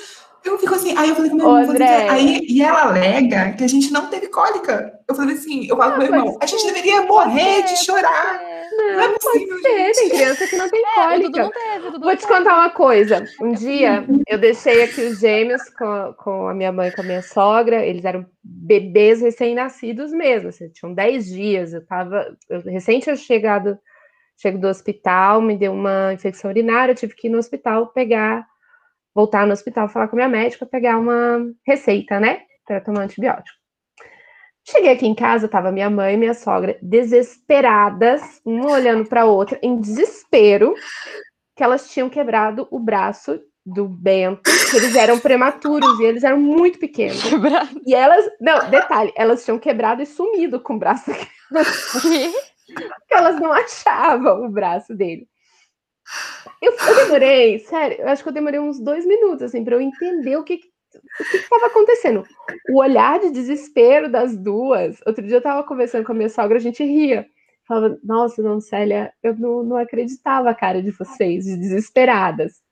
eu 0.45 0.59
fico 0.59 0.75
assim, 0.75 0.97
aí 0.97 1.09
eu 1.09 1.17
falei 1.17 1.31
com 1.31 1.37
meu 1.37 1.59
irmão, 1.59 1.77
aí, 2.11 2.41
e 2.49 2.63
ela 2.63 2.83
alega 2.83 3.53
que 3.53 3.65
a 3.65 3.69
gente 3.69 3.93
não 3.93 4.09
teve 4.09 4.27
cólica. 4.29 4.93
Eu 5.09 5.15
falei 5.15 5.37
assim, 5.37 5.67
eu 5.69 5.77
falo 5.77 5.93
com 5.93 5.99
meu 5.99 6.09
irmão, 6.09 6.39
a 6.41 6.47
gente 6.47 6.67
deveria 6.67 7.03
morrer 7.03 7.63
de 7.63 7.77
chorar. 7.85 8.41
Não, 8.77 8.93
não 8.93 9.01
é 9.01 9.19
possível, 9.19 9.49
pode 9.49 9.63
ser, 9.63 9.93
tem 9.93 10.09
criança 10.09 10.47
que 10.47 10.57
não 10.57 10.69
tem 10.69 10.83
é, 10.83 10.95
cólica. 10.95 11.43
Não 11.43 11.51
teve, 11.51 11.99
Vou 11.99 12.17
te 12.17 12.27
contar 12.27 12.55
uma 12.55 12.71
coisa. 12.71 13.25
Um 13.41 13.53
dia 13.53 14.05
eu 14.27 14.39
deixei 14.39 14.83
aqui 14.83 15.01
os 15.03 15.21
gêmeos 15.21 15.63
com, 15.71 16.15
com 16.19 16.49
a 16.49 16.55
minha 16.55 16.73
mãe 16.73 16.89
e 16.89 16.93
com 16.93 17.03
a 17.03 17.05
minha 17.05 17.23
sogra, 17.23 17.85
eles 17.85 18.05
eram 18.05 18.27
bebês 18.43 19.21
recém-nascidos 19.21 20.13
mesmo, 20.13 20.49
assim, 20.49 20.69
tinham 20.71 20.93
10 20.93 21.27
dias. 21.27 21.73
Eu 21.73 21.87
tava, 21.87 22.37
eu, 22.49 22.61
recente 22.63 23.09
eu 23.09 23.17
chegado, 23.17 23.79
chego 24.37 24.59
do 24.59 24.69
hospital, 24.69 25.41
me 25.41 25.57
deu 25.57 25.73
uma 25.73 26.13
infecção 26.13 26.51
urinária, 26.51 26.93
eu 26.93 26.97
tive 26.97 27.15
que 27.15 27.29
ir 27.29 27.31
no 27.31 27.39
hospital 27.39 27.89
pegar 27.89 28.47
voltar 29.15 29.47
no 29.47 29.53
hospital, 29.53 29.89
falar 29.89 30.09
com 30.09 30.17
a 30.17 30.27
minha 30.27 30.29
médica, 30.29 30.67
pegar 30.67 30.99
uma 30.99 31.39
receita, 31.65 32.19
né, 32.19 32.43
para 32.67 32.81
tomar 32.81 33.03
antibiótico. 33.03 33.64
Cheguei 34.67 34.93
aqui 34.93 35.07
em 35.07 35.15
casa, 35.15 35.47
tava 35.47 35.71
minha 35.71 35.91
mãe 35.91 36.15
e 36.15 36.17
minha 36.17 36.33
sogra 36.33 36.79
desesperadas, 36.81 38.41
uma 38.45 38.71
olhando 38.71 39.07
para 39.07 39.23
a 39.23 39.27
outra, 39.27 39.59
em 39.63 39.79
desespero, 39.79 40.75
que 41.55 41.63
elas 41.63 41.91
tinham 41.91 42.09
quebrado 42.09 42.67
o 42.71 42.79
braço 42.79 43.39
do 43.65 43.87
Bento, 43.87 44.43
que 44.71 44.77
eles 44.77 44.95
eram 44.95 45.19
prematuros 45.19 45.99
e 46.01 46.05
eles 46.05 46.25
eram 46.25 46.39
muito 46.39 46.79
pequenos. 46.79 47.23
Quebrado. 47.23 47.81
E 47.87 47.95
elas, 47.95 48.25
não, 48.41 48.71
detalhe, 48.71 49.13
elas 49.17 49.45
tinham 49.45 49.59
quebrado 49.59 50.03
e 50.03 50.07
sumido 50.07 50.61
com 50.61 50.75
o 50.75 50.79
braço 50.79 51.11
Porque 51.11 53.15
elas 53.15 53.41
não 53.41 53.53
achavam 53.53 54.47
o 54.47 54.51
braço 54.51 54.95
dele. 54.95 55.27
Eu, 56.61 56.73
eu, 56.73 56.97
demorei, 56.97 57.59
sério, 57.61 57.99
eu 58.01 58.09
acho 58.09 58.23
que 58.23 58.29
eu 58.29 58.33
demorei 58.33 58.61
uns 58.61 58.79
dois 58.79 59.07
minutos, 59.07 59.43
assim, 59.43 59.65
para 59.65 59.77
eu 59.77 59.81
entender 59.81 60.37
o 60.37 60.45
que 60.45 60.61
estava 61.21 61.67
acontecendo. 61.67 62.25
O 62.71 62.81
olhar 62.81 63.21
de 63.21 63.31
desespero 63.31 64.11
das 64.11 64.37
duas. 64.37 65.01
Outro 65.07 65.25
dia 65.25 65.37
eu 65.37 65.39
estava 65.39 65.63
conversando 65.63 66.05
com 66.05 66.13
a 66.13 66.15
minha 66.15 66.29
sogra, 66.29 66.59
a 66.59 66.61
gente 66.61 66.85
ria. 66.85 67.27
Falava, 67.67 67.99
nossa, 68.03 68.43
não, 68.43 68.61
Célia, 68.61 69.13
eu 69.23 69.35
não, 69.37 69.63
não 69.63 69.77
acreditava 69.77 70.51
a 70.51 70.55
cara 70.55 70.83
de 70.83 70.91
vocês, 70.91 71.45
de 71.45 71.57
desesperadas. 71.57 72.64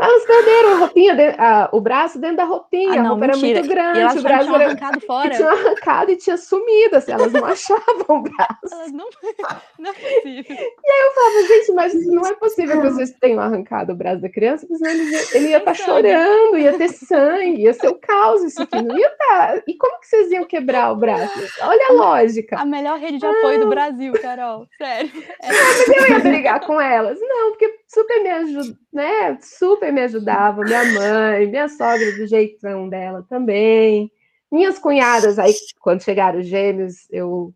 Elas 0.00 0.24
perderam 0.24 0.72
a 0.74 0.78
roupinha, 0.78 1.16
de, 1.16 1.28
a, 1.36 1.68
o 1.72 1.80
braço 1.80 2.20
dentro 2.20 2.36
da 2.36 2.44
roupinha. 2.44 2.92
Ah, 2.92 3.02
não, 3.02 3.06
a 3.06 3.08
roupa 3.08 3.26
mentira. 3.26 3.48
era 3.48 3.58
muito 3.58 3.74
grande. 3.74 3.98
E 3.98 4.02
elas 4.02 4.16
o 4.16 4.22
braço 4.22 4.44
tinham 4.44 4.54
era, 4.54 4.64
arrancado 4.66 5.00
fora. 5.06 5.30
Tinha 5.30 5.50
arrancado 5.50 6.10
e 6.12 6.16
tinha 6.16 6.36
sumido. 6.36 6.96
Assim, 6.96 7.12
elas 7.12 7.32
não 7.32 7.44
achavam 7.46 8.04
o 8.08 8.22
braço. 8.22 8.58
Elas 8.70 8.92
não, 8.92 9.08
não 9.78 9.90
é 9.90 9.94
possível. 9.94 10.56
E 10.56 10.90
aí 10.90 11.00
eu 11.06 11.14
falava, 11.14 11.48
gente, 11.48 11.72
mas 11.72 12.06
não 12.06 12.26
é 12.26 12.34
possível 12.34 12.80
que 12.80 12.90
vocês 12.90 13.10
tenham 13.20 13.40
arrancado 13.40 13.92
o 13.92 13.96
braço 13.96 14.22
da 14.22 14.28
criança, 14.28 14.66
porque 14.68 14.84
senão 14.84 14.92
ele, 14.92 15.16
ele 15.34 15.48
ia 15.48 15.58
estar 15.58 15.72
tá 15.72 15.74
chorando, 15.74 16.58
ia 16.58 16.78
ter 16.78 16.88
sangue, 16.90 17.62
ia 17.62 17.72
ser 17.72 17.88
o 17.88 17.94
caos 17.96 18.44
isso 18.44 18.62
aqui. 18.62 18.80
Não 18.80 18.96
ia 18.96 19.08
estar. 19.08 19.54
Tá. 19.54 19.62
E 19.66 19.74
como 19.74 19.98
que 19.98 20.06
vocês 20.06 20.30
iam 20.30 20.44
quebrar 20.44 20.92
o 20.92 20.96
braço? 20.96 21.40
Olha 21.62 21.88
a 21.88 21.92
lógica. 21.92 22.56
A 22.56 22.64
melhor 22.64 23.00
rede 23.00 23.18
de 23.18 23.26
apoio 23.26 23.56
ah. 23.56 23.64
do 23.64 23.68
Brasil, 23.68 24.12
Carol. 24.22 24.68
Sério. 24.78 25.10
É. 25.42 25.48
Mas 25.48 25.88
eu 25.88 26.08
ia 26.08 26.18
brigar 26.20 26.60
com 26.60 26.80
elas. 26.80 27.18
Não, 27.20 27.50
porque 27.50 27.68
super 27.88 28.22
me 28.22 28.30
ajuda, 28.30 28.78
né? 28.92 29.38
Super 29.40 29.92
me 29.92 30.02
ajudava, 30.02 30.62
minha 30.62 30.84
mãe, 30.92 31.46
minha 31.46 31.68
sogra 31.68 32.12
do 32.16 32.26
jeitão 32.26 32.88
dela 32.88 33.24
também. 33.28 34.10
Minhas 34.52 34.78
cunhadas, 34.78 35.38
aí, 35.38 35.52
quando 35.80 36.02
chegaram 36.02 36.38
os 36.40 36.46
gêmeos, 36.46 37.10
eu 37.10 37.52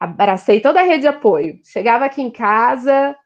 abracei 0.00 0.60
toda 0.60 0.80
a 0.80 0.84
rede 0.84 1.02
de 1.02 1.08
apoio. 1.08 1.58
Chegava 1.64 2.04
aqui 2.04 2.22
em 2.22 2.30
casa, 2.30 3.16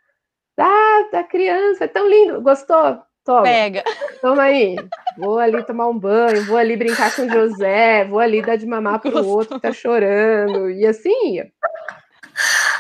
ah, 0.59 1.09
da 1.13 1.25
criança, 1.25 1.85
é 1.85 1.89
tão 1.89 2.09
lindo, 2.09 2.41
gostou? 2.43 2.99
Toma. 3.25 3.43
Pega. 3.43 3.83
Toma 4.21 4.43
aí. 4.45 4.77
Vou 5.19 5.39
ali 5.39 5.63
tomar 5.65 5.89
um 5.89 5.99
banho, 5.99 6.45
vou 6.45 6.57
ali 6.57 6.77
brincar 6.77 7.15
com 7.15 7.23
o 7.23 7.31
José, 7.31 8.05
vou 8.05 8.21
ali 8.21 8.41
dar 8.41 8.57
de 8.57 8.67
mamar 8.67 9.01
pro 9.01 9.11
Gostou. 9.11 9.37
outro 9.37 9.57
que 9.57 9.63
tá 9.63 9.73
chorando. 9.73 10.71
E 10.71 10.87
assim 10.87 11.35
ia. 11.35 11.51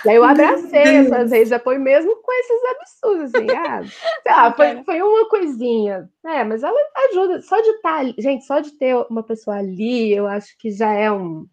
E 0.07 0.11
aí 0.11 0.17
eu 0.17 0.25
abracei 0.25 0.83
essas 0.83 1.33
redes 1.33 1.49
de 1.49 1.55
apoio 1.55 1.81
mesmo 1.81 2.15
com 2.23 2.33
esses 2.33 2.61
absurdos, 2.71 3.35
assim, 3.35 3.51
ah, 3.51 3.83
sei 4.23 4.33
lá, 4.33 4.53
foi, 4.53 4.85
foi 4.85 5.03
uma 5.03 5.29
coisinha, 5.29 6.09
é, 6.25 6.45
mas 6.45 6.63
ela 6.63 6.79
ajuda, 7.11 7.41
só 7.43 7.61
de 7.61 7.71
estar 7.71 7.91
tá 7.91 7.99
ali, 7.99 8.15
gente, 8.17 8.45
só 8.45 8.61
de 8.61 8.71
ter 8.79 8.95
uma 9.11 9.25
pessoa 9.25 9.57
ali, 9.57 10.13
eu 10.13 10.29
acho 10.29 10.57
que 10.61 10.71
já 10.71 10.93
é 10.93 11.11
um, 11.11 11.45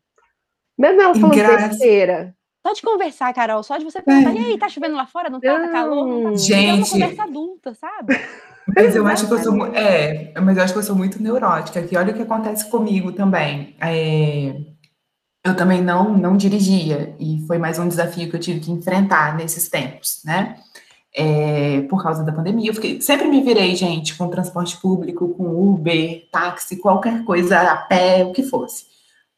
mesmo 0.77 1.01
ela 1.01 1.15
falando 1.15 1.35
Graça. 1.35 1.67
besteira. 1.69 2.35
Só 2.65 2.73
de 2.73 2.81
conversar, 2.81 3.33
Carol, 3.33 3.63
só 3.63 3.77
de 3.77 3.83
você 3.83 4.01
perguntar, 4.01 4.35
é. 4.35 4.35
e 4.35 4.45
aí, 4.45 4.57
tá 4.57 4.69
chovendo 4.69 4.95
lá 4.95 5.05
fora? 5.05 5.29
Não 5.29 5.39
tá, 5.41 5.59
tá 5.59 5.67
calor? 5.69 6.07
Não 6.07 6.31
tá... 6.31 6.37
Gente... 6.37 6.63
É 6.63 6.73
uma 6.75 6.87
conversa 6.87 7.23
adulta, 7.23 7.73
sabe? 7.73 8.19
Mas 8.73 8.95
eu 8.95 9.05
acho 9.05 9.27
que 9.27 9.33
eu 9.33 9.39
sou, 9.39 9.65
é, 9.75 10.31
mas 10.39 10.55
eu 10.55 10.63
acho 10.63 10.71
que 10.71 10.79
eu 10.79 10.83
sou 10.83 10.95
muito 10.95 11.21
neurótica, 11.21 11.81
que 11.81 11.97
olha 11.97 12.13
o 12.13 12.15
que 12.15 12.21
acontece 12.21 12.69
comigo 12.69 13.11
também, 13.11 13.75
é 13.81 14.72
eu 15.43 15.56
também 15.56 15.82
não, 15.82 16.17
não 16.17 16.38
dirigia, 16.38 17.15
e 17.19 17.43
foi 17.45 17.58
mais 17.58 17.77
um 17.77 17.88
desafio 17.88 18.29
que 18.29 18.36
eu 18.36 18.39
tive 18.39 18.62
que 18.62 18.71
enfrentar 18.71 19.36
nesses 19.36 19.67
tempos, 19.67 20.21
né? 20.23 20.58
É, 21.15 21.82
por 21.89 22.01
causa 22.01 22.23
da 22.23 22.32
pandemia, 22.32 22.69
eu 22.69 22.73
fiquei, 22.73 23.01
sempre 23.01 23.27
me 23.27 23.43
virei, 23.43 23.75
gente, 23.75 24.15
com 24.15 24.29
transporte 24.29 24.77
público, 24.77 25.29
com 25.36 25.43
Uber, 25.43 26.27
táxi, 26.32 26.77
qualquer 26.77 27.23
coisa, 27.25 27.60
a 27.60 27.75
pé, 27.75 28.23
o 28.23 28.32
que 28.32 28.43
fosse. 28.43 28.86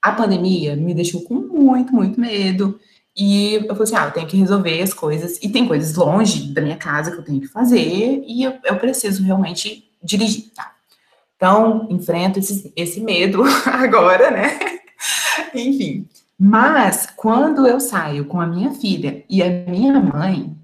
A 0.01 0.11
pandemia 0.11 0.75
me 0.75 0.93
deixou 0.93 1.21
com 1.21 1.33
muito, 1.33 1.93
muito 1.93 2.19
medo, 2.19 2.79
e 3.17 3.55
eu 3.55 3.75
falei 3.75 3.83
assim, 3.83 3.95
ah, 3.95 4.05
eu 4.05 4.11
tenho 4.11 4.27
que 4.27 4.37
resolver 4.37 4.81
as 4.81 4.93
coisas, 4.93 5.39
e 5.41 5.49
tem 5.49 5.67
coisas 5.67 5.95
longe 5.95 6.53
da 6.53 6.61
minha 6.61 6.77
casa 6.77 7.11
que 7.11 7.17
eu 7.17 7.23
tenho 7.23 7.41
que 7.41 7.47
fazer, 7.47 8.23
e 8.27 8.43
eu, 8.43 8.53
eu 8.63 8.77
preciso 8.77 9.23
realmente 9.23 9.89
dirigir, 10.03 10.51
tá? 10.53 10.71
Então, 11.35 11.87
enfrento 11.89 12.37
esse, 12.37 12.71
esse 12.75 13.01
medo 13.01 13.43
agora, 13.65 14.29
né? 14.29 14.74
Enfim. 15.53 16.07
Mas 16.37 17.07
quando 17.15 17.65
eu 17.65 17.79
saio 17.79 18.25
com 18.25 18.41
a 18.41 18.45
minha 18.45 18.71
filha 18.71 19.23
e 19.29 19.41
a 19.41 19.49
minha 19.49 19.99
mãe, 19.99 20.55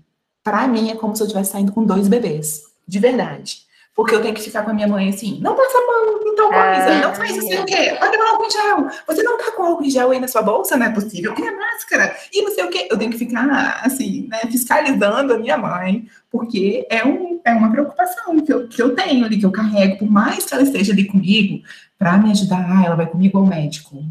para 0.44 0.68
mim 0.68 0.92
é 0.92 0.96
como 0.96 1.16
se 1.16 1.24
eu 1.24 1.28
estivesse 1.28 1.52
saindo 1.52 1.72
com 1.72 1.86
dois 1.86 2.08
bebês, 2.08 2.64
de 2.86 3.00
verdade. 3.00 3.60
Porque 3.96 4.16
eu 4.16 4.22
tenho 4.22 4.34
que 4.34 4.42
ficar 4.42 4.64
com 4.64 4.72
a 4.72 4.74
minha 4.74 4.88
mãe 4.88 5.10
assim, 5.10 5.40
não 5.42 5.56
passa 5.56 5.78
a 5.78 5.82
mão 5.82 6.20
em 6.26 6.36
tal 6.36 6.50
coisa, 6.50 7.02
não 7.02 7.16
faz 7.16 7.36
não 7.36 7.48
sei 7.48 7.60
o 7.60 7.66
quê, 7.66 7.98
olha 8.02 8.20
o 8.20 8.24
álcool 8.24 8.46
em 8.46 8.52
gel. 8.52 8.88
Você 9.08 9.24
não 9.24 9.38
tá 9.38 9.52
com 9.52 9.64
álcool 9.64 9.84
em 9.84 9.90
gel 9.90 10.12
aí 10.12 10.20
na 10.20 10.28
sua 10.28 10.42
bolsa? 10.42 10.78
Não 10.78 10.86
é 10.86 10.90
possível. 10.90 11.34
Tem 11.36 11.48
a 11.48 11.56
máscara. 11.56 12.16
E 12.34 12.42
não 12.42 12.52
sei 12.52 12.64
o 12.64 12.70
quê. 12.70 12.88
Eu 12.90 12.98
tenho 12.98 13.12
que 13.12 13.18
ficar, 13.18 13.82
assim, 13.84 14.28
né, 14.30 14.40
fiscalizando 14.50 15.34
a 15.34 15.38
minha 15.38 15.58
mãe, 15.58 16.08
porque 16.30 16.88
é, 16.90 17.06
um, 17.06 17.42
é 17.46 17.54
uma 17.54 17.70
preocupação 17.70 18.40
que 18.40 18.52
eu, 18.52 18.68
que 18.68 18.82
eu 18.82 18.96
tenho 18.96 19.26
ali, 19.26 19.38
que 19.38 19.46
eu 19.46 19.52
carrego, 19.52 20.00
por 20.00 20.10
mais 20.10 20.46
que 20.46 20.54
ela 20.54 20.64
esteja 20.64 20.94
ali 20.94 21.06
comigo, 21.06 21.62
para 22.00 22.18
me 22.18 22.32
ajudar. 22.32 22.66
Ah, 22.66 22.86
ela 22.86 22.96
vai 22.96 23.08
comigo 23.08 23.38
ao 23.38 23.46
médico 23.46 24.04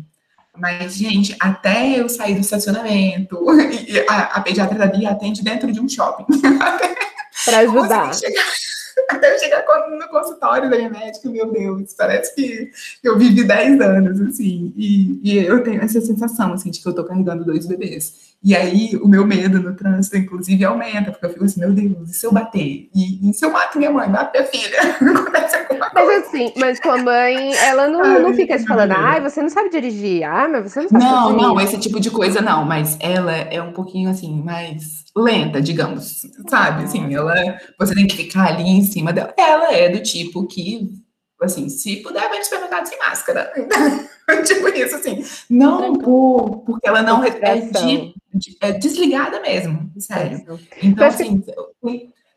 mas, 0.56 0.94
gente, 0.94 1.34
até 1.40 2.00
eu 2.00 2.08
sair 2.08 2.34
do 2.34 2.40
estacionamento, 2.40 3.38
a, 4.08 4.22
a 4.36 4.40
pediatra 4.40 4.78
da 4.78 4.86
Bia 4.86 5.10
atende 5.10 5.42
dentro 5.42 5.72
de 5.72 5.80
um 5.80 5.88
shopping. 5.88 6.26
Para 7.44 7.58
ajudar. 7.58 8.10
até 9.08 9.34
eu 9.34 9.38
chegar 9.38 9.64
no 9.90 10.08
consultório 10.08 10.70
da 10.70 10.76
minha 10.76 10.90
médica, 10.90 11.28
meu 11.28 11.50
Deus, 11.50 11.94
parece 11.94 12.34
que 12.34 12.70
eu 13.02 13.18
vivi 13.18 13.44
10 13.44 13.80
anos, 13.80 14.20
assim, 14.20 14.72
e, 14.76 15.20
e 15.22 15.38
eu 15.38 15.62
tenho 15.62 15.80
essa 15.82 16.00
sensação, 16.00 16.52
assim, 16.52 16.70
de 16.70 16.80
que 16.80 16.88
eu 16.88 16.94
tô 16.94 17.04
carregando 17.04 17.44
dois 17.44 17.66
bebês. 17.66 18.29
E 18.42 18.56
aí 18.56 18.96
o 19.02 19.06
meu 19.06 19.26
medo 19.26 19.60
no 19.60 19.76
trânsito, 19.76 20.16
inclusive, 20.16 20.64
aumenta, 20.64 21.10
porque 21.10 21.26
eu 21.26 21.30
fico 21.30 21.44
assim, 21.44 21.60
meu 21.60 21.72
Deus, 21.72 22.08
e 22.10 22.14
se 22.14 22.26
eu 22.26 22.32
bater? 22.32 22.88
E, 22.94 23.30
e 23.30 23.34
se 23.34 23.44
eu 23.44 23.50
mato 23.52 23.76
minha 23.78 23.90
mãe, 23.90 24.08
mato 24.08 24.32
minha 24.32 24.46
filha? 24.46 24.80
Acontece 24.96 25.56
alguma 25.56 25.90
coisa. 25.90 26.06
Mas 26.06 26.26
assim, 26.26 26.52
mas 26.56 26.80
tua 26.80 26.96
mãe, 26.96 27.54
ela 27.54 27.88
não, 27.88 28.02
ai, 28.02 28.18
não 28.22 28.32
fica 28.34 28.58
te 28.58 28.64
falando, 28.64 28.92
ai, 28.92 29.20
você 29.20 29.42
não 29.42 29.50
sabe 29.50 29.68
dirigir, 29.68 30.24
ah, 30.24 30.48
mas 30.48 30.72
você 30.72 30.80
não 30.80 30.88
sabe 30.88 31.04
Não, 31.04 31.26
dirigir. 31.28 31.48
não, 31.48 31.60
esse 31.60 31.78
tipo 31.78 32.00
de 32.00 32.10
coisa 32.10 32.40
não, 32.40 32.64
mas 32.64 32.96
ela 33.00 33.32
é 33.36 33.60
um 33.60 33.72
pouquinho 33.72 34.08
assim, 34.08 34.42
mais 34.42 35.04
lenta, 35.14 35.60
digamos, 35.60 36.22
sabe? 36.48 36.84
Assim, 36.84 37.14
ela, 37.14 37.34
você 37.78 37.94
tem 37.94 38.06
que 38.06 38.16
ficar 38.16 38.46
ali 38.46 38.62
em 38.62 38.82
cima 38.82 39.12
dela. 39.12 39.34
Ela 39.36 39.72
é 39.74 39.88
do 39.90 40.02
tipo 40.02 40.46
que, 40.46 40.88
assim, 41.44 41.68
se 41.68 41.96
puder, 41.96 42.28
vai 42.28 42.38
no 42.38 42.44
supermercado 42.44 42.86
sem 42.86 42.98
máscara. 42.98 43.52
tipo 44.46 44.68
isso, 44.68 44.96
assim. 44.96 45.24
Não 45.48 45.94
por, 45.94 46.62
porque 46.66 46.88
ela 46.88 47.02
não 47.02 47.24
é, 47.24 47.30
de, 47.30 48.14
de, 48.34 48.56
é 48.60 48.72
desligada 48.72 49.40
mesmo, 49.40 49.90
sério. 49.98 50.44
Então, 50.82 51.06
assim, 51.06 51.42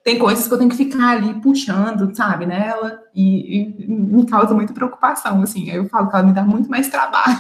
tem 0.04 0.20
coisas 0.20 0.48
que 0.48 0.54
eu 0.54 0.58
tenho 0.58 0.70
que 0.70 0.76
ficar 0.76 1.12
ali 1.12 1.34
puxando, 1.40 2.14
sabe, 2.14 2.46
nela, 2.46 3.02
e, 3.16 3.62
e, 3.62 3.88
me 3.88 4.26
causa 4.26 4.54
muita 4.54 4.74
preocupação, 4.74 5.42
assim. 5.42 5.70
Eu 5.70 5.88
falo 5.88 6.10
que 6.10 6.16
ela 6.16 6.26
me 6.26 6.34
dá 6.34 6.44
muito 6.44 6.70
mais 6.70 6.90
trabalho. 6.90 7.38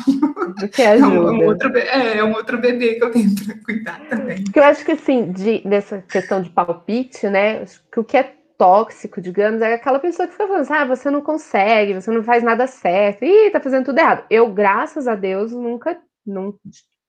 Do 0.57 0.69
que 0.69 0.81
ajuda. 0.81 1.13
É 1.13 1.19
um, 1.19 1.45
outro, 1.45 1.77
é, 1.77 2.17
é 2.17 2.23
um 2.23 2.33
outro 2.33 2.57
bebê 2.57 2.95
que 2.95 3.03
eu 3.03 3.11
tenho 3.11 3.35
para 3.35 3.55
cuidar 3.63 3.99
também. 4.09 4.43
Porque 4.43 4.59
eu 4.59 4.63
acho 4.63 4.85
que, 4.85 4.93
assim, 4.93 5.31
de, 5.31 5.61
dessa 5.67 6.01
questão 6.01 6.41
de 6.41 6.49
palpite, 6.49 7.27
né, 7.27 7.65
que 7.91 7.99
o 7.99 8.03
que 8.03 8.15
é 8.15 8.33
tóxico, 8.57 9.21
digamos, 9.21 9.61
é 9.61 9.73
aquela 9.73 9.99
pessoa 9.99 10.27
que 10.27 10.33
fica 10.33 10.47
falando 10.47 10.61
assim, 10.61 10.73
ah, 10.73 10.85
você 10.85 11.09
não 11.09 11.21
consegue, 11.21 11.93
você 11.93 12.11
não 12.11 12.23
faz 12.23 12.43
nada 12.43 12.67
certo, 12.67 13.23
ih, 13.25 13.49
tá 13.49 13.59
fazendo 13.59 13.85
tudo 13.85 13.99
errado. 13.99 14.25
Eu, 14.29 14.51
graças 14.51 15.07
a 15.07 15.15
Deus, 15.15 15.51
nunca, 15.51 15.99
nunca 16.25 16.57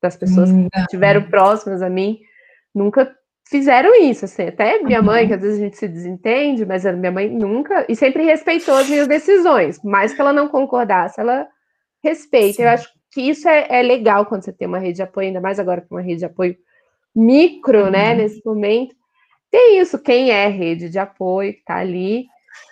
das 0.01 0.17
pessoas 0.17 0.51
que 0.51 0.69
estiveram 0.81 1.23
próximas 1.23 1.81
a 1.81 1.89
mim, 1.89 2.21
nunca 2.75 3.15
fizeram 3.49 3.95
isso, 4.01 4.25
assim, 4.25 4.49
até 4.49 4.83
minha 4.83 5.03
mãe, 5.03 5.27
que 5.27 5.35
às 5.35 5.41
vezes 5.41 5.59
a 5.59 5.65
gente 5.65 5.77
se 5.77 5.89
desentende, 5.89 6.65
mas 6.65 6.85
a 6.85 6.93
minha 6.93 7.13
mãe 7.13 7.31
nunca, 7.31 7.87
e 7.89 7.95
sempre 7.95 8.25
respeitou 8.25 8.75
as 8.75 8.89
minhas 8.89 9.07
decisões, 9.07 9.83
mais 9.83 10.13
que 10.13 10.21
ela 10.21 10.33
não 10.33 10.49
concordasse, 10.49 11.21
ela 11.21 11.47
respeita. 12.03 12.57
Sim. 12.57 12.63
Eu 12.63 12.69
acho 12.71 12.89
que 13.13 13.23
isso 13.23 13.49
é, 13.49 13.67
é, 13.71 13.83
legal 13.83 14.27
quando 14.27 14.45
você 14.45 14.53
tem 14.53 14.67
uma 14.67 14.79
rede 14.79 14.97
de 14.97 15.03
apoio, 15.03 15.29
ainda 15.29 15.41
mais 15.41 15.59
agora 15.59 15.81
com 15.83 15.95
uma 15.95 16.03
rede 16.03 16.19
de 16.19 16.25
apoio 16.25 16.57
micro, 17.15 17.91
né, 17.91 18.11
uhum. 18.11 18.17
nesse 18.17 18.43
momento, 18.45 18.95
tem 19.55 19.79
isso, 19.79 20.01
quem 20.01 20.33
é 20.33 20.49
rede 20.49 20.91
de 20.91 20.99
apoio, 20.99 21.53
que 21.53 21.61
está 21.61 21.77
ali, 21.77 22.27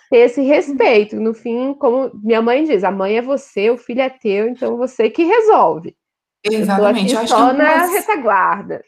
ter 0.09 0.17
esse 0.17 0.41
respeito. 0.41 1.15
No 1.15 1.33
fim, 1.33 1.73
como 1.75 2.11
minha 2.21 2.41
mãe 2.41 2.65
diz, 2.65 2.83
a 2.83 2.91
mãe 2.91 3.15
é 3.15 3.21
você, 3.21 3.69
o 3.69 3.77
filho 3.77 4.01
é 4.01 4.09
teu, 4.09 4.49
então 4.49 4.75
você 4.75 5.09
que 5.09 5.23
resolve. 5.23 5.95
Exatamente. 6.43 7.13
Eu, 7.13 7.21
eu 7.21 7.27
só 7.29 7.53
na 7.53 7.83
algumas... 7.83 7.91
retaguarda. 7.91 8.83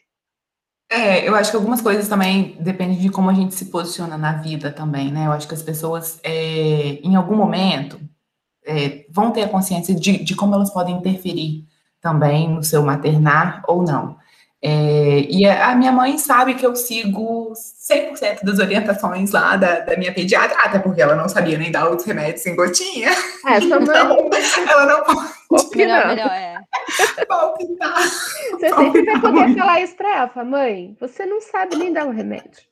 É, 0.92 1.26
eu 1.26 1.34
acho 1.34 1.50
que 1.50 1.56
algumas 1.56 1.80
coisas 1.80 2.06
também 2.06 2.58
dependem 2.60 2.98
de 2.98 3.08
como 3.08 3.30
a 3.30 3.32
gente 3.32 3.54
se 3.54 3.64
posiciona 3.70 4.18
na 4.18 4.34
vida 4.34 4.70
também, 4.70 5.10
né? 5.10 5.26
Eu 5.26 5.32
acho 5.32 5.48
que 5.48 5.54
as 5.54 5.62
pessoas, 5.62 6.20
é, 6.22 7.00
em 7.02 7.16
algum 7.16 7.34
momento, 7.34 7.98
é, 8.66 9.06
vão 9.08 9.30
ter 9.30 9.42
a 9.42 9.48
consciência 9.48 9.94
de, 9.94 10.22
de 10.22 10.36
como 10.36 10.54
elas 10.54 10.70
podem 10.70 10.96
interferir 10.96 11.64
também 11.98 12.50
no 12.50 12.62
seu 12.62 12.82
maternar 12.82 13.62
ou 13.66 13.82
não. 13.82 14.18
É, 14.62 15.20
e 15.30 15.46
a 15.46 15.74
minha 15.76 15.92
mãe 15.92 16.16
sabe 16.16 16.54
que 16.54 16.64
eu 16.64 16.74
sigo 16.74 17.52
100% 17.52 18.42
das 18.42 18.58
orientações 18.58 19.30
lá 19.30 19.54
da, 19.56 19.80
da, 19.80 19.96
minha 19.96 20.12
pediatra, 20.12 20.58
até 20.60 20.78
porque 20.78 21.00
ela 21.00 21.14
não 21.14 21.28
sabia 21.28 21.58
nem 21.58 21.70
dar 21.70 21.88
outros 21.88 22.06
remédios 22.06 22.42
sem 22.42 22.56
gotinha. 22.56 23.10
É, 23.46 23.58
então, 23.58 23.78
ela 24.68 24.86
não 24.86 25.04
pode. 25.04 25.76
Melhor, 25.76 26.08
melhor, 26.08 26.30
é. 26.32 26.56
Palpitar. 27.28 28.02
Você 28.50 28.68
sempre 28.68 29.04
vai 29.04 29.20
poder 29.20 29.54
falar 29.56 29.80
isso 29.82 29.94
pra 29.94 30.16
ela, 30.16 30.44
mãe, 30.44 30.96
você 30.98 31.26
não 31.26 31.40
sabe 31.40 31.76
nem 31.76 31.92
dar 31.92 32.06
um 32.06 32.12
remédio. 32.12 32.62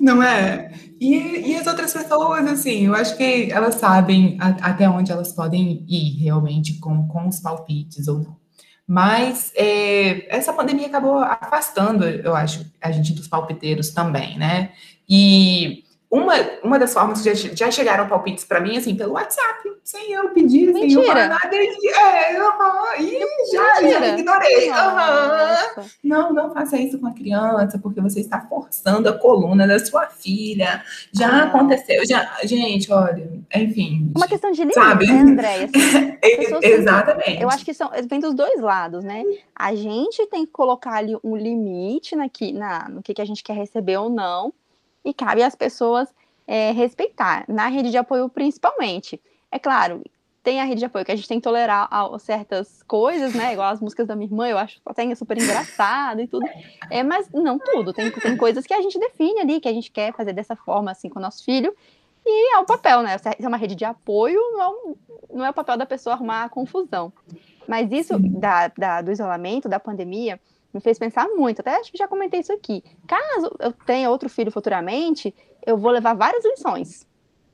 Não 0.00 0.22
é? 0.22 0.72
E, 1.00 1.50
e 1.50 1.56
as 1.56 1.66
outras 1.66 1.92
pessoas, 1.92 2.46
assim, 2.46 2.86
eu 2.86 2.94
acho 2.94 3.16
que 3.16 3.52
elas 3.52 3.76
sabem 3.76 4.36
a, 4.40 4.70
até 4.70 4.88
onde 4.88 5.12
elas 5.12 5.32
podem 5.32 5.84
ir 5.88 6.22
realmente 6.22 6.78
com, 6.80 7.06
com 7.06 7.28
os 7.28 7.40
palpites 7.40 8.08
ou 8.08 8.18
não. 8.18 8.43
Mas 8.86 9.52
é, 9.54 10.34
essa 10.34 10.52
pandemia 10.52 10.88
acabou 10.88 11.18
afastando, 11.18 12.04
eu 12.04 12.34
acho, 12.34 12.70
a 12.80 12.90
gente 12.90 13.14
dos 13.14 13.28
palpiteiros 13.28 13.90
também, 13.90 14.38
né? 14.38 14.72
E 15.08 15.83
uma, 16.14 16.34
uma 16.62 16.78
das 16.78 16.94
formas 16.94 17.20
que 17.20 17.34
já, 17.34 17.54
já 17.54 17.70
chegaram 17.72 18.06
palpites 18.06 18.44
para 18.44 18.60
mim, 18.60 18.76
assim, 18.76 18.94
pelo 18.94 19.14
WhatsApp, 19.14 19.68
sem 19.82 20.12
eu 20.12 20.28
pedir, 20.30 20.72
Mentira. 20.72 20.80
sem 20.80 20.92
eu 20.92 21.02
falar 21.02 21.28
nada. 21.28 21.56
É, 21.56 22.40
uhum, 22.40 23.00
e 23.00 23.52
já, 23.52 23.82
já 23.82 24.06
ignorei. 24.16 24.70
Uhum. 24.70 25.84
Não, 26.04 26.32
não 26.32 26.54
faça 26.54 26.76
isso 26.76 27.00
com 27.00 27.08
a 27.08 27.12
criança, 27.12 27.80
porque 27.80 28.00
você 28.00 28.20
está 28.20 28.40
forçando 28.42 29.08
a 29.08 29.12
coluna 29.12 29.66
da 29.66 29.84
sua 29.84 30.06
filha. 30.06 30.84
Já 31.12 31.28
ah. 31.28 31.44
aconteceu, 31.46 32.06
já. 32.06 32.38
Gente, 32.44 32.92
olha, 32.92 33.28
enfim. 33.52 34.12
Uma 34.14 34.28
questão 34.28 34.52
de 34.52 34.60
limite, 34.60 34.74
sabe? 34.74 35.06
né, 35.08 35.20
Andréia? 35.20 35.64
Assim, 35.64 36.16
Exatamente. 36.62 37.42
eu 37.42 37.48
acho 37.48 37.64
que 37.64 37.74
são, 37.74 37.90
vem 38.08 38.20
dos 38.20 38.34
dois 38.34 38.60
lados, 38.60 39.02
né? 39.02 39.24
A 39.52 39.74
gente 39.74 40.24
tem 40.28 40.46
que 40.46 40.52
colocar 40.52 40.94
ali 40.94 41.16
um 41.24 41.36
limite 41.36 42.14
naqui, 42.14 42.52
na, 42.52 42.88
no 42.88 43.02
que, 43.02 43.12
que 43.12 43.20
a 43.20 43.24
gente 43.24 43.42
quer 43.42 43.54
receber 43.54 43.96
ou 43.96 44.08
não 44.08 44.52
e 45.04 45.12
cabe 45.12 45.42
às 45.42 45.54
pessoas 45.54 46.08
é, 46.46 46.72
respeitar, 46.72 47.44
na 47.48 47.68
rede 47.68 47.90
de 47.90 47.96
apoio 47.96 48.28
principalmente. 48.28 49.20
É 49.50 49.58
claro, 49.58 50.02
tem 50.44 50.60
a 50.60 50.64
rede 50.64 50.80
de 50.80 50.84
apoio 50.84 51.04
que 51.04 51.10
a 51.10 51.16
gente 51.16 51.26
tem 51.26 51.38
que 51.38 51.44
tolerar 51.44 51.88
certas 52.20 52.82
coisas, 52.82 53.34
né? 53.34 53.54
Igual 53.54 53.72
as 53.72 53.80
músicas 53.80 54.06
da 54.06 54.14
minha 54.14 54.28
irmã, 54.28 54.46
eu 54.46 54.58
acho 54.58 54.78
até 54.84 55.12
super 55.14 55.40
engraçado 55.40 56.20
e 56.20 56.28
tudo. 56.28 56.46
É, 56.90 57.02
mas 57.02 57.30
não 57.32 57.58
tudo. 57.58 57.94
Tem, 57.94 58.10
tem 58.10 58.36
coisas 58.36 58.66
que 58.66 58.74
a 58.74 58.82
gente 58.82 58.98
define 58.98 59.40
ali, 59.40 59.58
que 59.58 59.68
a 59.68 59.72
gente 59.72 59.90
quer 59.90 60.12
fazer 60.12 60.34
dessa 60.34 60.54
forma, 60.54 60.90
assim, 60.90 61.08
com 61.08 61.18
o 61.18 61.22
nosso 61.22 61.42
filho. 61.42 61.74
E 62.26 62.54
é 62.54 62.58
o 62.58 62.66
papel, 62.66 63.02
né? 63.02 63.16
Se 63.16 63.28
é 63.28 63.48
uma 63.48 63.56
rede 63.56 63.74
de 63.74 63.86
apoio, 63.86 64.38
não 64.52 64.62
é, 64.62 64.94
não 65.32 65.44
é 65.46 65.50
o 65.50 65.54
papel 65.54 65.78
da 65.78 65.86
pessoa 65.86 66.14
arrumar 66.14 66.50
confusão. 66.50 67.10
Mas 67.66 67.90
isso 67.90 68.18
da, 68.18 68.68
da, 68.68 69.00
do 69.00 69.10
isolamento, 69.10 69.66
da 69.66 69.80
pandemia, 69.80 70.38
me 70.74 70.80
fez 70.80 70.98
pensar 70.98 71.28
muito. 71.28 71.60
Até 71.60 71.76
acho 71.76 71.90
que 71.90 71.98
já 71.98 72.08
comentei 72.08 72.40
isso 72.40 72.52
aqui. 72.52 72.82
Caso 73.06 73.54
eu 73.60 73.72
tenha 73.72 74.10
outro 74.10 74.28
filho 74.28 74.50
futuramente, 74.50 75.34
eu 75.64 75.78
vou 75.78 75.90
levar 75.90 76.14
várias 76.14 76.44
lições 76.44 77.06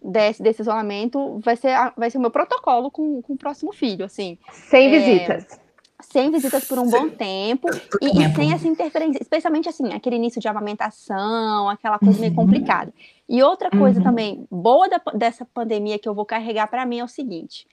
desse, 0.02 0.42
desse 0.42 0.62
isolamento. 0.62 1.38
Vai 1.44 1.56
ser, 1.56 1.74
vai 1.96 2.10
ser 2.10 2.18
o 2.18 2.20
meu 2.20 2.30
protocolo 2.30 2.90
com, 2.90 3.20
com 3.22 3.34
o 3.34 3.38
próximo 3.38 3.72
filho, 3.72 4.04
assim. 4.04 4.38
Sem 4.50 4.86
é, 4.86 4.98
visitas. 4.98 5.60
Sem 6.00 6.30
visitas 6.30 6.66
por 6.66 6.78
um 6.78 6.88
bom 6.88 7.10
tempo 7.10 7.68
e, 8.00 8.06
e, 8.06 8.34
sem 8.34 8.54
essa 8.54 8.66
interferência, 8.66 9.20
especialmente 9.20 9.68
assim, 9.68 9.92
aquele 9.92 10.16
início 10.16 10.40
de 10.40 10.48
amamentação, 10.48 11.68
aquela 11.68 11.98
coisa 11.98 12.14
uhum. 12.14 12.20
meio 12.22 12.34
complicada. 12.34 12.92
E 13.28 13.42
outra 13.42 13.70
coisa 13.70 13.98
uhum. 13.98 14.04
também 14.04 14.46
boa 14.50 14.88
da, 14.88 15.00
dessa 15.12 15.44
pandemia 15.44 15.98
que 15.98 16.08
eu 16.08 16.14
vou 16.14 16.24
carregar 16.24 16.68
para 16.68 16.86
mim 16.86 17.00
é 17.00 17.04
o 17.04 17.08
seguinte: 17.08 17.66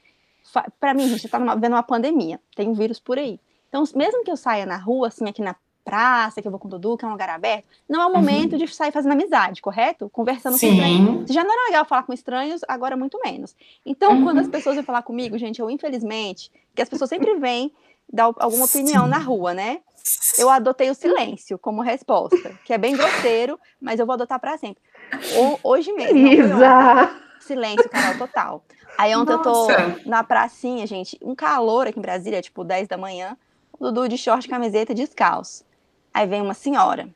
para 0.80 0.94
mim, 0.94 1.04
a 1.04 1.08
gente 1.08 1.26
está 1.26 1.38
vendo 1.56 1.74
uma 1.74 1.84
pandemia, 1.84 2.40
tem 2.56 2.68
um 2.68 2.74
vírus 2.74 3.00
por 3.00 3.18
aí. 3.18 3.40
Então, 3.78 3.84
mesmo 3.96 4.24
que 4.24 4.32
eu 4.32 4.38
saia 4.38 4.66
na 4.66 4.78
rua, 4.78 5.08
assim, 5.08 5.28
aqui 5.28 5.42
na 5.42 5.56
praça, 5.86 6.42
que 6.42 6.48
eu 6.48 6.52
vou 6.52 6.60
com 6.60 6.68
o 6.68 6.72
Dudu, 6.72 6.98
que 6.98 7.06
é 7.06 7.08
um 7.08 7.12
lugar 7.12 7.30
aberto, 7.30 7.66
não 7.88 8.02
é 8.02 8.06
o 8.08 8.12
momento 8.12 8.54
uhum. 8.54 8.58
de 8.58 8.68
sair 8.68 8.92
fazendo 8.92 9.12
amizade, 9.12 9.62
correto? 9.62 10.10
Conversando 10.10 10.58
Sim. 10.58 10.68
com 10.68 10.74
estranhos. 10.74 11.32
Já 11.32 11.44
não 11.44 11.54
era 11.54 11.68
legal 11.68 11.86
falar 11.86 12.04
com 12.04 12.12
estranhos, 12.12 12.62
agora 12.68 12.98
muito 12.98 13.20
menos. 13.24 13.56
Então, 13.86 14.14
uhum. 14.14 14.24
quando 14.24 14.40
as 14.40 14.48
pessoas 14.48 14.76
vêm 14.76 14.84
falar 14.84 15.04
comigo, 15.04 15.38
gente, 15.38 15.62
eu 15.62 15.70
infelizmente, 15.70 16.52
que 16.76 16.82
as 16.82 16.90
pessoas 16.90 17.10
sempre 17.10 17.36
vêm 17.36 17.72
dar 18.12 18.24
alguma 18.24 18.66
opinião 18.66 19.06
Sim. 19.06 19.10
na 19.12 19.20
rua, 19.20 19.54
né? 19.54 19.80
Eu 20.38 20.50
adotei 20.50 20.90
o 20.90 20.96
silêncio 20.96 21.58
como 21.58 21.82
resposta, 21.82 22.54
que 22.66 22.74
é 22.74 22.78
bem 22.78 22.96
grosseiro, 22.96 23.60
mas 23.80 24.00
eu 24.00 24.06
vou 24.06 24.14
adotar 24.14 24.40
para 24.40 24.58
sempre. 24.58 24.82
hoje 25.64 25.94
mesmo. 25.94 26.18
Isa! 26.18 27.16
Silêncio, 27.40 27.90
canal 27.90 28.18
total. 28.18 28.64
Aí 28.98 29.16
ontem 29.16 29.36
Nossa. 29.36 29.72
eu 29.72 29.94
tô 30.04 30.10
na 30.10 30.24
pracinha, 30.24 30.88
gente, 30.88 31.18
um 31.22 31.36
calor 31.36 31.88
aqui 31.88 32.00
em 32.00 32.02
Brasília, 32.02 32.42
tipo 32.42 32.64
10 32.64 32.88
da 32.88 32.98
manhã. 32.98 33.38
O 33.80 33.86
Dudu 33.86 34.10
de 34.10 34.18
short, 34.18 34.48
camiseta, 34.48 34.94
descalço. 34.94 35.66
Aí 36.14 36.26
vem 36.26 36.42
uma 36.42 36.54
senhora. 36.54 37.08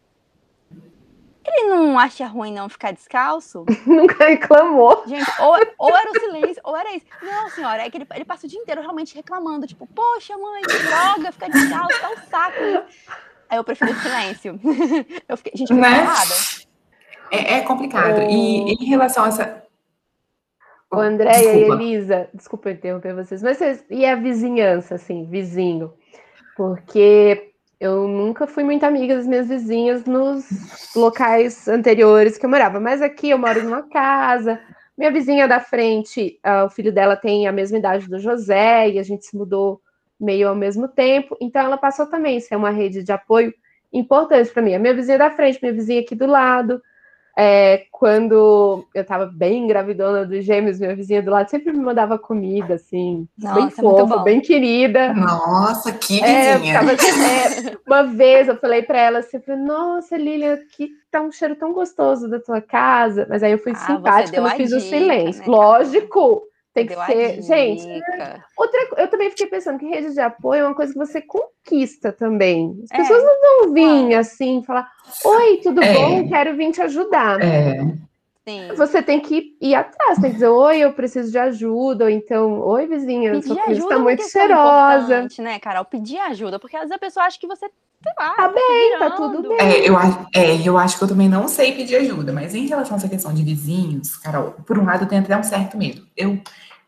Ele 1.44 1.70
não 1.70 1.98
acha 1.98 2.26
ruim 2.28 2.54
não 2.54 2.70
ficar 2.70 2.92
descalço? 2.92 3.66
Nunca 3.86 4.28
reclamou. 4.28 5.04
Gente, 5.08 5.30
ou, 5.40 5.58
ou 5.80 5.98
era 5.98 6.12
o 6.12 6.20
silêncio, 6.20 6.62
ou 6.64 6.78
era 6.78 6.96
isso. 6.96 7.06
Não, 7.22 7.50
senhora, 7.50 7.84
é 7.84 7.90
que 7.90 7.98
ele, 7.98 8.08
ele 8.14 8.26
passa 8.26 8.46
o 8.46 8.50
dia 8.50 8.60
inteiro 8.60 8.82
realmente 8.82 9.16
reclamando, 9.16 9.66
tipo, 9.66 9.88
poxa, 9.88 10.38
mãe, 10.38 10.62
que 10.62 10.78
droga, 10.78 11.32
ficar 11.32 11.50
descalço, 11.50 12.00
tá 12.00 12.10
um 12.10 12.18
saco. 12.30 12.60
Aí 13.50 13.58
eu 13.58 13.64
prefiro 13.64 13.92
o 13.92 13.96
silêncio. 13.96 14.60
Eu 15.28 15.36
fiquei, 15.36 15.54
gente, 15.56 15.74
fiquei 15.74 15.82
né? 15.82 16.08
É, 17.32 17.58
é, 17.58 17.62
complicado. 17.62 18.20
O... 18.20 18.22
E 18.22 18.74
em 18.74 18.86
relação 18.86 19.26
a 19.26 19.28
essa. 19.28 19.64
O 20.94 20.98
André 20.98 21.32
e 21.42 21.72
Elisa, 21.72 22.30
desculpa 22.34 22.72
interromper 22.72 23.14
vocês, 23.14 23.42
mas 23.42 23.58
vocês, 23.58 23.84
e 23.90 24.06
a 24.06 24.16
vizinhança, 24.16 24.96
assim, 24.96 25.26
vizinho? 25.26 25.94
Porque 26.62 27.54
eu 27.80 28.08
nunca 28.08 28.46
fui 28.46 28.64
muito 28.64 28.84
amiga 28.84 29.16
das 29.16 29.26
minhas 29.26 29.48
vizinhas 29.48 30.06
nos 30.06 30.46
locais 30.96 31.68
anteriores 31.68 32.38
que 32.38 32.46
eu 32.46 32.50
morava, 32.52 32.80
mas 32.80 33.02
aqui 33.02 33.32
eu 33.32 33.40
moro 33.40 33.64
numa 33.64 33.90
casa. 33.90 34.62
Minha 34.96 35.10
vizinha 35.10 35.48
da 35.48 35.60
frente, 35.60 36.40
uh, 36.46 36.68
o 36.68 36.70
filho 36.70 36.94
dela 36.94 37.16
tem 37.16 37.48
a 37.48 37.52
mesma 37.52 37.80
idade 37.80 38.08
do 38.08 38.20
José 38.20 38.92
e 38.92 39.00
a 39.00 39.04
gente 39.04 39.26
se 39.26 39.36
mudou 39.36 39.82
meio 40.20 40.50
ao 40.50 40.56
mesmo 40.56 40.88
tempo, 40.88 41.36
então 41.42 41.64
ela 41.64 41.80
passou 41.80 42.06
também 42.06 42.38
a 42.38 42.42
ser 42.42 42.56
uma 42.56 42.70
rede 42.70 43.02
de 43.02 43.12
apoio 43.12 43.52
importante 43.92 44.52
para 44.52 44.62
mim. 44.62 44.76
A 44.76 44.80
minha 44.80 44.94
vizinha 44.94 45.18
da 45.18 45.32
frente, 45.32 45.58
minha 45.64 45.74
vizinha 45.74 46.02
aqui 46.02 46.14
do 46.14 46.28
lado, 46.28 46.80
é, 47.44 47.86
quando 47.92 48.88
eu 48.94 49.04
tava 49.04 49.26
bem 49.26 49.66
gravidona 49.66 50.24
dos 50.24 50.46
gêmeos, 50.46 50.80
minha 50.80 50.96
vizinha 50.96 51.24
do 51.24 51.32
lado 51.32 51.50
sempre 51.50 51.74
me 51.74 51.80
mandava 51.80 52.20
comida, 52.20 52.76
assim, 52.76 53.28
Nossa, 53.36 53.56
bem 53.56 53.70
fofa, 53.72 54.18
bem 54.20 54.40
querida. 54.40 55.12
Nossa, 55.16 55.92
que 55.92 56.24
é, 56.24 56.54
vizinha! 56.54 56.76
É, 56.76 56.80
tava, 56.80 56.92
é, 56.92 57.78
uma 57.88 58.04
vez 58.04 58.48
eu 58.48 58.56
falei 58.58 58.84
para 58.84 59.00
ela 59.00 59.20
assim, 59.20 59.40
nossa, 59.58 60.16
Lilian, 60.18 60.60
que 60.72 60.92
tá 61.10 61.20
um 61.20 61.32
cheiro 61.32 61.56
tão 61.56 61.74
gostoso 61.74 62.30
da 62.30 62.40
tua 62.40 62.62
casa. 62.62 63.26
Mas 63.28 63.42
aí 63.42 63.54
eu 63.54 63.58
fui 63.58 63.72
ah, 63.72 63.76
simpática, 63.76 64.38
eu 64.38 64.48
fiz 64.52 64.70
dica, 64.70 64.78
o 64.78 64.80
silêncio. 64.80 65.42
Né, 65.42 65.48
Lógico! 65.48 66.44
Tem 66.74 66.88
que 66.88 66.96
ser. 66.96 67.42
Gente, 67.42 68.02
outra, 68.58 68.80
eu 68.98 69.08
também 69.10 69.30
fiquei 69.30 69.48
pensando 69.48 69.78
que 69.78 69.88
rede 69.88 70.14
de 70.14 70.22
apoio 70.22 70.62
é 70.62 70.68
uma 70.68 70.76
coisa 70.76 70.94
que 70.94 71.00
você 71.00 71.22
conquista 71.22 72.14
também. 72.14 72.82
As 72.90 73.00
é. 73.00 73.02
pessoas 73.02 73.24
não 73.24 73.66
vão 73.66 73.74
vir 73.74 74.16
assim, 74.16 74.64
falar: 74.64 74.90
Oi, 75.26 75.58
tudo 75.58 75.84
é. 75.84 75.94
bom? 75.94 76.30
Quero 76.30 76.56
vir 76.56 76.72
te 76.72 76.82
ajudar. 76.82 77.42
É. 77.42 77.78
Sim. 78.48 78.74
Você 78.76 79.04
tem 79.04 79.20
que 79.20 79.56
ir 79.62 79.76
atrás, 79.76 80.18
tem 80.18 80.32
que 80.32 80.36
dizer, 80.36 80.48
oi, 80.48 80.80
eu 80.80 80.94
preciso 80.94 81.32
de 81.32 81.38
ajuda, 81.38 82.06
ou 82.06 82.10
então, 82.10 82.60
oi, 82.62 82.88
vizinha, 82.88 83.32
Pedir 83.34 83.48
sua 83.48 83.56
comida 83.56 83.80
está 83.80 84.00
muito 84.00 84.24
cheirosa. 84.28 85.28
né, 85.40 85.60
Carol? 85.60 85.86
Pedir 85.86 86.18
ajuda, 86.18 86.58
porque 86.58 86.76
às 86.76 86.84
vezes 86.84 86.96
a 86.96 87.00
pessoa 87.00 87.26
acha 87.28 87.40
que 87.40 87.46
você 87.46 87.70
sei 88.04 88.14
lá, 88.18 88.36
tá, 88.36 88.48
bem, 88.50 89.00
tá 89.00 89.12
tudo 89.12 89.50
bem. 89.50 89.58
É 89.60 89.88
eu, 89.88 89.96
é, 90.34 90.68
eu 90.68 90.78
acho 90.78 90.98
que 90.98 91.04
eu 91.04 91.08
também 91.08 91.30
não 91.30 91.48
sei 91.48 91.74
pedir 91.74 91.96
ajuda, 91.98 92.34
mas 92.34 92.56
em 92.56 92.68
relação 92.68 92.96
a 92.96 92.98
essa 92.98 93.10
questão 93.10 93.34
de 93.34 93.44
vizinhos, 93.44 94.16
Carol, 94.18 94.56
por 94.66 94.78
um 94.78 94.86
lado 94.86 95.04
eu 95.04 95.08
tenho 95.08 95.22
até 95.22 95.38
um 95.38 95.44
certo 95.44 95.78
medo. 95.78 96.06
Eu, 96.18 96.42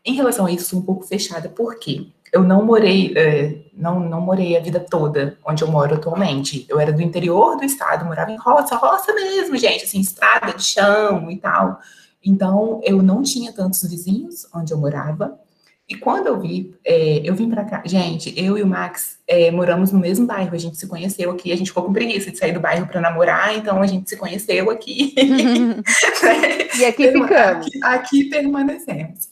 em 0.04 0.14
relação 0.14 0.46
a 0.46 0.50
isso, 0.50 0.70
sou 0.70 0.80
um 0.80 0.82
pouco 0.82 1.04
fechada, 1.04 1.48
porque 1.48 2.08
eu 2.32 2.42
não 2.42 2.64
morei, 2.64 3.14
é, 3.16 3.62
não, 3.72 4.00
não 4.00 4.20
morei 4.20 4.56
a 4.56 4.60
vida 4.60 4.80
toda 4.80 5.38
onde 5.46 5.62
eu 5.62 5.70
moro 5.70 5.94
atualmente. 5.94 6.66
Eu 6.68 6.80
era 6.80 6.92
do 6.92 7.00
interior 7.00 7.56
do 7.56 7.64
estado, 7.64 8.04
morava 8.04 8.32
em 8.32 8.36
roça, 8.36 8.74
roça 8.74 9.14
mesmo, 9.14 9.56
gente, 9.56 9.84
assim, 9.84 10.00
estrada 10.00 10.52
de 10.52 10.64
chão 10.64 11.30
e 11.30 11.36
tal. 11.36 11.78
Então, 12.24 12.80
eu 12.82 13.02
não 13.02 13.22
tinha 13.22 13.52
tantos 13.52 13.82
vizinhos 13.88 14.48
onde 14.52 14.72
eu 14.72 14.78
morava. 14.78 15.38
E 15.86 15.96
quando 15.96 16.28
eu 16.28 16.40
vi, 16.40 16.74
é, 16.82 17.20
eu 17.22 17.34
vim 17.34 17.50
para 17.50 17.64
cá, 17.64 17.82
gente, 17.84 18.32
eu 18.40 18.56
e 18.56 18.62
o 18.62 18.66
Max 18.66 19.18
é, 19.28 19.50
moramos 19.50 19.92
no 19.92 19.98
mesmo 19.98 20.26
bairro, 20.26 20.54
a 20.54 20.58
gente 20.58 20.78
se 20.78 20.86
conheceu 20.86 21.30
aqui, 21.30 21.52
a 21.52 21.56
gente 21.56 21.68
ficou 21.68 21.82
com 21.82 21.92
preguiça 21.92 22.30
de 22.30 22.38
sair 22.38 22.52
do 22.52 22.60
bairro 22.60 22.86
para 22.86 23.02
namorar, 23.02 23.54
então 23.54 23.82
a 23.82 23.86
gente 23.86 24.08
se 24.08 24.16
conheceu 24.16 24.70
aqui. 24.70 25.14
e 26.78 26.84
aqui 26.86 27.12
ficamos. 27.12 27.66
Aqui, 27.66 27.84
aqui 27.84 28.24
permanecemos. 28.24 29.28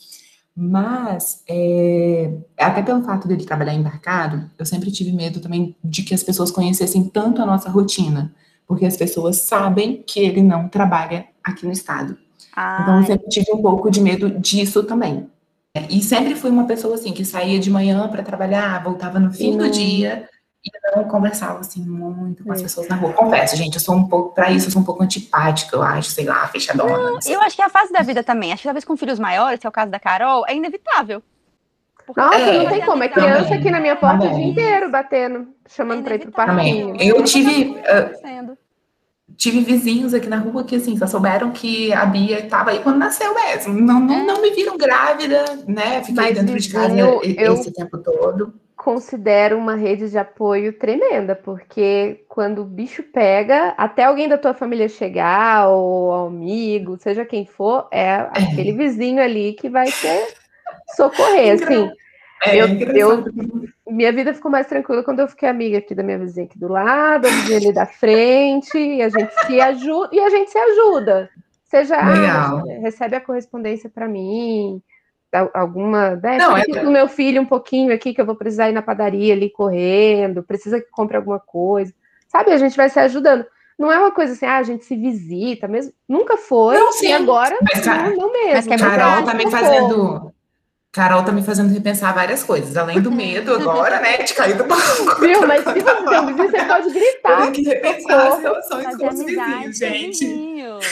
Mas, 0.54 1.42
é, 1.48 2.30
até 2.58 2.82
pelo 2.82 3.02
fato 3.02 3.26
dele 3.26 3.46
trabalhar 3.46 3.72
embarcado, 3.72 4.50
eu 4.58 4.66
sempre 4.66 4.90
tive 4.90 5.10
medo 5.10 5.40
também 5.40 5.74
de 5.82 6.02
que 6.02 6.14
as 6.14 6.22
pessoas 6.22 6.50
conhecessem 6.50 7.04
tanto 7.08 7.40
a 7.40 7.46
nossa 7.46 7.70
rotina, 7.70 8.34
porque 8.66 8.84
as 8.84 8.96
pessoas 8.96 9.36
sabem 9.36 10.02
que 10.06 10.20
ele 10.20 10.42
não 10.42 10.68
trabalha 10.68 11.24
aqui 11.42 11.64
no 11.64 11.72
estado. 11.72 12.18
Ai. 12.54 12.82
Então, 12.82 13.00
eu 13.00 13.06
sempre 13.06 13.28
tive 13.30 13.50
um 13.52 13.62
pouco 13.62 13.90
de 13.90 14.02
medo 14.02 14.28
disso 14.38 14.82
também. 14.84 15.26
E 15.74 16.02
sempre 16.02 16.34
fui 16.34 16.50
uma 16.50 16.66
pessoa 16.66 16.94
assim 16.94 17.12
que 17.12 17.24
saía 17.24 17.58
de 17.58 17.70
manhã 17.70 18.06
para 18.08 18.22
trabalhar, 18.22 18.82
voltava 18.82 19.18
no 19.18 19.32
fim 19.32 19.56
do 19.56 19.70
dia 19.70 20.28
e 20.64 20.96
não 20.96 21.04
conversava 21.04 21.60
assim 21.60 21.80
muito 21.80 22.44
com 22.44 22.52
as 22.52 22.60
pessoas 22.60 22.88
na 22.88 22.96
rua. 22.96 23.12
Confesso, 23.14 23.56
gente, 23.56 23.74
eu 23.74 23.80
sou 23.80 23.96
um 23.96 24.06
pouco 24.06 24.34
para 24.34 24.50
isso, 24.50 24.66
eu 24.66 24.70
sou 24.70 24.82
um 24.82 24.84
pouco 24.84 25.02
antipática, 25.02 25.74
eu 25.74 25.82
acho, 25.82 26.10
sei 26.10 26.26
lá, 26.26 26.46
fechadona. 26.48 26.98
Não, 26.98 27.18
eu 27.26 27.40
acho 27.40 27.56
que 27.56 27.62
é 27.62 27.64
a 27.64 27.70
fase 27.70 27.90
da 27.90 28.02
vida 28.02 28.22
também. 28.22 28.52
Acho 28.52 28.62
que 28.62 28.68
talvez 28.68 28.84
com 28.84 28.96
filhos 28.96 29.18
maiores, 29.18 29.58
que 29.58 29.66
é 29.66 29.68
o 29.68 29.72
caso 29.72 29.90
da 29.90 29.98
Carol, 29.98 30.44
é 30.46 30.54
inevitável. 30.54 31.22
Nossa, 32.16 32.36
é, 32.36 32.58
não 32.58 32.68
tem 32.68 32.84
como. 32.84 33.02
É 33.02 33.08
criança 33.08 33.54
aqui 33.54 33.70
na 33.70 33.80
minha 33.80 33.96
porta 33.96 34.18
também. 34.18 34.34
o 34.34 34.36
dia 34.36 34.46
inteiro 34.50 34.90
batendo, 34.90 35.48
chamando 35.68 36.00
é 36.00 36.02
para 36.02 36.14
ir 36.16 36.18
pro 36.18 36.32
parquinho. 36.32 36.96
Eu 37.00 37.22
tive. 37.24 37.70
Uh, 37.70 38.58
tive 39.36 39.60
vizinhos 39.60 40.14
aqui 40.14 40.28
na 40.28 40.38
rua 40.38 40.64
que, 40.64 40.76
assim, 40.76 40.96
só 40.96 41.06
souberam 41.06 41.50
que 41.50 41.92
a 41.92 42.04
Bia 42.06 42.40
estava 42.40 42.70
aí 42.70 42.80
quando 42.80 42.98
nasceu 42.98 43.34
mesmo. 43.34 43.74
Não, 43.74 44.00
não, 44.00 44.14
é. 44.14 44.22
não 44.22 44.42
me 44.42 44.50
viram 44.50 44.76
grávida, 44.76 45.44
né? 45.66 46.00
Fiquei 46.00 46.14
Mas 46.14 46.34
dentro 46.34 46.58
de 46.58 46.68
casa 46.68 46.98
eu, 46.98 47.20
esse 47.22 47.72
tempo 47.72 47.98
todo. 47.98 48.54
considero 48.76 49.56
uma 49.56 49.74
rede 49.74 50.10
de 50.10 50.18
apoio 50.18 50.72
tremenda, 50.72 51.34
porque 51.34 52.24
quando 52.28 52.62
o 52.62 52.66
bicho 52.66 53.02
pega, 53.02 53.74
até 53.76 54.04
alguém 54.04 54.28
da 54.28 54.38
tua 54.38 54.54
família 54.54 54.88
chegar, 54.88 55.68
ou 55.68 56.26
amigo, 56.26 56.96
seja 56.98 57.24
quem 57.24 57.46
for, 57.46 57.88
é 57.92 58.14
aquele 58.14 58.72
vizinho 58.72 59.22
ali 59.22 59.52
que 59.54 59.68
vai 59.68 59.86
te 59.86 60.08
socorrer, 60.96 61.54
assim. 61.62 61.90
É, 62.44 62.60
eu, 62.60 62.68
engraçado. 62.68 63.32
eu- 63.36 63.92
minha 63.92 64.12
vida 64.12 64.32
ficou 64.34 64.50
mais 64.50 64.66
tranquila 64.66 65.02
quando 65.04 65.20
eu 65.20 65.28
fiquei 65.28 65.48
amiga 65.48 65.78
aqui 65.78 65.94
da 65.94 66.02
minha 66.02 66.18
vizinha 66.18 66.46
aqui 66.46 66.58
do 66.58 66.68
lado, 66.68 67.26
a 67.26 67.30
vizinha 67.30 67.58
ali 67.58 67.72
da 67.72 67.86
frente, 67.86 68.76
e 68.78 69.02
a 69.02 69.08
gente 69.08 69.32
se 69.46 69.60
ajuda, 69.60 70.08
e 70.12 70.20
a 70.20 70.30
gente 70.30 70.50
se 70.50 70.58
ajuda. 70.58 71.30
Seja, 71.64 71.96
ah, 71.96 72.62
recebe 72.80 73.16
a 73.16 73.20
correspondência 73.20 73.88
para 73.88 74.06
mim, 74.08 74.82
al- 75.32 75.50
alguma, 75.54 76.16
né, 76.16 76.36
Não, 76.38 76.56
é- 76.56 76.62
aqui 76.62 76.72
com 76.78 76.86
o 76.86 76.90
meu 76.90 77.08
filho 77.08 77.40
um 77.40 77.46
pouquinho 77.46 77.92
aqui 77.94 78.12
que 78.12 78.20
eu 78.20 78.26
vou 78.26 78.34
precisar 78.36 78.68
ir 78.68 78.72
na 78.72 78.82
padaria 78.82 79.32
ali 79.34 79.48
correndo, 79.50 80.42
precisa 80.42 80.80
que 80.80 80.90
compre 80.90 81.16
alguma 81.16 81.38
coisa. 81.40 81.92
Sabe, 82.28 82.50
a 82.52 82.58
gente 82.58 82.76
vai 82.76 82.88
se 82.88 82.98
ajudando. 82.98 83.44
Não 83.78 83.90
é 83.90 83.98
uma 83.98 84.10
coisa 84.12 84.32
assim, 84.32 84.46
ah, 84.46 84.58
a 84.58 84.62
gente 84.62 84.84
se 84.84 84.96
visita 84.96 85.66
mesmo. 85.66 85.92
Nunca 86.08 86.36
foi, 86.36 86.76
Não, 86.78 86.92
sim. 86.92 87.08
e 87.08 87.12
agora 87.12 87.56
Mas, 87.62 87.84
não, 87.86 88.16
não 88.16 88.32
mesmo. 88.32 88.52
mas 88.54 88.66
é 88.68 88.76
Carol 88.78 89.24
tá 89.24 89.34
me 89.34 89.50
fazendo. 89.50 90.31
Carol 90.92 91.24
tá 91.24 91.32
me 91.32 91.42
fazendo 91.42 91.72
repensar 91.72 92.14
várias 92.14 92.44
coisas, 92.44 92.76
além 92.76 93.00
do 93.00 93.10
medo 93.10 93.54
agora, 93.54 93.98
né, 93.98 94.18
de 94.18 94.34
cair 94.34 94.58
do 94.58 94.64
banco. 94.64 95.20
Viu? 95.20 95.46
Mas 95.46 95.64
se 95.64 95.72
você 95.80 96.04
tem 96.04 96.20
um 96.20 96.36
você 96.36 96.64
pode 96.66 96.90
gritar. 96.92 97.40
tenho 97.40 97.52
que 97.52 97.62
repensar 97.62 98.26
as 98.34 98.40
relações 98.42 98.96
com 98.98 99.08
os 99.08 99.24
vizinhos, 99.24 99.78
gente. 99.78 100.26
vizinhos. 100.26 100.84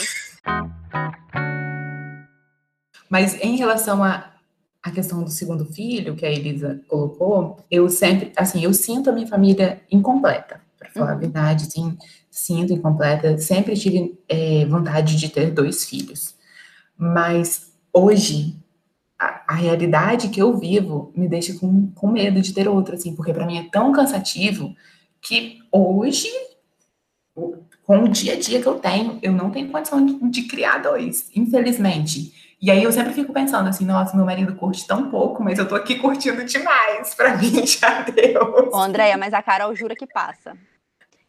Mas 3.09 3.39
em 3.41 3.55
relação 3.57 4.03
à 4.03 4.29
à 4.83 4.89
questão 4.89 5.21
do 5.23 5.29
segundo 5.29 5.63
filho, 5.63 6.15
que 6.15 6.25
a 6.25 6.31
Elisa 6.31 6.81
colocou, 6.87 7.63
eu 7.69 7.87
sempre, 7.87 8.31
assim, 8.35 8.63
eu 8.63 8.73
sinto 8.73 9.11
a 9.11 9.13
minha 9.13 9.27
família 9.27 9.79
incompleta, 9.91 10.59
para 10.79 10.89
falar 10.89 11.11
a 11.11 11.13
Uhum. 11.13 11.19
verdade, 11.19 11.67
assim, 11.67 11.95
sinto 12.31 12.73
incompleta. 12.73 13.37
Sempre 13.37 13.75
tive 13.77 14.17
eh, 14.27 14.65
vontade 14.67 15.15
de 15.17 15.29
ter 15.29 15.51
dois 15.51 15.85
filhos. 15.85 16.33
Mas 16.97 17.71
hoje, 17.93 18.55
a, 19.47 19.53
realidade 19.53 20.29
que 20.29 20.41
eu 20.41 20.57
vivo 20.57 21.11
me 21.15 21.27
deixa 21.27 21.53
com, 21.59 21.91
com 21.91 22.07
medo 22.07 22.41
de 22.41 22.53
ter 22.53 22.67
outro, 22.67 22.95
assim, 22.95 23.15
porque 23.15 23.33
para 23.33 23.45
mim 23.45 23.59
é 23.59 23.69
tão 23.69 23.91
cansativo 23.91 24.75
que 25.21 25.59
hoje, 25.71 26.27
com 27.83 28.03
o 28.03 28.07
dia 28.07 28.33
a 28.33 28.39
dia 28.39 28.61
que 28.61 28.67
eu 28.67 28.79
tenho, 28.79 29.19
eu 29.21 29.31
não 29.31 29.51
tenho 29.51 29.69
condição 29.69 30.03
de, 30.03 30.29
de 30.29 30.43
criar 30.43 30.79
dois, 30.79 31.29
infelizmente. 31.35 32.55
E 32.59 32.69
aí 32.69 32.83
eu 32.83 32.91
sempre 32.91 33.13
fico 33.13 33.33
pensando 33.33 33.69
assim, 33.69 33.85
nossa, 33.85 34.15
meu 34.15 34.25
marido 34.25 34.55
curte 34.55 34.85
tão 34.85 35.09
pouco, 35.09 35.43
mas 35.43 35.59
eu 35.59 35.67
tô 35.67 35.75
aqui 35.75 35.95
curtindo 35.95 36.43
demais. 36.43 37.13
Pra 37.13 37.37
mim 37.37 37.65
já 37.65 38.01
deu. 38.09 38.69
Ô, 38.71 38.77
Andréia, 38.77 39.17
mas 39.17 39.33
a 39.33 39.41
Carol 39.41 39.75
jura 39.75 39.95
que 39.95 40.07
passa. 40.07 40.55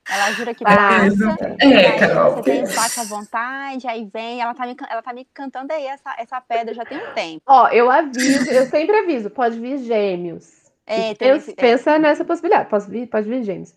Ela 0.08 0.32
jura 0.32 0.54
que 0.54 0.64
Ah, 0.66 1.06
passa. 1.08 1.56
é, 1.60 1.66
e 1.66 1.86
aí 1.86 1.98
Carol. 1.98 2.34
Você 2.34 2.42
tem 2.42 2.64
espaço 2.64 3.00
à 3.00 3.04
vontade, 3.04 3.86
aí 3.86 4.08
vem, 4.12 4.40
ela 4.40 4.52
tá 4.54 4.66
me, 4.66 4.76
ela 4.90 5.02
tá 5.02 5.12
me 5.12 5.24
cantando 5.32 5.72
aí 5.72 5.86
essa, 5.86 6.14
essa 6.18 6.40
pedra 6.40 6.74
já 6.74 6.84
tem 6.84 6.98
um 6.98 7.14
tempo. 7.14 7.42
Ó, 7.46 7.68
eu 7.68 7.90
aviso, 7.90 8.50
eu 8.50 8.66
sempre 8.66 8.96
aviso, 8.96 9.30
pode 9.30 9.58
vir 9.58 9.78
gêmeos. 9.78 10.62
É, 10.86 11.14
tem 11.14 11.16
pensa, 11.30 11.36
esse- 11.36 11.50
é. 11.52 11.54
pensa 11.54 11.98
nessa 11.98 12.24
possibilidade, 12.24 12.68
pode 12.68 12.90
vir, 12.90 13.06
pode 13.06 13.28
vir 13.28 13.42
gêmeos. 13.44 13.74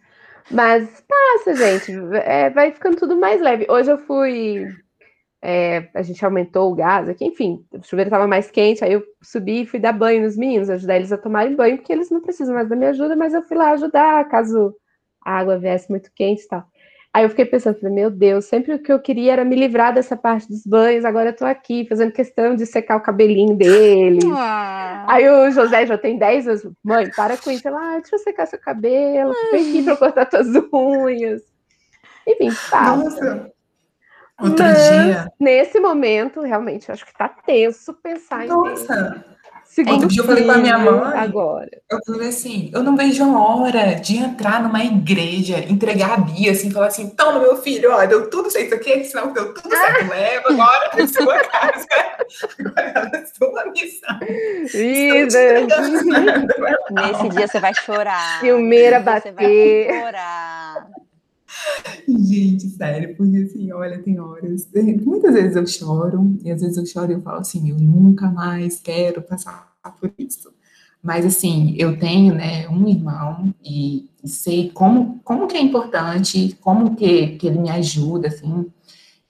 Mas 0.50 1.04
passa, 1.08 1.56
gente, 1.56 1.92
é, 2.24 2.50
vai 2.50 2.72
ficando 2.72 2.98
tudo 2.98 3.16
mais 3.16 3.40
leve. 3.42 3.66
Hoje 3.70 3.92
eu 3.92 3.98
fui, 4.00 4.66
é, 5.42 5.88
a 5.94 6.02
gente 6.02 6.24
aumentou 6.26 6.72
o 6.72 6.76
gás 6.76 7.08
aqui, 7.08 7.26
enfim, 7.26 7.64
o 7.72 7.84
chuveiro 7.84 8.10
estava 8.10 8.28
mais 8.28 8.50
quente, 8.50 8.84
aí 8.84 8.94
eu 8.94 9.04
subi 9.22 9.62
e 9.62 9.66
fui 9.66 9.80
dar 9.80 9.94
banho 9.94 10.24
nos 10.24 10.36
meninos, 10.36 10.70
ajudar 10.70 10.96
eles 10.98 11.12
a 11.12 11.18
tomarem 11.18 11.56
banho, 11.56 11.78
porque 11.78 11.94
eles 11.94 12.10
não 12.10 12.22
precisam 12.22 12.54
mais 12.56 12.68
da 12.68 12.76
minha 12.76 12.90
ajuda, 12.90 13.16
mas 13.16 13.34
eu 13.34 13.44
fui 13.44 13.56
lá 13.58 13.72
ajudar, 13.72 14.28
caso 14.28 14.76
a 15.26 15.40
água 15.40 15.58
viesse 15.58 15.90
muito 15.90 16.12
quente 16.16 16.44
e 16.44 16.48
tal. 16.48 16.64
Aí 17.16 17.24
eu 17.24 17.30
fiquei 17.30 17.46
pensando, 17.46 17.80
falei, 17.80 17.96
meu 17.96 18.10
Deus, 18.12 18.44
sempre 18.44 18.74
o 18.74 18.80
que 18.80 18.92
eu 18.92 19.00
queria 19.00 19.32
era 19.32 19.46
me 19.46 19.56
livrar 19.56 19.94
dessa 19.94 20.18
parte 20.18 20.50
dos 20.50 20.68
banhos, 20.68 21.06
agora 21.06 21.30
eu 21.30 21.36
tô 21.36 21.46
aqui 21.46 21.86
fazendo 21.88 22.12
questão 22.12 22.58
de 22.58 22.66
secar 22.66 22.98
o 22.98 23.02
cabelinho 23.02 23.56
deles. 23.56 24.24
Ah, 24.38 25.06
Aí 25.08 25.30
o 25.30 25.50
José 25.52 25.86
já 25.86 25.98
tem 25.98 26.18
10 26.18 26.48
anos. 26.48 26.68
Mãe, 26.84 27.10
para 27.12 27.38
com 27.38 27.52
isso. 27.52 27.68
Ela, 27.68 27.80
ah, 27.80 28.00
deixa 28.00 28.16
eu 28.16 28.20
secar 28.20 28.46
seu 28.46 28.60
cabelo. 28.60 29.34
Vem 29.52 29.70
aqui 29.70 29.84
pra 29.84 29.94
eu 29.94 29.98
cortar 29.98 30.26
tuas 30.26 30.48
unhas. 30.74 31.42
Enfim, 32.28 32.50
passa. 32.70 32.96
Nossa. 32.98 33.52
Outro 34.42 34.66
Mas, 34.66 34.90
dia. 34.90 35.32
nesse 35.40 35.80
momento, 35.80 36.42
realmente, 36.42 36.90
eu 36.90 36.94
acho 36.94 37.06
que 37.06 37.14
tá 37.14 37.30
tenso 37.30 37.94
pensar 37.94 38.46
em 38.46 38.48
ter 38.48 38.54
Nossa. 38.54 39.26
Segundo 39.66 39.94
Outro 39.94 40.08
dia 40.08 40.22
eu 40.22 40.26
falei 40.26 40.44
com 40.46 40.52
a 40.52 40.58
minha 40.58 40.78
mãe. 40.78 41.18
Agora. 41.18 41.70
Eu 41.90 42.00
falei 42.06 42.30
assim, 42.30 42.72
eu 42.74 42.84
não 42.84 42.96
vejo 42.96 43.24
a 43.24 43.40
hora 43.40 43.96
de 43.96 44.18
entrar 44.18 44.62
numa 44.62 44.84
igreja, 44.84 45.60
entregar 45.70 46.14
a 46.14 46.18
Bia, 46.18 46.52
assim, 46.52 46.72
falar 46.72 46.88
assim, 46.88 47.10
toma, 47.10 47.40
meu 47.40 47.58
filho, 47.58 47.92
ó, 47.92 48.06
deu 48.06 48.30
tudo 48.30 48.50
certo 48.50 48.66
isso 48.66 48.76
aqui, 48.76 49.04
senão 49.04 49.34
deu 49.34 49.54
tudo 49.54 49.70
certo, 49.70 50.10
leva 50.10 50.50
agora 50.50 50.90
pra 50.90 51.08
sua 51.08 51.40
casa. 51.40 51.86
Agora 52.60 53.12
é 53.14 53.18
a 53.18 53.26
sua 53.28 53.66
missão. 53.72 54.20
Vida. 54.72 55.68
nesse 56.92 57.30
dia 57.30 57.48
você 57.48 57.60
vai 57.60 57.74
chorar. 57.74 58.40
Filmeira 58.40 59.00
dia 59.00 59.20
Você 59.22 59.32
bater. 59.32 59.88
vai 59.88 60.00
chorar. 60.02 60.88
Gente, 62.08 62.70
sério, 62.70 63.16
porque 63.16 63.38
assim, 63.38 63.72
olha, 63.72 64.02
tem 64.02 64.20
horas. 64.20 64.68
Muitas 65.04 65.34
vezes 65.34 65.56
eu 65.56 65.66
choro, 65.68 66.38
e 66.44 66.52
às 66.52 66.62
vezes 66.62 66.78
eu 66.78 66.86
choro 66.86 67.12
e 67.12 67.16
eu 67.16 67.22
falo 67.22 67.40
assim, 67.40 67.70
eu 67.70 67.78
nunca 67.78 68.30
mais 68.30 68.80
quero 68.80 69.22
passar 69.22 69.76
por 70.00 70.12
isso. 70.18 70.54
Mas 71.02 71.26
assim, 71.26 71.76
eu 71.78 71.98
tenho, 72.00 72.34
né, 72.34 72.68
um 72.70 72.88
irmão 72.88 73.54
e 73.64 74.10
sei 74.26 74.72
como, 74.72 75.20
como 75.24 75.48
que 75.48 75.56
é 75.58 75.62
importante, 75.62 76.58
como 76.62 76.96
que, 76.96 77.38
que 77.38 77.48
ele 77.48 77.60
me 77.60 77.70
ajuda, 77.70 78.28
assim. 78.28 78.66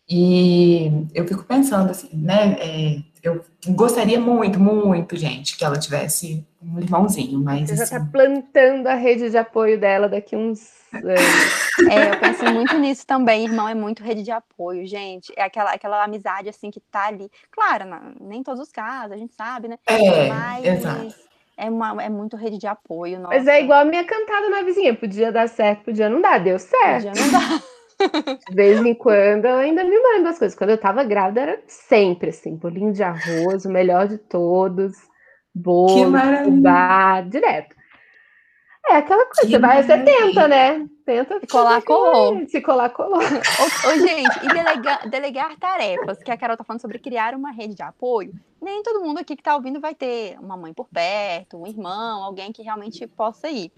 E 0.10 0.92
eu 1.14 1.28
fico 1.28 1.44
pensando 1.44 1.90
assim, 1.92 2.10
né, 2.14 2.54
é, 2.60 3.04
eu 3.26 3.44
gostaria 3.70 4.20
muito, 4.20 4.60
muito, 4.60 5.18
gente, 5.18 5.58
que 5.58 5.66
ela 5.66 5.80
tivesse 5.80 6.46
um 6.62 6.80
irmãozinho, 6.80 7.40
mas 7.40 7.70
Você 7.70 7.76
já 7.76 7.84
assim, 7.84 8.00
tá 8.00 8.08
plantando 8.12 8.86
a 8.88 8.94
rede 8.94 9.30
de 9.32 9.38
apoio 9.38 9.80
dela 9.80 10.08
daqui 10.08 10.36
uns 10.36 10.72
anos. 10.94 11.66
É, 11.92 12.10
eu 12.10 12.18
penso 12.18 12.46
muito 12.46 12.78
nisso 12.80 13.06
também. 13.06 13.44
Irmão 13.44 13.68
é 13.68 13.76
muito 13.76 14.02
rede 14.02 14.24
de 14.24 14.32
apoio, 14.32 14.88
gente. 14.88 15.34
É 15.36 15.44
aquela, 15.44 15.72
aquela 15.72 16.04
amizade 16.04 16.48
assim 16.48 16.72
que 16.72 16.80
tá 16.80 17.08
ali. 17.08 17.30
Claro, 17.52 17.86
na- 17.86 18.14
nem 18.22 18.40
em 18.40 18.44
todos 18.44 18.62
os 18.62 18.72
casos, 18.72 19.12
a 19.12 19.18
gente 19.18 19.34
sabe, 19.36 19.68
né? 19.68 19.78
é, 19.86 20.30
Mas 20.30 20.66
exato. 20.66 21.14
é, 21.58 21.70
uma, 21.70 22.02
é 22.02 22.10
muito 22.10 22.38
rede 22.38 22.58
de 22.58 22.66
apoio. 22.66 23.20
Nossa. 23.20 23.36
Mas 23.36 23.46
é 23.48 23.62
igual 23.62 23.82
a 23.82 23.86
minha 23.86 24.06
cantada 24.06 24.50
na 24.50 24.64
vizinha. 24.64 24.96
Podia 24.96 25.32
dar 25.34 25.50
certo, 25.50 25.84
podia 25.84 26.10
não 26.10 26.22
dar. 26.22 26.40
Deu 26.40 26.58
certo. 26.58 27.04
Já 27.04 27.12
não 27.14 27.32
dá. 27.32 27.62
De 28.50 28.56
vez 28.56 28.84
em 28.84 28.94
quando 28.94 29.46
ela 29.46 29.62
ainda 29.62 29.84
me 29.84 29.98
manda 30.02 30.30
as 30.30 30.40
coisas. 30.40 30.58
Quando 30.58 30.72
eu 30.72 30.78
tava 30.78 31.04
grávida 31.04 31.42
era 31.42 31.64
sempre 31.68 32.30
assim, 32.30 32.56
bolinho 32.56 32.92
de 32.92 33.04
arroz, 33.04 33.66
o 33.66 33.70
melhor 33.70 34.08
de 34.08 34.18
todos, 34.18 34.94
bolo, 35.54 36.18
fubá, 36.44 37.22
direto. 37.22 37.76
É 38.88 38.98
aquela 38.98 39.26
coisa, 39.26 39.42
Que 39.42 39.48
você 39.48 39.58
vai, 39.58 39.82
você 39.82 39.98
tenta, 40.04 40.48
né? 40.48 40.86
Tenta 41.04 41.40
Se 41.40 41.48
colar, 41.48 41.82
colou. 41.82 42.48
Se 42.48 42.62
colar, 42.62 42.90
colou. 42.90 43.20
Ô, 43.20 43.88
ô, 43.88 43.98
gente, 44.00 44.46
e 44.46 44.48
delega- 44.48 45.08
delegar 45.08 45.58
tarefas, 45.58 46.22
que 46.22 46.30
a 46.30 46.38
Carol 46.38 46.56
tá 46.56 46.64
falando 46.64 46.82
sobre 46.82 47.00
criar 47.00 47.34
uma 47.34 47.52
rede 47.52 47.74
de 47.74 47.82
apoio. 47.82 48.32
Nem 48.62 48.84
todo 48.84 49.04
mundo 49.04 49.18
aqui 49.20 49.36
que 49.36 49.42
tá 49.42 49.56
ouvindo 49.56 49.80
vai 49.80 49.96
ter 49.96 50.38
uma 50.40 50.56
mãe 50.56 50.72
por 50.72 50.88
perto, 50.88 51.58
um 51.58 51.66
irmão, 51.66 52.24
alguém 52.24 52.52
que 52.52 52.62
realmente 52.62 53.08
possa 53.08 53.50
ir. 53.50 53.72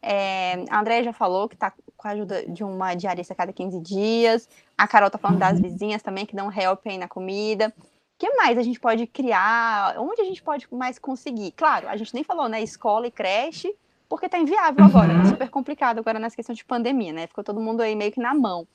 É, 0.00 0.64
a 0.70 0.80
Andréia 0.80 1.04
já 1.04 1.12
falou 1.12 1.48
que 1.50 1.56
tá 1.56 1.70
com 1.96 2.08
a 2.08 2.12
ajuda 2.12 2.44
de 2.46 2.62
uma 2.62 2.94
diarista 2.94 3.32
a 3.32 3.36
cada 3.36 3.52
15 3.52 3.80
dias. 3.80 4.48
A 4.76 4.86
Carol 4.86 5.10
tá 5.10 5.18
falando 5.18 5.38
das 5.38 5.60
vizinhas 5.60 6.02
também, 6.02 6.26
que 6.26 6.36
dão 6.36 6.50
help 6.52 6.86
aí 6.86 6.98
na 6.98 7.08
comida. 7.08 7.72
O 7.78 8.18
que 8.18 8.30
mais 8.34 8.56
a 8.58 8.62
gente 8.62 8.80
pode 8.80 9.06
criar? 9.06 9.94
Onde 9.98 10.22
a 10.22 10.24
gente 10.24 10.42
pode 10.42 10.66
mais 10.72 10.98
conseguir? 10.98 11.52
Claro, 11.52 11.88
a 11.88 11.96
gente 11.96 12.14
nem 12.14 12.24
falou, 12.24 12.48
né? 12.48 12.62
Escola 12.62 13.06
e 13.06 13.10
creche, 13.10 13.74
porque 14.08 14.28
tá 14.28 14.38
inviável 14.38 14.84
agora, 14.84 15.12
Uhum. 15.12 15.22
tá 15.22 15.28
super 15.28 15.48
complicado 15.50 15.98
agora 15.98 16.18
nessa 16.18 16.36
questão 16.36 16.54
de 16.54 16.64
pandemia, 16.64 17.12
né? 17.12 17.26
Ficou 17.26 17.44
todo 17.44 17.60
mundo 17.60 17.80
aí 17.82 17.94
meio 17.94 18.12
que 18.12 18.20
na 18.20 18.34
mão. 18.34 18.66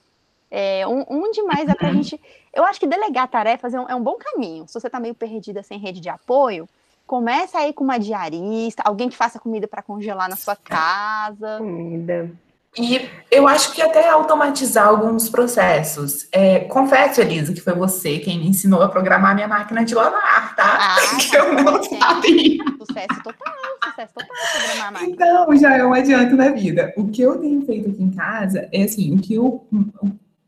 É, 0.53 0.85
onde 0.85 1.41
mais 1.43 1.69
é 1.69 1.73
pra 1.75 1.93
gente. 1.93 2.19
Eu 2.53 2.65
acho 2.65 2.77
que 2.77 2.85
delegar 2.85 3.27
tarefas 3.29 3.73
é 3.73 3.79
um, 3.79 3.89
é 3.89 3.95
um 3.95 4.03
bom 4.03 4.15
caminho. 4.19 4.67
Se 4.67 4.73
você 4.73 4.89
tá 4.89 4.99
meio 4.99 5.15
perdida 5.15 5.63
sem 5.63 5.79
rede 5.79 6.01
de 6.01 6.09
apoio, 6.09 6.67
começa 7.07 7.57
aí 7.57 7.71
com 7.71 7.85
uma 7.85 7.97
diarista, 7.97 8.83
alguém 8.85 9.07
que 9.09 9.15
faça 9.15 9.39
comida 9.39 9.65
para 9.67 9.81
congelar 9.81 10.29
na 10.29 10.35
sua 10.35 10.55
casa. 10.57 11.57
Comida. 11.57 12.29
E 12.77 13.09
eu 13.29 13.47
acho 13.49 13.73
que 13.73 13.81
até 13.81 14.09
automatizar 14.09 14.87
alguns 14.87 15.29
processos. 15.29 16.27
É, 16.31 16.59
confesso, 16.59 17.19
Elisa, 17.19 17.51
que 17.53 17.59
foi 17.59 17.73
você 17.73 18.19
quem 18.19 18.39
me 18.39 18.47
ensinou 18.47 18.81
a 18.81 18.87
programar 18.87 19.35
minha 19.35 19.47
máquina 19.47 19.83
de 19.83 19.93
lavar, 19.93 20.55
tá? 20.55 20.79
Ah, 20.79 20.95
que 21.19 21.35
eu 21.35 21.53
não 21.53 21.83
sabia. 21.83 22.63
Sucesso 22.79 23.23
total, 23.23 23.53
sucesso 23.83 24.13
total 24.13 24.37
programar 24.55 24.87
a 24.87 24.91
máquina. 24.91 25.11
Então, 25.11 25.57
já 25.57 25.75
é 25.75 25.85
um 25.85 25.93
adianto 25.93 26.35
na 26.37 26.49
vida. 26.49 26.93
O 26.95 27.09
que 27.09 27.21
eu 27.21 27.37
tenho 27.39 27.61
feito 27.65 27.89
aqui 27.89 28.03
em 28.03 28.11
casa 28.11 28.69
é 28.71 28.83
assim, 28.83 29.15
o 29.15 29.19
que 29.19 29.33
eu, 29.33 29.67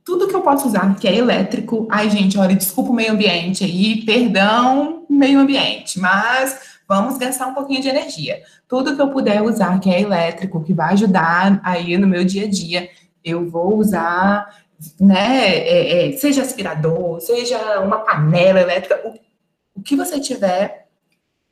tudo 0.05 0.27
que 0.29 0.35
eu 0.35 0.41
posso 0.41 0.67
usar 0.67 0.95
que 0.95 1.07
é 1.07 1.15
elétrico, 1.15 1.87
ai 1.91 2.09
gente, 2.09 2.37
olha, 2.37 2.55
desculpa 2.55 2.91
o 2.91 2.95
meio 2.95 3.11
ambiente 3.11 3.65
aí, 3.65 4.05
perdão, 4.05 5.05
meio 5.09 5.39
ambiente, 5.39 5.99
mas 5.99 6.72
vamos 6.87 7.17
gastar 7.17 7.47
um 7.47 7.53
pouquinho 7.53 7.81
de 7.81 7.89
energia. 7.89 8.41
Tudo 8.67 8.95
que 8.95 9.01
eu 9.01 9.09
puder 9.09 9.41
usar 9.41 9.79
que 9.79 9.89
é 9.89 10.01
elétrico, 10.01 10.63
que 10.63 10.73
vai 10.73 10.93
ajudar 10.93 11.59
aí 11.63 11.97
no 11.97 12.07
meu 12.07 12.23
dia 12.23 12.45
a 12.45 12.49
dia, 12.49 12.89
eu 13.23 13.49
vou 13.49 13.77
usar, 13.77 14.63
né? 14.99 15.47
É, 15.47 16.09
é, 16.09 16.17
seja 16.17 16.41
aspirador, 16.41 17.19
seja 17.21 17.79
uma 17.79 17.99
panela 17.99 18.59
elétrica, 18.59 19.01
o, 19.05 19.79
o 19.79 19.81
que 19.81 19.95
você 19.95 20.19
tiver. 20.19 20.87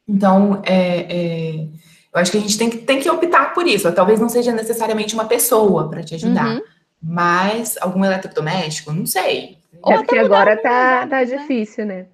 Então, 0.07 0.61
é, 0.65 0.99
é, 1.09 1.67
eu 2.13 2.19
acho 2.19 2.31
que 2.31 2.37
a 2.37 2.41
gente 2.41 2.57
tem 2.57 2.69
que, 2.69 2.77
tem 2.79 2.99
que 2.99 3.09
optar 3.09 3.53
por 3.53 3.65
isso. 3.65 3.91
Talvez 3.91 4.19
não 4.19 4.29
seja 4.29 4.51
necessariamente 4.51 5.13
uma 5.13 5.25
pessoa 5.25 5.89
para 5.89 6.03
te 6.03 6.15
ajudar, 6.15 6.55
uhum. 6.55 6.61
mas 7.01 7.77
algum 7.79 8.03
eletrodoméstico, 8.03 8.91
não 8.91 9.05
sei. 9.05 9.57
É 9.87 9.97
porque 9.97 10.17
agora 10.17 10.57
tá, 10.57 11.07
tá 11.07 11.19
né? 11.19 11.25
difícil, 11.25 11.85
né? 11.85 12.05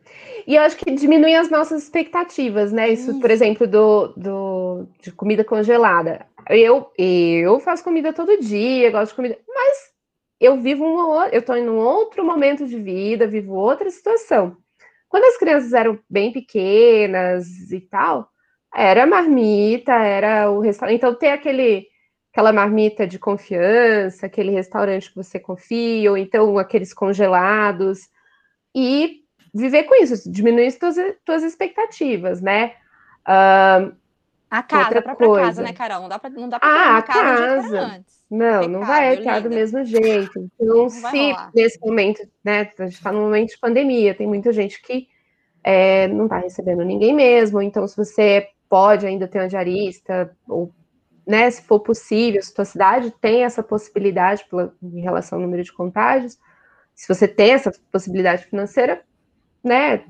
E 0.48 0.56
eu 0.56 0.62
acho 0.62 0.78
que 0.78 0.90
diminui 0.92 1.36
as 1.36 1.50
nossas 1.50 1.84
expectativas, 1.84 2.72
né? 2.72 2.90
Isso, 2.90 3.20
por 3.20 3.30
exemplo, 3.30 3.68
do, 3.68 4.14
do, 4.16 4.88
de 5.02 5.12
comida 5.12 5.44
congelada. 5.44 6.26
Eu, 6.50 6.90
eu 6.98 7.60
faço 7.60 7.84
comida 7.84 8.14
todo 8.14 8.40
dia, 8.40 8.90
gosto 8.90 9.10
de 9.12 9.16
comida, 9.18 9.38
mas 9.46 9.78
eu 10.40 10.56
vivo 10.56 10.86
um, 10.86 11.22
eu 11.24 11.42
estou 11.42 11.58
em 11.58 11.68
um 11.68 11.76
outro 11.76 12.24
momento 12.24 12.66
de 12.66 12.80
vida, 12.80 13.28
vivo 13.28 13.56
outra 13.56 13.90
situação. 13.90 14.56
Quando 15.10 15.26
as 15.26 15.38
crianças 15.38 15.74
eram 15.74 16.00
bem 16.10 16.32
pequenas 16.32 17.70
e 17.70 17.82
tal, 17.82 18.30
era 18.74 19.06
marmita, 19.06 19.92
era 19.96 20.50
o 20.50 20.62
restaurante. 20.62 20.96
Então, 20.96 21.14
ter 21.14 21.32
aquele, 21.32 21.88
aquela 22.32 22.54
marmita 22.54 23.06
de 23.06 23.20
confiança, 23.20 24.26
aquele 24.26 24.52
restaurante 24.52 25.10
que 25.10 25.16
você 25.18 25.42
confia, 25.42 26.10
ou 26.10 26.18
então 26.18 26.58
aqueles 26.58 26.94
congelados. 26.94 28.00
E 28.74 29.27
viver 29.58 29.84
com 29.84 29.96
isso, 29.96 30.30
diminuir 30.30 30.68
as 30.68 30.76
tuas, 30.76 30.96
tuas 31.26 31.44
expectativas, 31.44 32.42
né? 32.42 32.74
Uh, 33.28 33.96
a 34.50 34.64
casa, 34.64 35.00
a 35.00 35.02
própria 35.02 35.28
coisa. 35.28 35.46
casa, 35.46 35.62
né, 35.64 35.74
Carol? 35.74 36.02
Não 36.02 36.10
dá 36.10 36.20
pra, 36.20 36.30
não 36.30 36.50
dá 36.50 36.60
pra 36.60 36.70
ah, 36.70 36.98
a 36.98 37.02
casa. 37.02 37.78
casa. 37.78 38.06
Não, 38.30 38.68
não 38.68 38.84
vai 38.84 39.16
estar 39.16 39.42
do 39.42 39.50
mesmo 39.50 39.84
jeito. 39.84 40.50
Então, 40.56 40.68
não 40.68 40.90
se 40.90 41.36
nesse 41.54 41.80
momento, 41.80 42.22
né, 42.44 42.72
a 42.78 42.84
gente 42.84 42.96
está 42.96 43.12
num 43.12 43.22
momento 43.22 43.50
de 43.50 43.58
pandemia, 43.58 44.16
tem 44.16 44.28
muita 44.28 44.52
gente 44.52 44.82
que 44.82 45.08
é, 45.64 46.08
não 46.08 46.26
está 46.26 46.38
recebendo 46.38 46.84
ninguém 46.84 47.14
mesmo, 47.14 47.62
então 47.62 47.88
se 47.88 47.98
você 47.98 48.48
pode 48.70 49.06
ainda 49.06 49.28
ter 49.28 49.40
uma 49.40 49.48
diarista, 49.48 50.34
ou, 50.48 50.74
né, 51.26 51.50
se 51.50 51.62
for 51.62 51.80
possível, 51.80 52.42
se 52.42 52.52
a 52.52 52.56
sua 52.56 52.66
cidade 52.66 53.12
tem 53.20 53.44
essa 53.44 53.64
possibilidade 53.64 54.46
pela, 54.50 54.74
em 54.82 55.02
relação 55.02 55.38
ao 55.38 55.44
número 55.44 55.64
de 55.64 55.74
contágios, 55.74 56.38
se 56.94 57.08
você 57.08 57.28
tem 57.28 57.52
essa 57.52 57.72
possibilidade 57.92 58.46
financeira, 58.46 59.02
né, 59.68 60.04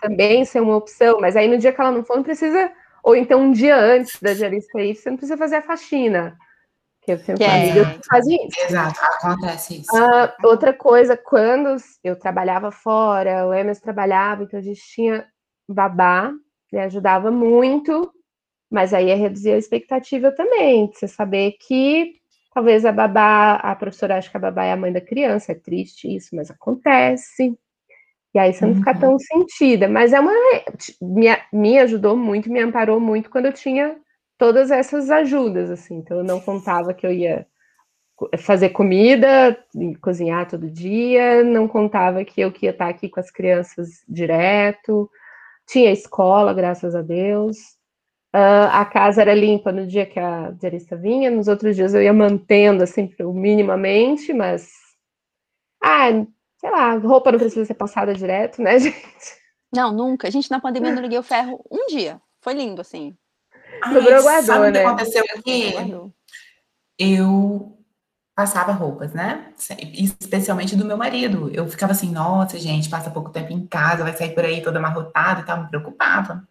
também 0.00 0.44
ser 0.44 0.60
uma 0.60 0.76
opção, 0.76 1.20
mas 1.20 1.36
aí 1.36 1.46
no 1.46 1.58
dia 1.58 1.72
que 1.72 1.80
ela 1.80 1.92
não 1.92 2.04
for, 2.04 2.16
não 2.16 2.22
precisa, 2.22 2.72
ou 3.02 3.14
então 3.14 3.40
um 3.40 3.52
dia 3.52 3.76
antes 3.76 4.20
da 4.20 4.32
diarista 4.32 4.78
aí, 4.78 4.94
você 4.94 5.10
não 5.10 5.16
precisa 5.16 5.36
fazer 5.36 5.56
a 5.56 5.62
faxina. 5.62 6.36
Que 7.02 7.12
eu 7.12 7.22
tenho 7.22 7.36
que 7.36 7.44
família 7.44 7.82
é. 7.82 7.98
que 7.98 8.06
fazem 8.06 8.46
isso. 8.46 8.64
Exato, 8.64 9.00
acontece 9.00 9.80
isso. 9.80 9.96
Ah, 9.96 10.36
outra 10.44 10.72
coisa, 10.72 11.16
quando 11.16 11.76
eu 12.02 12.16
trabalhava 12.16 12.70
fora, 12.70 13.46
o 13.46 13.52
Emerson 13.52 13.82
trabalhava, 13.82 14.44
então 14.44 14.58
a 14.58 14.62
gente 14.62 14.80
tinha 14.80 15.26
babá, 15.68 16.32
me 16.72 16.78
ajudava 16.80 17.30
muito, 17.30 18.12
mas 18.70 18.94
aí 18.94 19.10
é 19.10 19.14
reduzir 19.14 19.52
a 19.52 19.58
expectativa 19.58 20.30
também, 20.30 20.86
de 20.88 20.98
você 20.98 21.08
saber 21.08 21.56
que 21.60 22.14
talvez 22.54 22.84
a 22.84 22.92
babá, 22.92 23.54
a 23.56 23.74
professora 23.74 24.16
acha 24.16 24.30
que 24.30 24.36
a 24.36 24.40
babá 24.40 24.64
é 24.64 24.72
a 24.72 24.76
mãe 24.76 24.92
da 24.92 25.00
criança, 25.00 25.52
é 25.52 25.54
triste 25.56 26.14
isso, 26.14 26.36
mas 26.36 26.50
acontece. 26.50 27.58
E 28.34 28.38
aí 28.38 28.52
você 28.52 28.64
não 28.64 28.74
fica 28.76 28.98
tão 28.98 29.12
uhum. 29.12 29.18
sentida. 29.18 29.88
Mas 29.88 30.12
é 30.12 30.20
uma. 30.20 30.32
Me, 31.00 31.26
me 31.52 31.78
ajudou 31.78 32.16
muito, 32.16 32.50
me 32.50 32.60
amparou 32.60 32.98
muito 32.98 33.30
quando 33.30 33.46
eu 33.46 33.52
tinha 33.52 33.96
todas 34.38 34.70
essas 34.70 35.10
ajudas, 35.10 35.70
assim. 35.70 35.96
Então 35.96 36.18
eu 36.18 36.24
não 36.24 36.40
contava 36.40 36.94
que 36.94 37.06
eu 37.06 37.12
ia 37.12 37.46
fazer 38.38 38.70
comida, 38.70 39.56
cozinhar 40.00 40.48
todo 40.48 40.70
dia, 40.70 41.42
não 41.42 41.66
contava 41.66 42.24
que 42.24 42.40
eu 42.40 42.52
ia 42.62 42.70
estar 42.70 42.88
aqui 42.88 43.08
com 43.08 43.20
as 43.20 43.30
crianças 43.30 44.02
direto. 44.08 45.10
Tinha 45.66 45.92
escola, 45.92 46.54
graças 46.54 46.94
a 46.94 47.02
Deus. 47.02 47.58
Uh, 48.34 48.68
a 48.72 48.84
casa 48.86 49.20
era 49.20 49.34
limpa 49.34 49.70
no 49.70 49.86
dia 49.86 50.06
que 50.06 50.18
a 50.18 50.50
diarista 50.52 50.96
vinha, 50.96 51.30
nos 51.30 51.48
outros 51.48 51.76
dias 51.76 51.92
eu 51.92 52.02
ia 52.02 52.14
mantendo 52.14 52.82
assim 52.82 53.10
minimamente, 53.20 54.32
mas 54.32 54.70
ah, 55.82 56.08
sei 56.62 56.70
lá, 56.70 56.94
roupa 56.94 57.32
não 57.32 57.38
precisa 57.40 57.64
ser 57.64 57.74
passada 57.74 58.14
direto, 58.14 58.62
né, 58.62 58.78
gente? 58.80 58.96
Não, 59.74 59.92
nunca. 59.92 60.28
A 60.28 60.30
gente 60.30 60.50
na 60.50 60.60
pandemia 60.60 60.92
não 60.92 61.02
liguei 61.02 61.18
o 61.18 61.22
ferro 61.22 61.64
um 61.70 61.86
dia. 61.88 62.20
Foi 62.40 62.54
lindo, 62.54 62.80
assim. 62.80 63.16
Sobrou 63.84 64.22
guardou, 64.22 64.42
sabe 64.42 64.60
né? 64.60 64.68
o 64.68 64.72
que 64.72 64.78
aconteceu 64.78 65.24
aqui? 65.34 65.74
Eu 66.98 67.78
passava 68.34 68.72
roupas, 68.72 69.12
né? 69.12 69.52
Especialmente 69.94 70.76
do 70.76 70.84
meu 70.84 70.96
marido. 70.96 71.50
Eu 71.52 71.68
ficava 71.68 71.92
assim, 71.92 72.10
nossa, 72.10 72.58
gente, 72.58 72.88
passa 72.88 73.10
pouco 73.10 73.30
tempo 73.30 73.52
em 73.52 73.66
casa, 73.66 74.04
vai 74.04 74.16
sair 74.16 74.34
por 74.34 74.44
aí 74.44 74.62
toda 74.62 74.78
amarrotada 74.78 75.40
e 75.40 75.44
tal, 75.44 75.62
me 75.62 75.68
preocupava. 75.68 76.46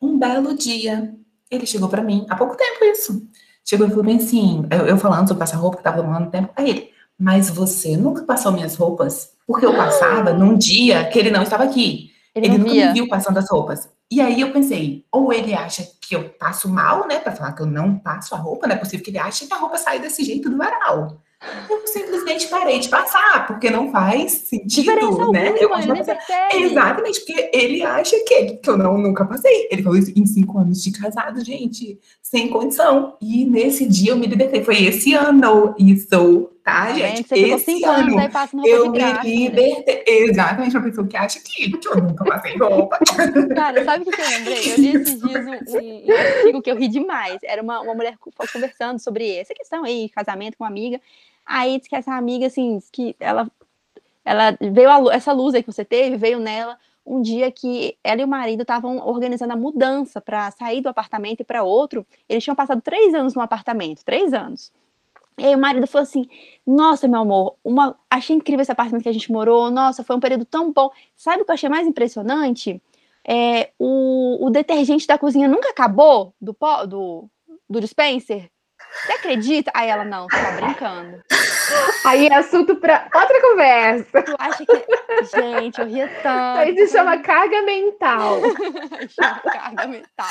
Um 0.00 0.18
belo 0.18 0.56
dia, 0.56 1.14
ele 1.50 1.66
chegou 1.66 1.88
para 1.88 2.02
mim, 2.02 2.26
há 2.28 2.36
pouco 2.36 2.56
tempo 2.56 2.84
isso. 2.84 3.26
Chegou 3.64 3.86
e 3.86 3.90
falou 3.90 4.04
bem 4.04 4.16
assim, 4.16 4.66
eu, 4.70 4.86
eu 4.86 4.98
falando 4.98 5.28
sobre 5.28 5.40
passar 5.40 5.56
roupa, 5.58 5.78
que 5.78 5.82
tava 5.82 6.02
tomando 6.02 6.30
tempo, 6.30 6.52
aí 6.56 6.70
ele, 6.70 6.92
mas 7.18 7.50
você 7.50 7.96
nunca 7.96 8.22
passou 8.24 8.52
minhas 8.52 8.76
roupas? 8.76 9.37
Porque 9.48 9.64
eu 9.64 9.74
passava 9.74 10.34
num 10.34 10.58
dia 10.58 11.08
que 11.08 11.18
ele 11.18 11.30
não 11.30 11.42
estava 11.42 11.64
aqui. 11.64 12.10
Ele, 12.34 12.48
ele 12.48 12.58
nunca 12.58 12.74
me 12.74 12.92
viu 12.92 13.08
passando 13.08 13.38
as 13.38 13.50
roupas. 13.50 13.88
E 14.10 14.20
aí 14.20 14.42
eu 14.42 14.52
pensei, 14.52 15.06
ou 15.10 15.32
ele 15.32 15.54
acha 15.54 15.86
que 16.02 16.14
eu 16.14 16.28
passo 16.28 16.68
mal, 16.68 17.08
né, 17.08 17.18
para 17.18 17.32
falar 17.32 17.52
que 17.52 17.62
eu 17.62 17.66
não 17.66 17.98
passo 17.98 18.34
a 18.34 18.38
roupa, 18.38 18.66
não 18.66 18.74
é 18.74 18.78
possível 18.78 19.02
que 19.02 19.10
ele 19.10 19.18
ache 19.18 19.46
que 19.46 19.54
a 19.54 19.56
roupa 19.56 19.78
sai 19.78 20.00
desse 20.00 20.22
jeito 20.22 20.50
do 20.50 20.58
varal. 20.58 21.18
Eu 21.70 21.86
simplesmente 21.86 22.48
parei 22.48 22.80
de 22.80 22.88
passar, 22.88 23.46
porque 23.46 23.70
não 23.70 23.92
faz 23.92 24.32
sentido, 24.32 25.30
né? 25.30 25.54
eu 25.58 25.72
Exatamente, 26.52 27.20
porque 27.20 27.50
ele 27.52 27.82
acha 27.82 28.16
que, 28.26 28.56
que 28.56 28.68
eu 28.68 28.76
não, 28.76 28.98
nunca 28.98 29.24
passei. 29.24 29.68
Ele 29.70 29.82
falou 29.82 29.98
isso 29.98 30.12
em 30.16 30.26
cinco 30.26 30.58
anos 30.58 30.82
de 30.82 30.90
casado, 30.90 31.42
gente, 31.44 31.98
sem 32.20 32.48
condição. 32.48 33.16
E 33.20 33.44
nesse 33.44 33.86
dia 33.86 34.10
eu 34.12 34.16
me 34.16 34.26
libertei. 34.26 34.64
Foi 34.64 34.82
esse 34.82 35.14
ano 35.14 35.74
isso, 35.78 36.50
tá, 36.68 36.92
gente? 36.92 37.26
Você 37.26 37.34
esse 37.34 37.64
cinco 37.64 37.88
ano 37.88 38.18
anos 38.18 38.34
aí 38.34 38.52
roupa 38.52 38.68
eu 38.68 38.92
de 38.92 38.98
graça, 38.98 39.24
me 39.24 39.48
né? 39.48 39.48
libertei. 39.48 39.94
Né? 39.96 40.02
Exatamente, 40.06 40.76
uma 40.76 40.84
pessoa 40.84 41.06
que 41.06 41.16
acha 41.16 41.40
que, 41.40 41.78
que 41.78 41.88
eu 41.88 41.96
nunca 41.96 42.24
passei 42.24 42.56
roupa. 42.56 42.98
Cara, 43.54 43.84
sabe 43.84 44.02
o 44.02 44.12
que 44.12 44.20
eu 44.20 44.28
lembrei? 44.28 44.72
Eu 44.72 44.76
li 44.76 44.96
esses 44.96 45.20
dias 45.20 45.46
um, 45.46 45.50
um, 45.50 46.16
artigo 46.16 46.62
que 46.62 46.70
eu 46.70 46.76
ri 46.76 46.88
demais. 46.88 47.38
Era 47.42 47.62
uma, 47.62 47.80
uma 47.80 47.94
mulher 47.94 48.16
conversando 48.52 48.98
sobre 48.98 49.36
essa 49.36 49.54
questão 49.54 49.84
aí, 49.84 50.08
casamento 50.10 50.56
com 50.58 50.64
uma 50.64 50.70
amiga. 50.70 51.00
Aí 51.46 51.78
diz 51.78 51.88
que 51.88 51.96
essa 51.96 52.12
amiga, 52.12 52.46
assim, 52.46 52.78
que 52.92 53.16
ela, 53.18 53.50
ela 54.24 54.56
veio 54.60 54.90
a, 54.90 55.14
essa 55.14 55.32
luz 55.32 55.54
aí 55.54 55.62
que 55.62 55.72
você 55.72 55.84
teve, 55.84 56.16
veio 56.16 56.38
nela 56.38 56.76
um 57.06 57.22
dia 57.22 57.50
que 57.50 57.96
ela 58.04 58.20
e 58.20 58.24
o 58.24 58.28
marido 58.28 58.60
estavam 58.60 58.98
organizando 58.98 59.54
a 59.54 59.56
mudança 59.56 60.20
para 60.20 60.50
sair 60.50 60.82
do 60.82 60.90
apartamento 60.90 61.40
e 61.40 61.44
para 61.44 61.62
outro. 61.62 62.06
Eles 62.28 62.44
tinham 62.44 62.54
passado 62.54 62.82
três 62.82 63.14
anos 63.14 63.34
no 63.34 63.40
apartamento, 63.40 64.04
três 64.04 64.34
anos. 64.34 64.70
E 65.38 65.46
aí 65.46 65.54
o 65.54 65.58
marido 65.58 65.86
falou 65.86 66.02
assim: 66.02 66.26
Nossa, 66.66 67.06
meu 67.06 67.20
amor, 67.20 67.56
uma... 67.64 67.96
achei 68.10 68.36
incrível 68.36 68.62
esse 68.62 68.72
apartamento 68.72 69.02
que 69.02 69.08
a 69.08 69.12
gente 69.12 69.30
morou. 69.30 69.70
Nossa, 69.70 70.02
foi 70.04 70.16
um 70.16 70.20
período 70.20 70.44
tão 70.44 70.72
bom. 70.72 70.90
Sabe 71.16 71.42
o 71.42 71.44
que 71.44 71.50
eu 71.50 71.54
achei 71.54 71.68
mais 71.68 71.86
impressionante? 71.86 72.82
É, 73.26 73.72
o, 73.78 74.46
o 74.46 74.50
detergente 74.50 75.06
da 75.06 75.18
cozinha 75.18 75.48
nunca 75.48 75.70
acabou 75.70 76.34
do, 76.40 76.56
do, 76.88 77.30
do 77.68 77.80
dispenser. 77.80 78.50
Você 79.04 79.12
acredita? 79.12 79.70
Aí 79.74 79.88
ela, 79.88 80.04
não, 80.04 80.26
tá 80.26 80.50
brincando. 80.52 81.22
Aí 82.04 82.26
é 82.26 82.34
assunto 82.34 82.76
para 82.76 83.08
outra 83.14 83.40
conversa. 83.40 84.22
Tu 84.22 84.34
acha 84.38 84.64
que. 84.64 85.36
Gente, 85.36 85.80
eu 85.80 85.86
ria 85.86 86.08
tanto. 86.22 86.58
Aí 86.58 86.74
se 86.74 86.88
chama 86.88 87.18
carga 87.18 87.62
mental. 87.62 88.40
chama 89.08 89.40
carga 89.40 89.86
mental. 89.86 90.26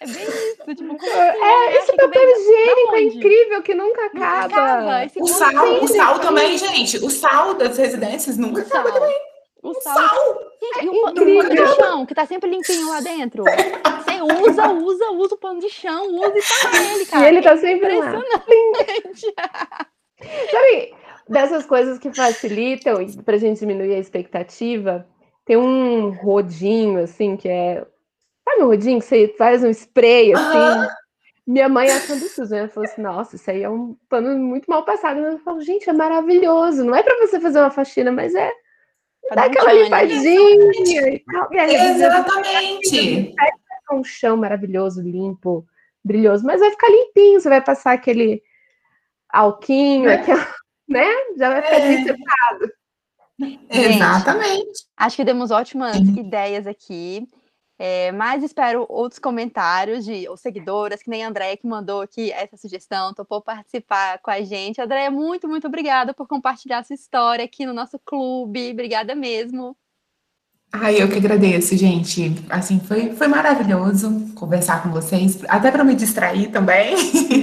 É 0.00 0.06
bem 0.06 0.22
isso. 0.22 0.74
Tipo, 0.74 0.96
é, 1.04 1.76
esse 1.76 1.96
papel 1.96 2.22
higiênico 2.22 2.94
é 2.94 3.02
incrível 3.02 3.62
que 3.62 3.74
nunca 3.74 4.06
acaba. 4.06 4.42
Nunca 4.48 4.62
acaba. 4.62 5.06
O 5.20 5.26
sal, 5.26 5.82
o 5.82 5.88
sal 5.88 6.18
também, 6.20 6.56
gente. 6.58 6.98
O 6.98 7.10
sal 7.10 7.54
das 7.54 7.76
residências 7.76 8.36
nunca 8.36 8.60
o 8.60 8.66
acaba 8.66 8.90
sal. 8.90 9.00
também. 9.00 9.35
O 9.66 9.74
sal. 9.80 9.94
sal. 9.96 10.40
E 10.82 10.88
o, 10.88 11.02
pano 11.02 11.48
de 11.48 11.66
chão, 11.74 12.06
que 12.06 12.14
tá 12.14 12.24
sempre 12.24 12.48
limpinho 12.48 12.88
lá 12.88 13.00
dentro. 13.00 13.42
Você 13.44 14.22
usa, 14.48 14.72
usa, 14.72 15.10
usa 15.10 15.34
o 15.34 15.38
pano 15.38 15.60
de 15.60 15.68
chão, 15.68 16.06
usa 16.14 16.38
e 16.38 16.42
tá 16.62 16.82
ele, 16.82 17.06
cara. 17.06 17.24
E 17.24 17.28
ele 17.28 17.42
tá 17.42 17.56
sempre 17.56 17.98
lá. 17.98 18.12
Sabe, 20.50 20.94
dessas 21.28 21.66
coisas 21.66 21.98
que 21.98 22.12
facilitam 22.12 23.04
pra 23.24 23.36
gente 23.36 23.60
diminuir 23.60 23.94
a 23.94 23.98
expectativa, 23.98 25.06
tem 25.44 25.56
um 25.56 26.10
rodinho, 26.10 27.00
assim, 27.02 27.36
que 27.36 27.48
é... 27.48 27.84
Sabe 28.48 28.62
um 28.62 28.68
rodinho 28.68 29.00
que 29.00 29.04
você 29.04 29.34
faz 29.36 29.62
um 29.64 29.70
spray, 29.70 30.32
assim... 30.32 30.88
minha 31.46 31.68
mãe 31.68 31.90
achando 31.90 32.24
isso, 32.24 32.44
né? 32.48 32.68
Falou 32.68 32.88
assim, 32.88 33.02
nossa, 33.02 33.36
isso 33.36 33.50
aí 33.50 33.62
é 33.62 33.68
um 33.68 33.96
pano 34.08 34.36
muito 34.38 34.70
mal 34.70 34.84
passado. 34.84 35.20
Eu 35.20 35.38
falo, 35.40 35.60
gente, 35.60 35.90
é 35.90 35.92
maravilhoso. 35.92 36.84
Não 36.84 36.94
é 36.94 37.02
para 37.02 37.26
você 37.26 37.38
fazer 37.40 37.58
uma 37.58 37.70
faxina, 37.70 38.10
mas 38.10 38.34
é 38.34 38.52
dar 39.34 39.46
aquela 39.46 39.72
limpadinha 39.72 41.08
e 41.08 41.18
tal. 41.20 41.48
Exatamente. 41.52 43.34
Um 43.92 44.02
chão 44.02 44.36
maravilhoso, 44.36 45.00
limpo, 45.00 45.64
brilhoso, 46.04 46.44
mas 46.44 46.60
vai 46.60 46.70
ficar 46.70 46.88
limpinho. 46.88 47.40
Você 47.40 47.48
vai 47.48 47.60
passar 47.60 47.92
aquele 47.92 48.42
alquinho, 49.28 50.08
é. 50.08 50.14
aquela, 50.14 50.46
né? 50.88 51.06
Já 51.36 51.50
vai 51.50 51.62
ficar 51.62 51.80
é. 53.40 53.94
Exatamente. 53.94 54.86
Acho 54.96 55.16
que 55.16 55.24
demos 55.24 55.50
ótimas 55.50 55.96
ideias 55.96 56.66
aqui. 56.66 57.26
É, 57.78 58.10
mas 58.12 58.42
espero 58.42 58.86
outros 58.88 59.18
comentários 59.18 60.04
de 60.04 60.26
ou 60.28 60.36
seguidoras, 60.36 61.02
que 61.02 61.10
nem 61.10 61.24
a 61.24 61.28
Andréia 61.28 61.56
que 61.56 61.66
mandou 61.66 62.00
aqui 62.00 62.32
essa 62.32 62.56
sugestão, 62.56 63.12
topou 63.12 63.42
participar 63.42 64.18
com 64.20 64.30
a 64.30 64.40
gente. 64.40 64.80
Andréia, 64.80 65.10
muito, 65.10 65.46
muito 65.46 65.66
obrigada 65.66 66.14
por 66.14 66.26
compartilhar 66.26 66.84
sua 66.84 66.94
história 66.94 67.44
aqui 67.44 67.66
no 67.66 67.74
nosso 67.74 67.98
clube. 67.98 68.70
Obrigada 68.72 69.14
mesmo. 69.14 69.76
Ai, 70.72 71.00
eu 71.00 71.08
que 71.08 71.16
agradeço, 71.16 71.76
gente. 71.76 72.32
Assim, 72.50 72.80
foi, 72.80 73.14
foi 73.14 73.28
maravilhoso 73.28 74.32
conversar 74.34 74.82
com 74.82 74.90
vocês, 74.90 75.42
até 75.48 75.70
para 75.70 75.84
me 75.84 75.94
distrair 75.94 76.50
também. 76.50 76.94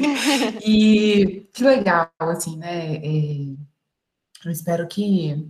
e 0.66 1.48
que 1.54 1.64
legal, 1.64 2.10
assim, 2.20 2.58
né? 2.58 2.96
É, 2.98 3.56
eu 4.46 4.52
espero 4.52 4.88
que 4.88 5.48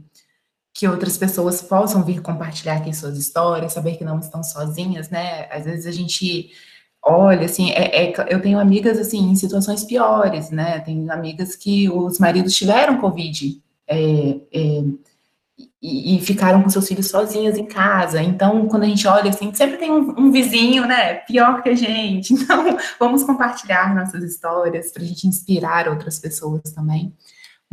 que 0.74 0.88
outras 0.88 1.18
pessoas 1.18 1.62
possam 1.62 2.04
vir 2.04 2.22
compartilhar 2.22 2.78
aqui 2.78 2.94
suas 2.94 3.18
histórias, 3.18 3.74
saber 3.74 3.96
que 3.96 4.04
não 4.04 4.20
estão 4.20 4.44
sozinhas, 4.44 5.10
né? 5.10 5.48
Às 5.52 5.66
vezes 5.66 5.86
a 5.86 5.92
gente 5.92 6.50
olha, 7.04 7.46
assim, 7.46 7.72
é, 7.72 8.06
é, 8.06 8.14
eu 8.30 8.42
tenho 8.42 8.60
amigas, 8.60 8.98
assim, 8.98 9.20
em 9.32 9.36
situações 9.36 9.84
piores, 9.84 10.50
né? 10.50 10.80
Tenho 10.80 11.12
amigas 11.12 11.56
que 11.56 11.90
os 11.90 12.18
maridos 12.18 12.56
tiveram 12.56 13.00
Covid 13.00 13.62
é, 13.88 13.98
é, 14.52 14.84
e, 15.82 16.16
e, 16.16 16.22
ficaram 16.22 16.64
com 16.64 16.70
seus 16.70 16.88
filhos 16.88 17.08
sozinhas 17.10 17.58
em 17.58 17.66
casa. 17.66 18.22
Então, 18.22 18.68
quando 18.68 18.84
a 18.84 18.88
gente 18.88 19.06
olha, 19.08 19.30
assim, 19.30 19.54
sempre 19.54 19.78
tem 19.78 19.92
um, 19.92 20.16
um 20.18 20.32
vizinho, 20.32 20.88
né? 20.88 21.16
Pior 21.16 21.62
que 21.62 21.70
a 21.70 21.76
gente. 21.76 22.34
Então, 22.44 22.78
vamos 23.00 23.24
compartilhar 23.24 23.94
nossas 23.94 24.24
histórias 24.24 24.92
para 24.92 25.04
a 25.04 25.06
gente 25.06 25.28
inspirar 25.28 25.88
outras 25.88 26.18
pessoas 26.20 26.64
também. 26.74 27.14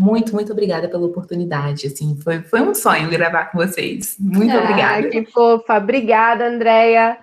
Muito, 0.00 0.32
muito 0.32 0.50
obrigada 0.50 0.88
pela 0.88 1.04
oportunidade. 1.04 1.86
Assim, 1.86 2.18
foi, 2.24 2.40
foi 2.40 2.62
um 2.62 2.74
sonho 2.74 3.10
gravar 3.10 3.50
com 3.52 3.58
vocês. 3.58 4.16
Muito 4.18 4.56
ah, 4.56 4.62
obrigada. 4.62 5.08
Que 5.10 5.26
fofa. 5.26 5.76
Obrigada, 5.76 6.46
Andréia. 6.46 7.18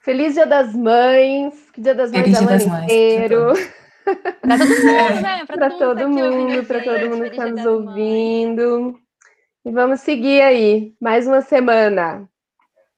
Feliz 0.00 0.34
Dia 0.34 0.44
das 0.44 0.74
Mães. 0.74 1.54
Que 1.72 1.80
Dia 1.80 1.94
das 1.94 2.10
Mães 2.10 2.22
Feliz 2.24 2.38
Dia 2.40 2.48
das 2.48 2.66
Mães. 2.66 2.84
inteiro. 2.84 3.52
Para 4.42 4.58
todo 4.58 4.82
mundo, 4.82 5.22
né? 5.22 5.46
Para 5.46 5.70
todo 5.70 6.08
mundo, 6.08 6.66
para 6.66 6.82
todo 6.82 7.08
mundo 7.08 7.22
que 7.22 7.30
está 7.30 7.46
nos 7.46 7.64
ouvindo. 7.64 8.98
E 9.64 9.70
vamos 9.70 10.00
seguir 10.00 10.42
aí, 10.42 10.92
mais 11.00 11.24
uma 11.28 11.40
semana. 11.40 12.28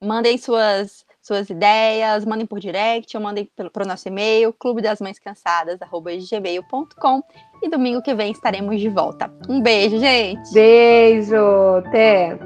Mandem 0.01 0.39
suas 0.39 1.05
suas 1.25 1.49
ideias, 1.49 2.25
mandem 2.27 2.47
por 2.47 2.61
direct 2.61 3.17
ou 3.17 3.23
mandem 3.23 3.51
para 3.55 3.83
o 3.83 3.87
nosso 3.87 4.07
e-mail, 4.07 4.53
clube 4.53 4.83
das 4.83 5.01
mães 5.01 5.19
cansadas, 5.19 5.79
gmail.com. 5.79 7.23
E 7.65 7.69
domingo 7.71 8.03
que 8.03 8.15
vem 8.15 8.31
estaremos 8.31 8.79
de 8.79 8.91
volta. 8.91 9.33
Um 9.49 9.59
beijo, 9.59 9.99
gente! 9.99 10.53
Beijo! 10.53 11.79
Até! 11.79 12.39